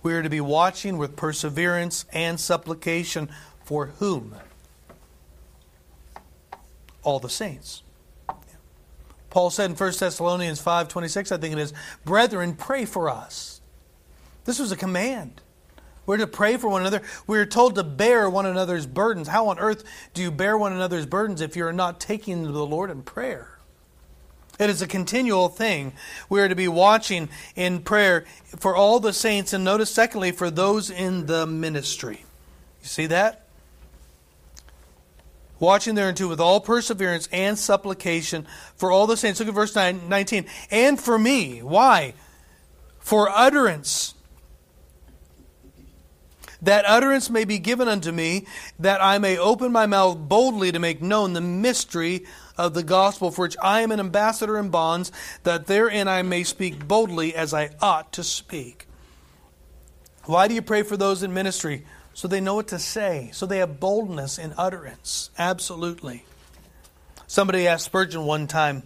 We 0.02 0.12
are 0.14 0.22
to 0.22 0.30
be 0.30 0.40
watching 0.40 0.96
with 0.98 1.16
perseverance 1.16 2.04
and 2.12 2.38
supplication 2.38 3.28
for 3.64 3.86
whom? 3.98 4.34
All 7.02 7.18
the 7.18 7.28
saints. 7.28 7.82
Paul 9.30 9.50
said 9.50 9.70
in 9.70 9.76
1 9.76 10.00
Thessalonians 10.00 10.60
5:26, 10.60 11.32
I 11.32 11.38
think 11.38 11.52
it 11.52 11.58
is, 11.58 11.72
"Brethren, 12.04 12.54
pray 12.54 12.84
for 12.84 13.08
us." 13.10 13.60
This 14.44 14.58
was 14.58 14.72
a 14.72 14.76
command. 14.76 15.42
We're 16.06 16.16
to 16.16 16.26
pray 16.26 16.56
for 16.56 16.68
one 16.68 16.80
another. 16.80 17.02
We're 17.26 17.44
told 17.44 17.74
to 17.74 17.84
bear 17.84 18.30
one 18.30 18.46
another's 18.46 18.86
burdens. 18.86 19.28
How 19.28 19.48
on 19.48 19.58
earth 19.58 19.84
do 20.14 20.22
you 20.22 20.30
bear 20.30 20.56
one 20.56 20.72
another's 20.72 21.04
burdens 21.04 21.42
if 21.42 21.54
you're 21.54 21.70
not 21.70 22.00
taking 22.00 22.44
the 22.44 22.64
Lord 22.64 22.90
in 22.90 23.02
prayer? 23.02 23.58
It 24.58 24.70
is 24.70 24.80
a 24.80 24.86
continual 24.86 25.50
thing. 25.50 25.92
We 26.30 26.40
are 26.40 26.48
to 26.48 26.56
be 26.56 26.66
watching 26.66 27.28
in 27.54 27.82
prayer 27.82 28.24
for 28.58 28.74
all 28.74 29.00
the 29.00 29.12
saints, 29.12 29.52
and 29.52 29.62
notice, 29.62 29.92
secondly, 29.92 30.32
for 30.32 30.50
those 30.50 30.88
in 30.88 31.26
the 31.26 31.46
ministry. 31.46 32.24
You 32.82 32.88
see 32.88 33.06
that? 33.06 33.47
Watching 35.60 35.94
thereunto 35.94 36.28
with 36.28 36.40
all 36.40 36.60
perseverance 36.60 37.28
and 37.32 37.58
supplication 37.58 38.46
for 38.76 38.90
all 38.90 39.06
the 39.06 39.16
saints. 39.16 39.40
Look 39.40 39.48
at 39.48 39.54
verse 39.54 39.74
9, 39.74 40.08
19. 40.08 40.46
And 40.70 41.00
for 41.00 41.18
me. 41.18 41.62
Why? 41.62 42.14
For 42.98 43.28
utterance. 43.28 44.14
That 46.60 46.84
utterance 46.86 47.30
may 47.30 47.44
be 47.44 47.58
given 47.58 47.86
unto 47.86 48.10
me, 48.10 48.46
that 48.80 49.02
I 49.02 49.18
may 49.18 49.38
open 49.38 49.70
my 49.70 49.86
mouth 49.86 50.18
boldly 50.18 50.72
to 50.72 50.80
make 50.80 51.00
known 51.00 51.32
the 51.32 51.40
mystery 51.40 52.24
of 52.56 52.74
the 52.74 52.82
gospel, 52.82 53.30
for 53.30 53.42
which 53.42 53.56
I 53.62 53.82
am 53.82 53.92
an 53.92 54.00
ambassador 54.00 54.58
in 54.58 54.70
bonds, 54.70 55.12
that 55.44 55.66
therein 55.66 56.08
I 56.08 56.22
may 56.22 56.42
speak 56.42 56.88
boldly 56.88 57.34
as 57.34 57.54
I 57.54 57.70
ought 57.80 58.12
to 58.14 58.24
speak. 58.24 58.88
Why 60.24 60.48
do 60.48 60.54
you 60.54 60.62
pray 60.62 60.82
for 60.82 60.96
those 60.96 61.22
in 61.22 61.32
ministry? 61.32 61.86
So 62.18 62.26
they 62.26 62.40
know 62.40 62.56
what 62.56 62.66
to 62.66 62.80
say, 62.80 63.30
so 63.32 63.46
they 63.46 63.58
have 63.58 63.78
boldness 63.78 64.38
in 64.38 64.52
utterance. 64.58 65.30
Absolutely. 65.38 66.24
Somebody 67.28 67.68
asked 67.68 67.84
Spurgeon 67.84 68.24
one 68.24 68.48
time 68.48 68.82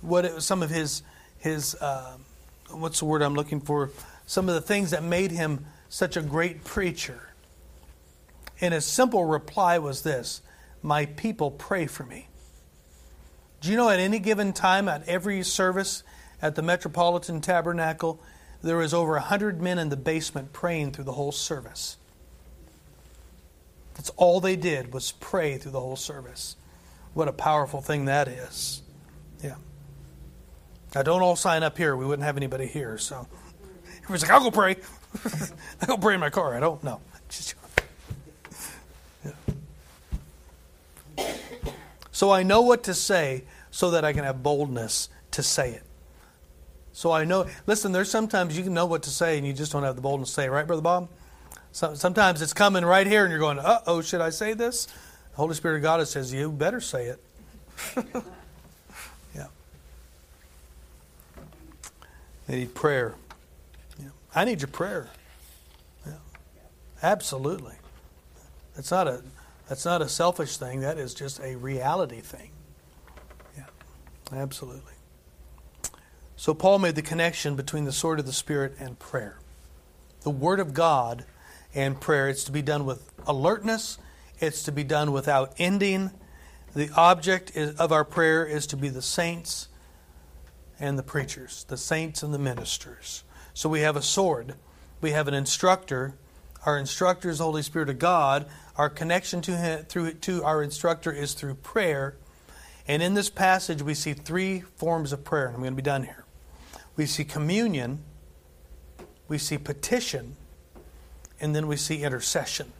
what 0.00 0.42
some 0.42 0.64
of 0.64 0.70
his 0.70 1.04
his 1.38 1.76
uh, 1.76 2.16
what's 2.72 2.98
the 2.98 3.04
word 3.04 3.22
I'm 3.22 3.36
looking 3.36 3.60
for? 3.60 3.92
Some 4.26 4.48
of 4.48 4.56
the 4.56 4.60
things 4.60 4.90
that 4.90 5.04
made 5.04 5.30
him 5.30 5.64
such 5.88 6.16
a 6.16 6.20
great 6.20 6.64
preacher. 6.64 7.28
And 8.60 8.74
his 8.74 8.84
simple 8.84 9.24
reply 9.24 9.78
was 9.78 10.02
this: 10.02 10.42
"My 10.82 11.06
people 11.06 11.52
pray 11.52 11.86
for 11.86 12.02
me." 12.02 12.26
Do 13.60 13.70
you 13.70 13.76
know 13.76 13.90
at 13.90 14.00
any 14.00 14.18
given 14.18 14.52
time, 14.52 14.88
at 14.88 15.08
every 15.08 15.44
service 15.44 16.02
at 16.42 16.56
the 16.56 16.62
Metropolitan 16.62 17.40
Tabernacle, 17.40 18.20
there 18.60 18.78
was 18.78 18.92
over 18.92 19.12
100 19.12 19.62
men 19.62 19.78
in 19.78 19.88
the 19.88 19.96
basement 19.96 20.52
praying 20.52 20.90
through 20.90 21.04
the 21.04 21.12
whole 21.12 21.30
service. 21.30 21.96
That's 23.96 24.10
all 24.10 24.40
they 24.40 24.56
did 24.56 24.92
was 24.92 25.12
pray 25.12 25.56
through 25.56 25.72
the 25.72 25.80
whole 25.80 25.96
service. 25.96 26.56
What 27.14 27.28
a 27.28 27.32
powerful 27.32 27.80
thing 27.80 28.04
that 28.04 28.28
is. 28.28 28.82
Yeah. 29.42 29.56
Now, 30.94 31.02
don't 31.02 31.22
all 31.22 31.36
sign 31.36 31.62
up 31.62 31.78
here. 31.78 31.96
We 31.96 32.04
wouldn't 32.04 32.24
have 32.24 32.36
anybody 32.36 32.66
here. 32.66 32.98
So 32.98 33.26
everybody's 33.96 34.22
like, 34.22 34.30
I'll 34.30 34.42
go 34.42 34.50
pray. 34.50 34.76
I'll 35.80 35.88
go 35.88 35.96
pray 35.96 36.14
in 36.14 36.20
my 36.20 36.30
car. 36.30 36.54
I 36.54 36.60
don't 36.60 36.82
know. 36.84 37.00
Yeah. 39.24 39.32
So 42.12 42.30
I 42.30 42.44
know 42.44 42.62
what 42.62 42.84
to 42.84 42.94
say 42.94 43.44
so 43.70 43.90
that 43.90 44.04
I 44.04 44.12
can 44.12 44.24
have 44.24 44.42
boldness 44.42 45.08
to 45.32 45.42
say 45.42 45.72
it. 45.72 45.82
So 46.92 47.12
I 47.12 47.24
know, 47.24 47.46
listen, 47.66 47.92
there's 47.92 48.10
sometimes 48.10 48.56
you 48.56 48.64
can 48.64 48.72
know 48.72 48.86
what 48.86 49.02
to 49.02 49.10
say 49.10 49.36
and 49.36 49.46
you 49.46 49.52
just 49.52 49.72
don't 49.72 49.82
have 49.82 49.96
the 49.96 50.00
boldness 50.00 50.30
to 50.30 50.34
say 50.34 50.44
it, 50.46 50.50
right, 50.50 50.66
Brother 50.66 50.80
Bob? 50.80 51.10
So, 51.76 51.92
sometimes 51.92 52.40
it's 52.40 52.54
coming 52.54 52.86
right 52.86 53.06
here 53.06 53.24
and 53.24 53.30
you're 53.30 53.38
going, 53.38 53.58
uh 53.58 53.80
oh, 53.86 54.00
should 54.00 54.22
I 54.22 54.30
say 54.30 54.54
this? 54.54 54.86
The 54.86 55.36
Holy 55.36 55.54
Spirit 55.54 55.76
of 55.76 55.82
God 55.82 56.08
says, 56.08 56.32
you 56.32 56.50
better 56.50 56.80
say 56.80 57.08
it. 57.08 57.22
yeah. 59.34 59.48
They 62.46 62.60
need 62.60 62.74
prayer. 62.74 63.14
Yeah. 64.00 64.08
I 64.34 64.46
need 64.46 64.62
your 64.62 64.68
prayer. 64.68 65.10
Yeah. 66.06 66.14
Absolutely. 67.02 67.74
That's 68.74 68.90
not 68.90 69.06
a 69.06 69.22
that's 69.68 69.84
not 69.84 70.00
a 70.00 70.08
selfish 70.08 70.56
thing. 70.56 70.80
That 70.80 70.96
is 70.96 71.12
just 71.12 71.40
a 71.40 71.56
reality 71.56 72.22
thing. 72.22 72.52
Yeah. 73.54 73.66
Absolutely. 74.32 74.94
So 76.36 76.54
Paul 76.54 76.78
made 76.78 76.94
the 76.94 77.02
connection 77.02 77.54
between 77.54 77.84
the 77.84 77.92
sword 77.92 78.18
of 78.18 78.24
the 78.24 78.32
Spirit 78.32 78.76
and 78.78 78.98
prayer. 78.98 79.40
The 80.22 80.30
Word 80.30 80.58
of 80.58 80.72
God 80.72 81.26
and 81.76 82.00
prayer. 82.00 82.28
It's 82.28 82.42
to 82.44 82.52
be 82.52 82.62
done 82.62 82.86
with 82.86 83.12
alertness, 83.26 83.98
it's 84.40 84.64
to 84.64 84.72
be 84.72 84.82
done 84.82 85.12
without 85.12 85.54
ending. 85.58 86.10
The 86.74 86.90
object 86.96 87.56
of 87.56 87.92
our 87.92 88.04
prayer 88.04 88.44
is 88.44 88.66
to 88.68 88.76
be 88.76 88.88
the 88.88 89.00
saints 89.00 89.68
and 90.78 90.98
the 90.98 91.02
preachers, 91.02 91.64
the 91.68 91.76
saints 91.76 92.22
and 92.22 92.34
the 92.34 92.38
ministers. 92.38 93.24
So 93.54 93.68
we 93.68 93.80
have 93.80 93.96
a 93.96 94.02
sword, 94.02 94.56
we 95.00 95.12
have 95.12 95.28
an 95.28 95.34
instructor. 95.34 96.16
Our 96.66 96.78
instructor 96.78 97.30
is 97.30 97.38
Holy 97.38 97.62
Spirit 97.62 97.88
of 97.88 97.98
God. 97.98 98.46
Our 98.76 98.90
connection 98.90 99.40
to 99.42 99.56
him 99.56 99.84
through 99.84 100.14
to 100.14 100.42
our 100.42 100.62
instructor 100.62 101.12
is 101.12 101.32
through 101.32 101.54
prayer. 101.56 102.16
And 102.88 103.02
in 103.02 103.14
this 103.14 103.30
passage, 103.30 103.82
we 103.82 103.94
see 103.94 104.14
three 104.14 104.62
forms 104.76 105.12
of 105.12 105.24
prayer. 105.24 105.46
And 105.46 105.54
I'm 105.54 105.60
going 105.60 105.72
to 105.72 105.76
be 105.76 105.82
done 105.82 106.02
here. 106.02 106.24
We 106.96 107.06
see 107.06 107.24
communion, 107.24 108.02
we 109.28 109.38
see 109.38 109.58
petition, 109.58 110.36
and 111.40 111.54
then 111.54 111.66
we 111.66 111.76
see 111.76 112.02
intercession. 112.02 112.72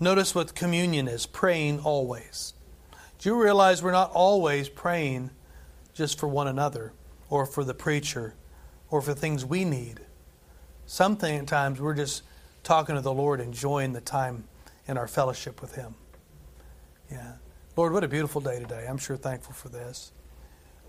Notice 0.00 0.34
what 0.34 0.54
communion 0.54 1.08
is 1.08 1.26
praying 1.26 1.80
always. 1.80 2.54
Do 3.18 3.28
you 3.28 3.40
realize 3.40 3.82
we're 3.82 3.92
not 3.92 4.10
always 4.12 4.68
praying 4.68 5.30
just 5.94 6.18
for 6.18 6.28
one 6.28 6.48
another 6.48 6.92
or 7.30 7.46
for 7.46 7.64
the 7.64 7.74
preacher 7.74 8.34
or 8.90 9.00
for 9.00 9.14
things 9.14 9.44
we 9.44 9.64
need? 9.64 10.00
Sometimes 10.86 11.80
we're 11.80 11.94
just 11.94 12.22
talking 12.62 12.96
to 12.96 13.00
the 13.00 13.12
Lord, 13.12 13.40
enjoying 13.40 13.92
the 13.92 14.00
time 14.00 14.44
in 14.86 14.98
our 14.98 15.08
fellowship 15.08 15.60
with 15.62 15.74
Him. 15.74 15.94
Yeah. 17.10 17.34
Lord, 17.76 17.92
what 17.92 18.04
a 18.04 18.08
beautiful 18.08 18.40
day 18.40 18.58
today. 18.58 18.86
I'm 18.88 18.98
sure 18.98 19.16
thankful 19.16 19.54
for 19.54 19.68
this. 19.68 20.12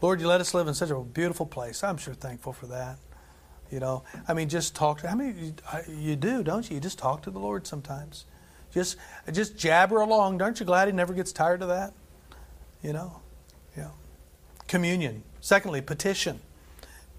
Lord, 0.02 0.20
you 0.20 0.28
let 0.28 0.42
us 0.42 0.54
live 0.54 0.68
in 0.68 0.74
such 0.74 0.90
a 0.90 1.00
beautiful 1.00 1.46
place. 1.46 1.84
I'm 1.84 1.98
sure 1.98 2.14
thankful 2.14 2.54
for 2.54 2.68
that. 2.68 2.98
You 3.72 3.80
know, 3.80 4.04
I 4.28 4.34
mean, 4.34 4.48
just 4.48 4.76
talk 4.76 5.02
to. 5.02 5.10
I 5.10 5.16
mean, 5.16 5.56
you 5.90 6.16
do, 6.16 6.44
don't 6.44 6.70
you? 6.70 6.76
You 6.76 6.82
just 6.82 7.00
talk 7.00 7.24
to 7.24 7.32
the 7.32 7.40
Lord 7.40 7.66
sometimes. 7.66 8.26
Just, 8.72 8.98
just 9.32 9.58
jabber 9.58 10.02
along. 10.02 10.42
Aren't 10.42 10.60
you 10.60 10.66
glad 10.66 10.88
He 10.88 10.92
never 10.92 11.14
gets 11.14 11.32
tired 11.32 11.62
of 11.62 11.70
that? 11.70 11.94
You 12.84 12.94
know, 12.94 13.22
yeah. 13.76 13.90
Communion. 14.68 15.24
Secondly, 15.42 15.82
petition. 15.82 16.42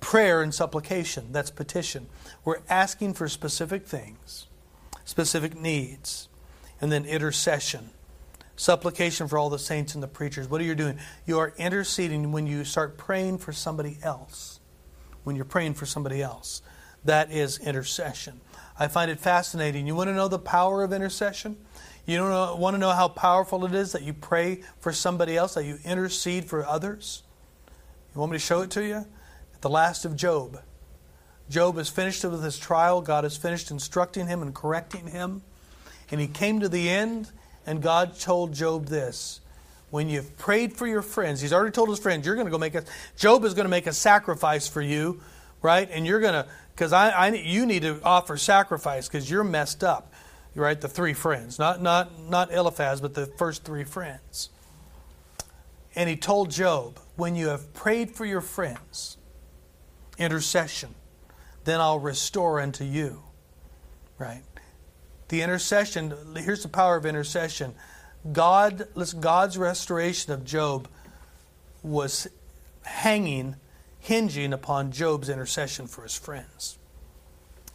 Prayer 0.00 0.42
and 0.42 0.54
supplication. 0.54 1.32
That's 1.32 1.50
petition. 1.50 2.06
We're 2.44 2.60
asking 2.68 3.14
for 3.14 3.28
specific 3.28 3.86
things, 3.86 4.46
specific 5.04 5.58
needs, 5.58 6.28
and 6.80 6.92
then 6.92 7.04
intercession. 7.04 7.90
Supplication 8.54 9.26
for 9.26 9.36
all 9.36 9.50
the 9.50 9.58
saints 9.58 9.94
and 9.94 10.02
the 10.02 10.08
preachers. 10.08 10.48
What 10.48 10.60
are 10.60 10.64
you 10.64 10.74
doing? 10.74 10.98
You 11.26 11.38
are 11.38 11.52
interceding 11.58 12.32
when 12.32 12.46
you 12.46 12.64
start 12.64 12.96
praying 12.96 13.38
for 13.38 13.52
somebody 13.52 13.98
else 14.02 14.60
when 15.26 15.34
you're 15.34 15.44
praying 15.44 15.74
for 15.74 15.86
somebody 15.86 16.22
else. 16.22 16.62
That 17.04 17.32
is 17.32 17.58
intercession. 17.58 18.40
I 18.78 18.86
find 18.86 19.10
it 19.10 19.18
fascinating. 19.18 19.84
You 19.84 19.96
want 19.96 20.08
to 20.08 20.14
know 20.14 20.28
the 20.28 20.38
power 20.38 20.84
of 20.84 20.92
intercession? 20.92 21.56
You 22.06 22.18
don't 22.18 22.60
want 22.60 22.74
to 22.74 22.78
know 22.78 22.92
how 22.92 23.08
powerful 23.08 23.64
it 23.64 23.74
is 23.74 23.90
that 23.90 24.02
you 24.02 24.12
pray 24.12 24.62
for 24.78 24.92
somebody 24.92 25.36
else, 25.36 25.54
that 25.54 25.64
you 25.64 25.78
intercede 25.84 26.44
for 26.44 26.64
others? 26.64 27.24
You 28.14 28.20
want 28.20 28.30
me 28.30 28.38
to 28.38 28.44
show 28.44 28.60
it 28.60 28.70
to 28.70 28.86
you? 28.86 29.04
At 29.52 29.62
the 29.62 29.68
last 29.68 30.04
of 30.04 30.14
Job. 30.14 30.60
Job 31.50 31.76
is 31.78 31.88
finished 31.88 32.22
with 32.22 32.44
his 32.44 32.56
trial. 32.56 33.00
God 33.00 33.24
has 33.24 33.36
finished 33.36 33.72
instructing 33.72 34.28
him 34.28 34.42
and 34.42 34.54
correcting 34.54 35.08
him. 35.08 35.42
And 36.12 36.20
he 36.20 36.28
came 36.28 36.60
to 36.60 36.68
the 36.68 36.88
end, 36.88 37.32
and 37.66 37.82
God 37.82 38.16
told 38.20 38.54
Job 38.54 38.86
this 38.86 39.40
when 39.90 40.08
you've 40.08 40.36
prayed 40.36 40.72
for 40.72 40.86
your 40.86 41.02
friends, 41.02 41.40
he's 41.40 41.52
already 41.52 41.72
told 41.72 41.88
his 41.88 41.98
friends, 41.98 42.26
you're 42.26 42.34
going 42.34 42.46
to 42.46 42.50
go 42.50 42.58
make 42.58 42.74
a, 42.74 42.84
Job 43.16 43.44
is 43.44 43.54
going 43.54 43.64
to 43.64 43.70
make 43.70 43.86
a 43.86 43.92
sacrifice 43.92 44.68
for 44.68 44.82
you, 44.82 45.20
right? 45.62 45.88
And 45.90 46.06
you're 46.06 46.20
going 46.20 46.34
to, 46.34 46.46
because 46.74 46.92
I, 46.92 47.10
I, 47.10 47.28
you 47.28 47.66
need 47.66 47.82
to 47.82 48.00
offer 48.02 48.36
sacrifice 48.36 49.08
because 49.08 49.30
you're 49.30 49.44
messed 49.44 49.84
up, 49.84 50.12
right? 50.54 50.80
The 50.80 50.88
three 50.88 51.12
friends, 51.12 51.58
not, 51.58 51.80
not, 51.80 52.20
not 52.20 52.52
Eliphaz, 52.52 53.00
but 53.00 53.14
the 53.14 53.26
first 53.26 53.64
three 53.64 53.84
friends. 53.84 54.50
And 55.94 56.10
he 56.10 56.16
told 56.16 56.50
Job, 56.50 56.98
when 57.14 57.36
you 57.36 57.48
have 57.48 57.72
prayed 57.72 58.10
for 58.10 58.26
your 58.26 58.42
friends, 58.42 59.16
intercession, 60.18 60.94
then 61.64 61.80
I'll 61.80 61.98
restore 61.98 62.60
unto 62.60 62.84
you, 62.84 63.22
right? 64.18 64.42
The 65.28 65.42
intercession, 65.42 66.14
here's 66.36 66.62
the 66.62 66.68
power 66.68 66.96
of 66.96 67.06
intercession 67.06 67.74
God, 68.32 68.88
listen, 68.94 69.20
God's 69.20 69.58
restoration 69.58 70.32
of 70.32 70.44
Job 70.44 70.88
was 71.82 72.26
hanging, 72.82 73.56
hinging 74.00 74.52
upon 74.52 74.90
Job's 74.90 75.28
intercession 75.28 75.86
for 75.86 76.02
his 76.02 76.16
friends. 76.16 76.78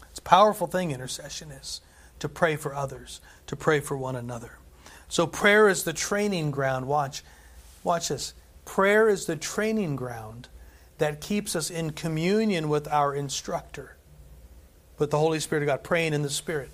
It's 0.09 0.19
a 0.19 0.23
powerful 0.23 0.67
thing, 0.67 0.91
intercession 0.91 1.51
is 1.51 1.81
to 2.19 2.29
pray 2.29 2.55
for 2.55 2.75
others, 2.75 3.19
to 3.47 3.55
pray 3.55 3.79
for 3.79 3.97
one 3.97 4.15
another. 4.15 4.57
So 5.09 5.25
prayer 5.25 5.67
is 5.67 5.83
the 5.83 5.93
training 5.93 6.51
ground. 6.51 6.87
Watch, 6.87 7.23
watch 7.83 8.09
this. 8.09 8.33
Prayer 8.63 9.09
is 9.09 9.25
the 9.25 9.35
training 9.35 9.95
ground 9.95 10.47
that 10.99 11.19
keeps 11.19 11.55
us 11.55 11.71
in 11.71 11.91
communion 11.91 12.69
with 12.69 12.87
our 12.87 13.15
instructor, 13.15 13.97
with 14.99 15.09
the 15.09 15.17
Holy 15.17 15.39
Spirit 15.39 15.63
of 15.63 15.67
God, 15.67 15.83
praying 15.83 16.13
in 16.13 16.21
the 16.21 16.29
Spirit 16.29 16.69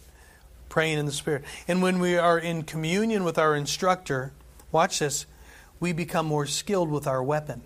praying 0.70 0.98
in 0.98 1.06
the 1.06 1.12
Spirit. 1.12 1.44
And 1.68 1.82
when 1.82 2.00
we 2.00 2.18
are 2.18 2.38
in 2.38 2.64
communion 2.64 3.24
with 3.24 3.38
our 3.38 3.56
instructor, 3.56 4.34
watch 4.72 5.00
this, 5.00 5.26
we 5.80 5.94
become 5.94 6.26
more 6.26 6.46
skilled 6.46 6.90
with 6.90 7.08
our 7.08 7.24
weapon. 7.24 7.62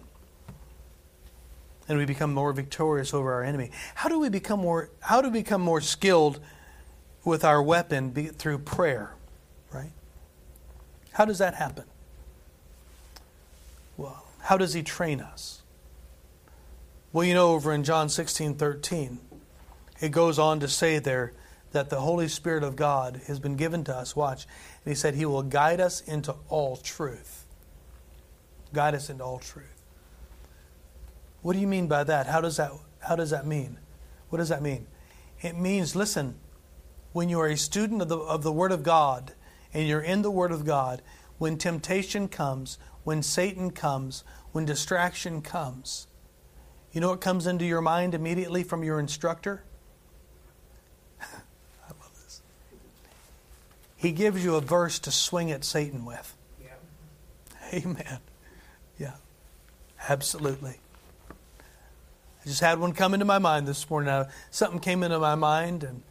And 1.87 1.97
we 1.97 2.05
become 2.05 2.33
more 2.33 2.53
victorious 2.53 3.13
over 3.13 3.33
our 3.33 3.43
enemy. 3.43 3.71
How 3.95 4.09
do 4.09 4.19
we 4.19 4.29
become 4.29 4.59
more 4.61 4.89
how 5.01 5.21
do 5.21 5.29
we 5.29 5.39
become 5.39 5.61
more 5.61 5.81
skilled 5.81 6.39
with 7.25 7.43
our 7.43 7.61
weapon 7.61 8.11
be, 8.11 8.27
through 8.27 8.59
prayer, 8.59 9.13
right? 9.73 9.91
How 11.11 11.25
does 11.25 11.39
that 11.39 11.55
happen? 11.55 11.83
Well, 13.97 14.25
how 14.39 14.57
does 14.57 14.73
he 14.73 14.83
train 14.83 15.19
us? 15.19 15.61
Well, 17.13 17.25
you 17.25 17.33
know 17.33 17.49
over 17.49 17.73
in 17.73 17.83
John 17.83 18.07
16, 18.07 18.55
13, 18.55 19.19
it 19.99 20.09
goes 20.09 20.39
on 20.39 20.61
to 20.61 20.67
say 20.67 20.97
there 20.99 21.33
that 21.71 21.89
the 21.89 22.01
Holy 22.01 22.27
Spirit 22.27 22.63
of 22.63 22.75
God 22.75 23.21
has 23.27 23.39
been 23.39 23.55
given 23.55 23.83
to 23.85 23.95
us. 23.95 24.15
Watch. 24.15 24.45
And 24.83 24.91
he 24.91 24.95
said, 24.95 25.15
He 25.15 25.25
will 25.25 25.43
guide 25.43 25.79
us 25.79 26.01
into 26.01 26.35
all 26.49 26.77
truth. 26.77 27.45
Guide 28.73 28.95
us 28.95 29.09
into 29.09 29.23
all 29.23 29.39
truth. 29.39 29.81
What 31.41 31.53
do 31.53 31.59
you 31.59 31.67
mean 31.67 31.87
by 31.87 32.03
that? 32.03 32.27
How 32.27 32.41
does 32.41 32.57
that, 32.57 32.71
how 32.99 33.15
does 33.15 33.31
that 33.31 33.45
mean? 33.45 33.77
What 34.29 34.37
does 34.37 34.49
that 34.49 34.61
mean? 34.61 34.87
It 35.41 35.57
means, 35.57 35.95
listen, 35.95 36.35
when 37.13 37.29
you 37.29 37.39
are 37.39 37.47
a 37.47 37.57
student 37.57 38.01
of 38.01 38.09
the, 38.09 38.17
of 38.17 38.43
the 38.43 38.51
Word 38.51 38.71
of 38.71 38.83
God 38.83 39.33
and 39.73 39.87
you're 39.87 40.01
in 40.01 40.21
the 40.21 40.31
Word 40.31 40.51
of 40.51 40.65
God, 40.65 41.01
when 41.37 41.57
temptation 41.57 42.27
comes, 42.27 42.77
when 43.03 43.23
Satan 43.23 43.71
comes, 43.71 44.23
when 44.51 44.65
distraction 44.65 45.41
comes, 45.41 46.07
you 46.91 47.01
know 47.01 47.09
what 47.09 47.21
comes 47.21 47.47
into 47.47 47.65
your 47.65 47.81
mind 47.81 48.13
immediately 48.13 48.63
from 48.63 48.83
your 48.83 48.99
instructor? 48.99 49.63
He 54.01 54.11
gives 54.11 54.43
you 54.43 54.55
a 54.55 54.61
verse 54.61 54.97
to 55.01 55.11
swing 55.11 55.51
at 55.51 55.63
Satan 55.63 56.05
with. 56.05 56.35
Yeah. 56.59 56.69
Amen. 57.71 58.17
Yeah, 58.97 59.13
absolutely. 60.09 60.79
I 61.29 62.47
just 62.47 62.61
had 62.61 62.79
one 62.79 62.93
come 62.93 63.13
into 63.13 63.27
my 63.27 63.37
mind 63.37 63.67
this 63.67 63.87
morning. 63.91 64.09
Uh, 64.09 64.27
something 64.49 64.79
came 64.79 65.03
into 65.03 65.19
my 65.19 65.35
mind 65.35 65.83
and 65.83 66.01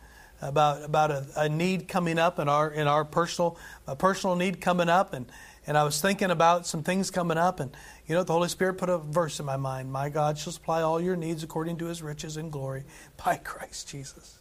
about 0.41 0.85
about 0.85 1.11
a, 1.11 1.27
a 1.37 1.49
need 1.49 1.89
coming 1.89 2.17
up 2.17 2.39
in 2.39 2.49
our 2.49 2.71
in 2.71 2.87
our 2.87 3.05
personal 3.05 3.59
a 3.89 3.97
personal 3.97 4.37
need 4.37 4.61
coming 4.61 4.89
up 4.89 5.13
and 5.13 5.27
and 5.67 5.77
I 5.77 5.83
was 5.83 6.01
thinking 6.01 6.31
about 6.31 6.69
some 6.69 6.85
things 6.85 7.11
coming 7.11 7.39
up 7.39 7.59
and 7.59 7.77
you 8.07 8.15
know 8.15 8.23
the 8.23 8.33
Holy 8.33 8.49
Spirit 8.49 8.75
put 8.75 8.89
a 8.89 8.99
verse 8.99 9.41
in 9.41 9.47
my 9.47 9.57
mind. 9.57 9.91
My 9.91 10.11
God 10.11 10.39
shall 10.39 10.53
supply 10.53 10.81
all 10.81 11.01
your 11.01 11.17
needs 11.17 11.43
according 11.43 11.79
to 11.79 11.87
His 11.87 12.03
riches 12.03 12.37
and 12.37 12.53
glory 12.53 12.85
by 13.17 13.35
Christ 13.45 13.89
Jesus. 13.89 14.40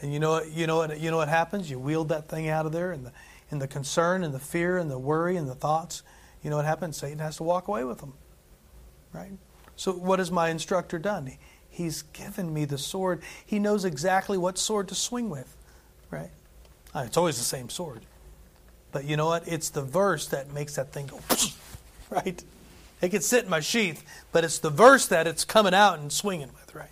And 0.00 0.12
you 0.12 0.20
know 0.20 0.32
what 0.32 0.52
you 0.52 0.66
know 0.66 0.76
what 0.76 0.98
you 1.00 1.10
know 1.10 1.16
what 1.16 1.28
happens? 1.28 1.70
You 1.70 1.78
wield 1.78 2.08
that 2.10 2.28
thing 2.28 2.48
out 2.48 2.66
of 2.66 2.72
there 2.72 2.92
and 2.92 3.06
the 3.06 3.12
and 3.50 3.62
the 3.62 3.68
concern 3.68 4.24
and 4.24 4.34
the 4.34 4.38
fear 4.38 4.76
and 4.76 4.90
the 4.90 4.98
worry 4.98 5.36
and 5.36 5.48
the 5.48 5.54
thoughts. 5.54 6.02
You 6.42 6.50
know 6.50 6.56
what 6.56 6.66
happens? 6.66 6.96
Satan 6.96 7.18
has 7.20 7.36
to 7.38 7.42
walk 7.42 7.68
away 7.68 7.84
with 7.84 7.98
them. 7.98 8.14
Right? 9.12 9.32
So 9.76 9.92
what 9.92 10.18
has 10.18 10.30
my 10.30 10.48
instructor 10.50 10.98
done? 10.98 11.32
He's 11.68 12.02
given 12.02 12.52
me 12.52 12.64
the 12.64 12.78
sword. 12.78 13.22
He 13.44 13.58
knows 13.58 13.84
exactly 13.84 14.38
what 14.38 14.58
sword 14.58 14.88
to 14.88 14.94
swing 14.94 15.28
with, 15.28 15.54
right? 16.10 16.30
Uh, 16.94 17.04
It's 17.06 17.18
always 17.18 17.36
the 17.36 17.44
same 17.44 17.68
sword. 17.68 18.00
But 18.92 19.04
you 19.04 19.16
know 19.16 19.26
what? 19.26 19.46
It's 19.46 19.68
the 19.68 19.82
verse 19.82 20.26
that 20.28 20.52
makes 20.52 20.76
that 20.76 20.92
thing 20.92 21.06
go, 21.06 21.20
right? 22.10 22.42
It 23.02 23.10
can 23.10 23.20
sit 23.20 23.44
in 23.44 23.50
my 23.50 23.60
sheath, 23.60 24.02
but 24.32 24.42
it's 24.42 24.58
the 24.58 24.70
verse 24.70 25.06
that 25.08 25.26
it's 25.26 25.44
coming 25.44 25.74
out 25.74 25.98
and 25.98 26.10
swinging 26.10 26.50
with, 26.58 26.74
right? 26.74 26.90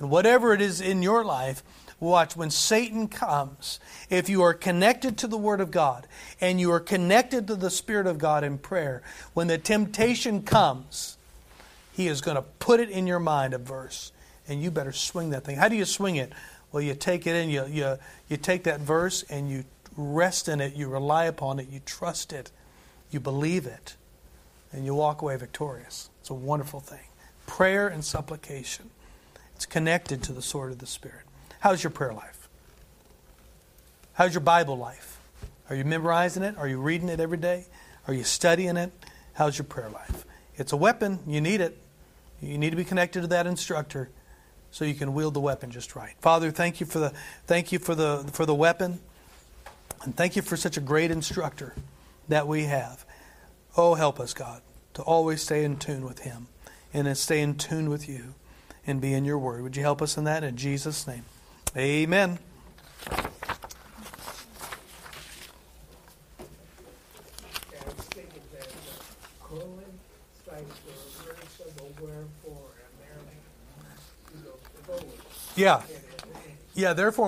And 0.00 0.10
whatever 0.10 0.52
it 0.52 0.60
is 0.60 0.80
in 0.80 1.02
your 1.02 1.24
life, 1.24 1.62
watch 2.00 2.36
when 2.36 2.50
Satan 2.50 3.08
comes, 3.08 3.80
if 4.08 4.28
you 4.28 4.42
are 4.42 4.54
connected 4.54 5.18
to 5.18 5.26
the 5.26 5.36
Word 5.36 5.60
of 5.60 5.70
God 5.70 6.06
and 6.40 6.60
you 6.60 6.70
are 6.72 6.80
connected 6.80 7.46
to 7.48 7.56
the 7.56 7.70
Spirit 7.70 8.06
of 8.06 8.18
God 8.18 8.44
in 8.44 8.58
prayer, 8.58 9.02
when 9.34 9.48
the 9.48 9.58
temptation 9.58 10.42
comes, 10.42 11.16
he 11.92 12.06
is 12.06 12.20
going 12.20 12.36
to 12.36 12.42
put 12.42 12.80
it 12.80 12.90
in 12.90 13.06
your 13.06 13.18
mind, 13.18 13.54
a 13.54 13.58
verse, 13.58 14.12
and 14.46 14.62
you 14.62 14.70
better 14.70 14.92
swing 14.92 15.30
that 15.30 15.44
thing. 15.44 15.56
How 15.56 15.68
do 15.68 15.76
you 15.76 15.84
swing 15.84 16.16
it? 16.16 16.32
Well, 16.70 16.82
you 16.82 16.94
take 16.94 17.26
it 17.26 17.34
in, 17.34 17.50
you, 17.50 17.66
you, 17.66 17.98
you 18.28 18.36
take 18.36 18.64
that 18.64 18.80
verse 18.80 19.24
and 19.24 19.50
you 19.50 19.64
rest 19.96 20.48
in 20.48 20.60
it, 20.60 20.76
you 20.76 20.88
rely 20.88 21.24
upon 21.24 21.58
it, 21.58 21.68
you 21.68 21.80
trust 21.84 22.32
it, 22.32 22.52
you 23.10 23.18
believe 23.18 23.66
it, 23.66 23.96
and 24.72 24.84
you 24.84 24.94
walk 24.94 25.22
away 25.22 25.36
victorious. 25.36 26.10
It's 26.20 26.30
a 26.30 26.34
wonderful 26.34 26.80
thing. 26.80 27.06
Prayer 27.46 27.88
and 27.88 28.04
supplication. 28.04 28.90
It's 29.56 29.66
connected 29.66 30.22
to 30.24 30.32
the 30.32 30.42
sword 30.42 30.70
of 30.70 30.78
the 30.78 30.86
Spirit. 30.86 31.24
How's 31.60 31.82
your 31.82 31.90
prayer 31.90 32.12
life? 32.12 32.48
How's 34.14 34.34
your 34.34 34.40
Bible 34.40 34.76
life? 34.76 35.20
Are 35.70 35.76
you 35.76 35.84
memorizing 35.84 36.42
it? 36.42 36.56
Are 36.56 36.68
you 36.68 36.78
reading 36.78 37.08
it 37.08 37.20
every 37.20 37.36
day? 37.36 37.66
Are 38.06 38.14
you 38.14 38.24
studying 38.24 38.76
it? 38.76 38.92
How's 39.34 39.58
your 39.58 39.64
prayer 39.64 39.90
life? 39.90 40.24
It's 40.56 40.72
a 40.72 40.76
weapon. 40.76 41.20
You 41.26 41.40
need 41.40 41.60
it. 41.60 41.78
You 42.40 42.58
need 42.58 42.70
to 42.70 42.76
be 42.76 42.84
connected 42.84 43.22
to 43.22 43.26
that 43.28 43.46
instructor 43.46 44.10
so 44.70 44.84
you 44.84 44.94
can 44.94 45.14
wield 45.14 45.34
the 45.34 45.40
weapon 45.40 45.70
just 45.70 45.96
right. 45.96 46.14
Father, 46.20 46.50
thank 46.50 46.80
you 46.80 46.86
for 46.86 46.98
the 46.98 47.12
thank 47.46 47.72
you 47.72 47.78
for 47.78 47.94
the 47.94 48.28
for 48.32 48.46
the 48.46 48.54
weapon. 48.54 49.00
And 50.04 50.16
thank 50.16 50.36
you 50.36 50.42
for 50.42 50.56
such 50.56 50.76
a 50.76 50.80
great 50.80 51.10
instructor 51.10 51.74
that 52.28 52.46
we 52.46 52.64
have. 52.64 53.04
Oh, 53.76 53.94
help 53.94 54.20
us, 54.20 54.32
God, 54.32 54.62
to 54.94 55.02
always 55.02 55.42
stay 55.42 55.64
in 55.64 55.76
tune 55.76 56.04
with 56.04 56.20
him 56.20 56.46
and 56.94 57.06
to 57.06 57.14
stay 57.14 57.40
in 57.40 57.56
tune 57.56 57.90
with 57.90 58.08
you 58.08 58.34
and 58.86 59.00
be 59.00 59.12
in 59.12 59.24
your 59.24 59.38
word. 59.38 59.62
Would 59.62 59.76
you 59.76 59.82
help 59.82 60.00
us 60.00 60.16
in 60.16 60.24
that 60.24 60.44
in 60.44 60.56
Jesus' 60.56 61.06
name? 61.06 61.24
Amen. 61.76 62.38
Yeah. 75.58 75.82
Yeah, 76.74 76.92
therefore 76.92 77.26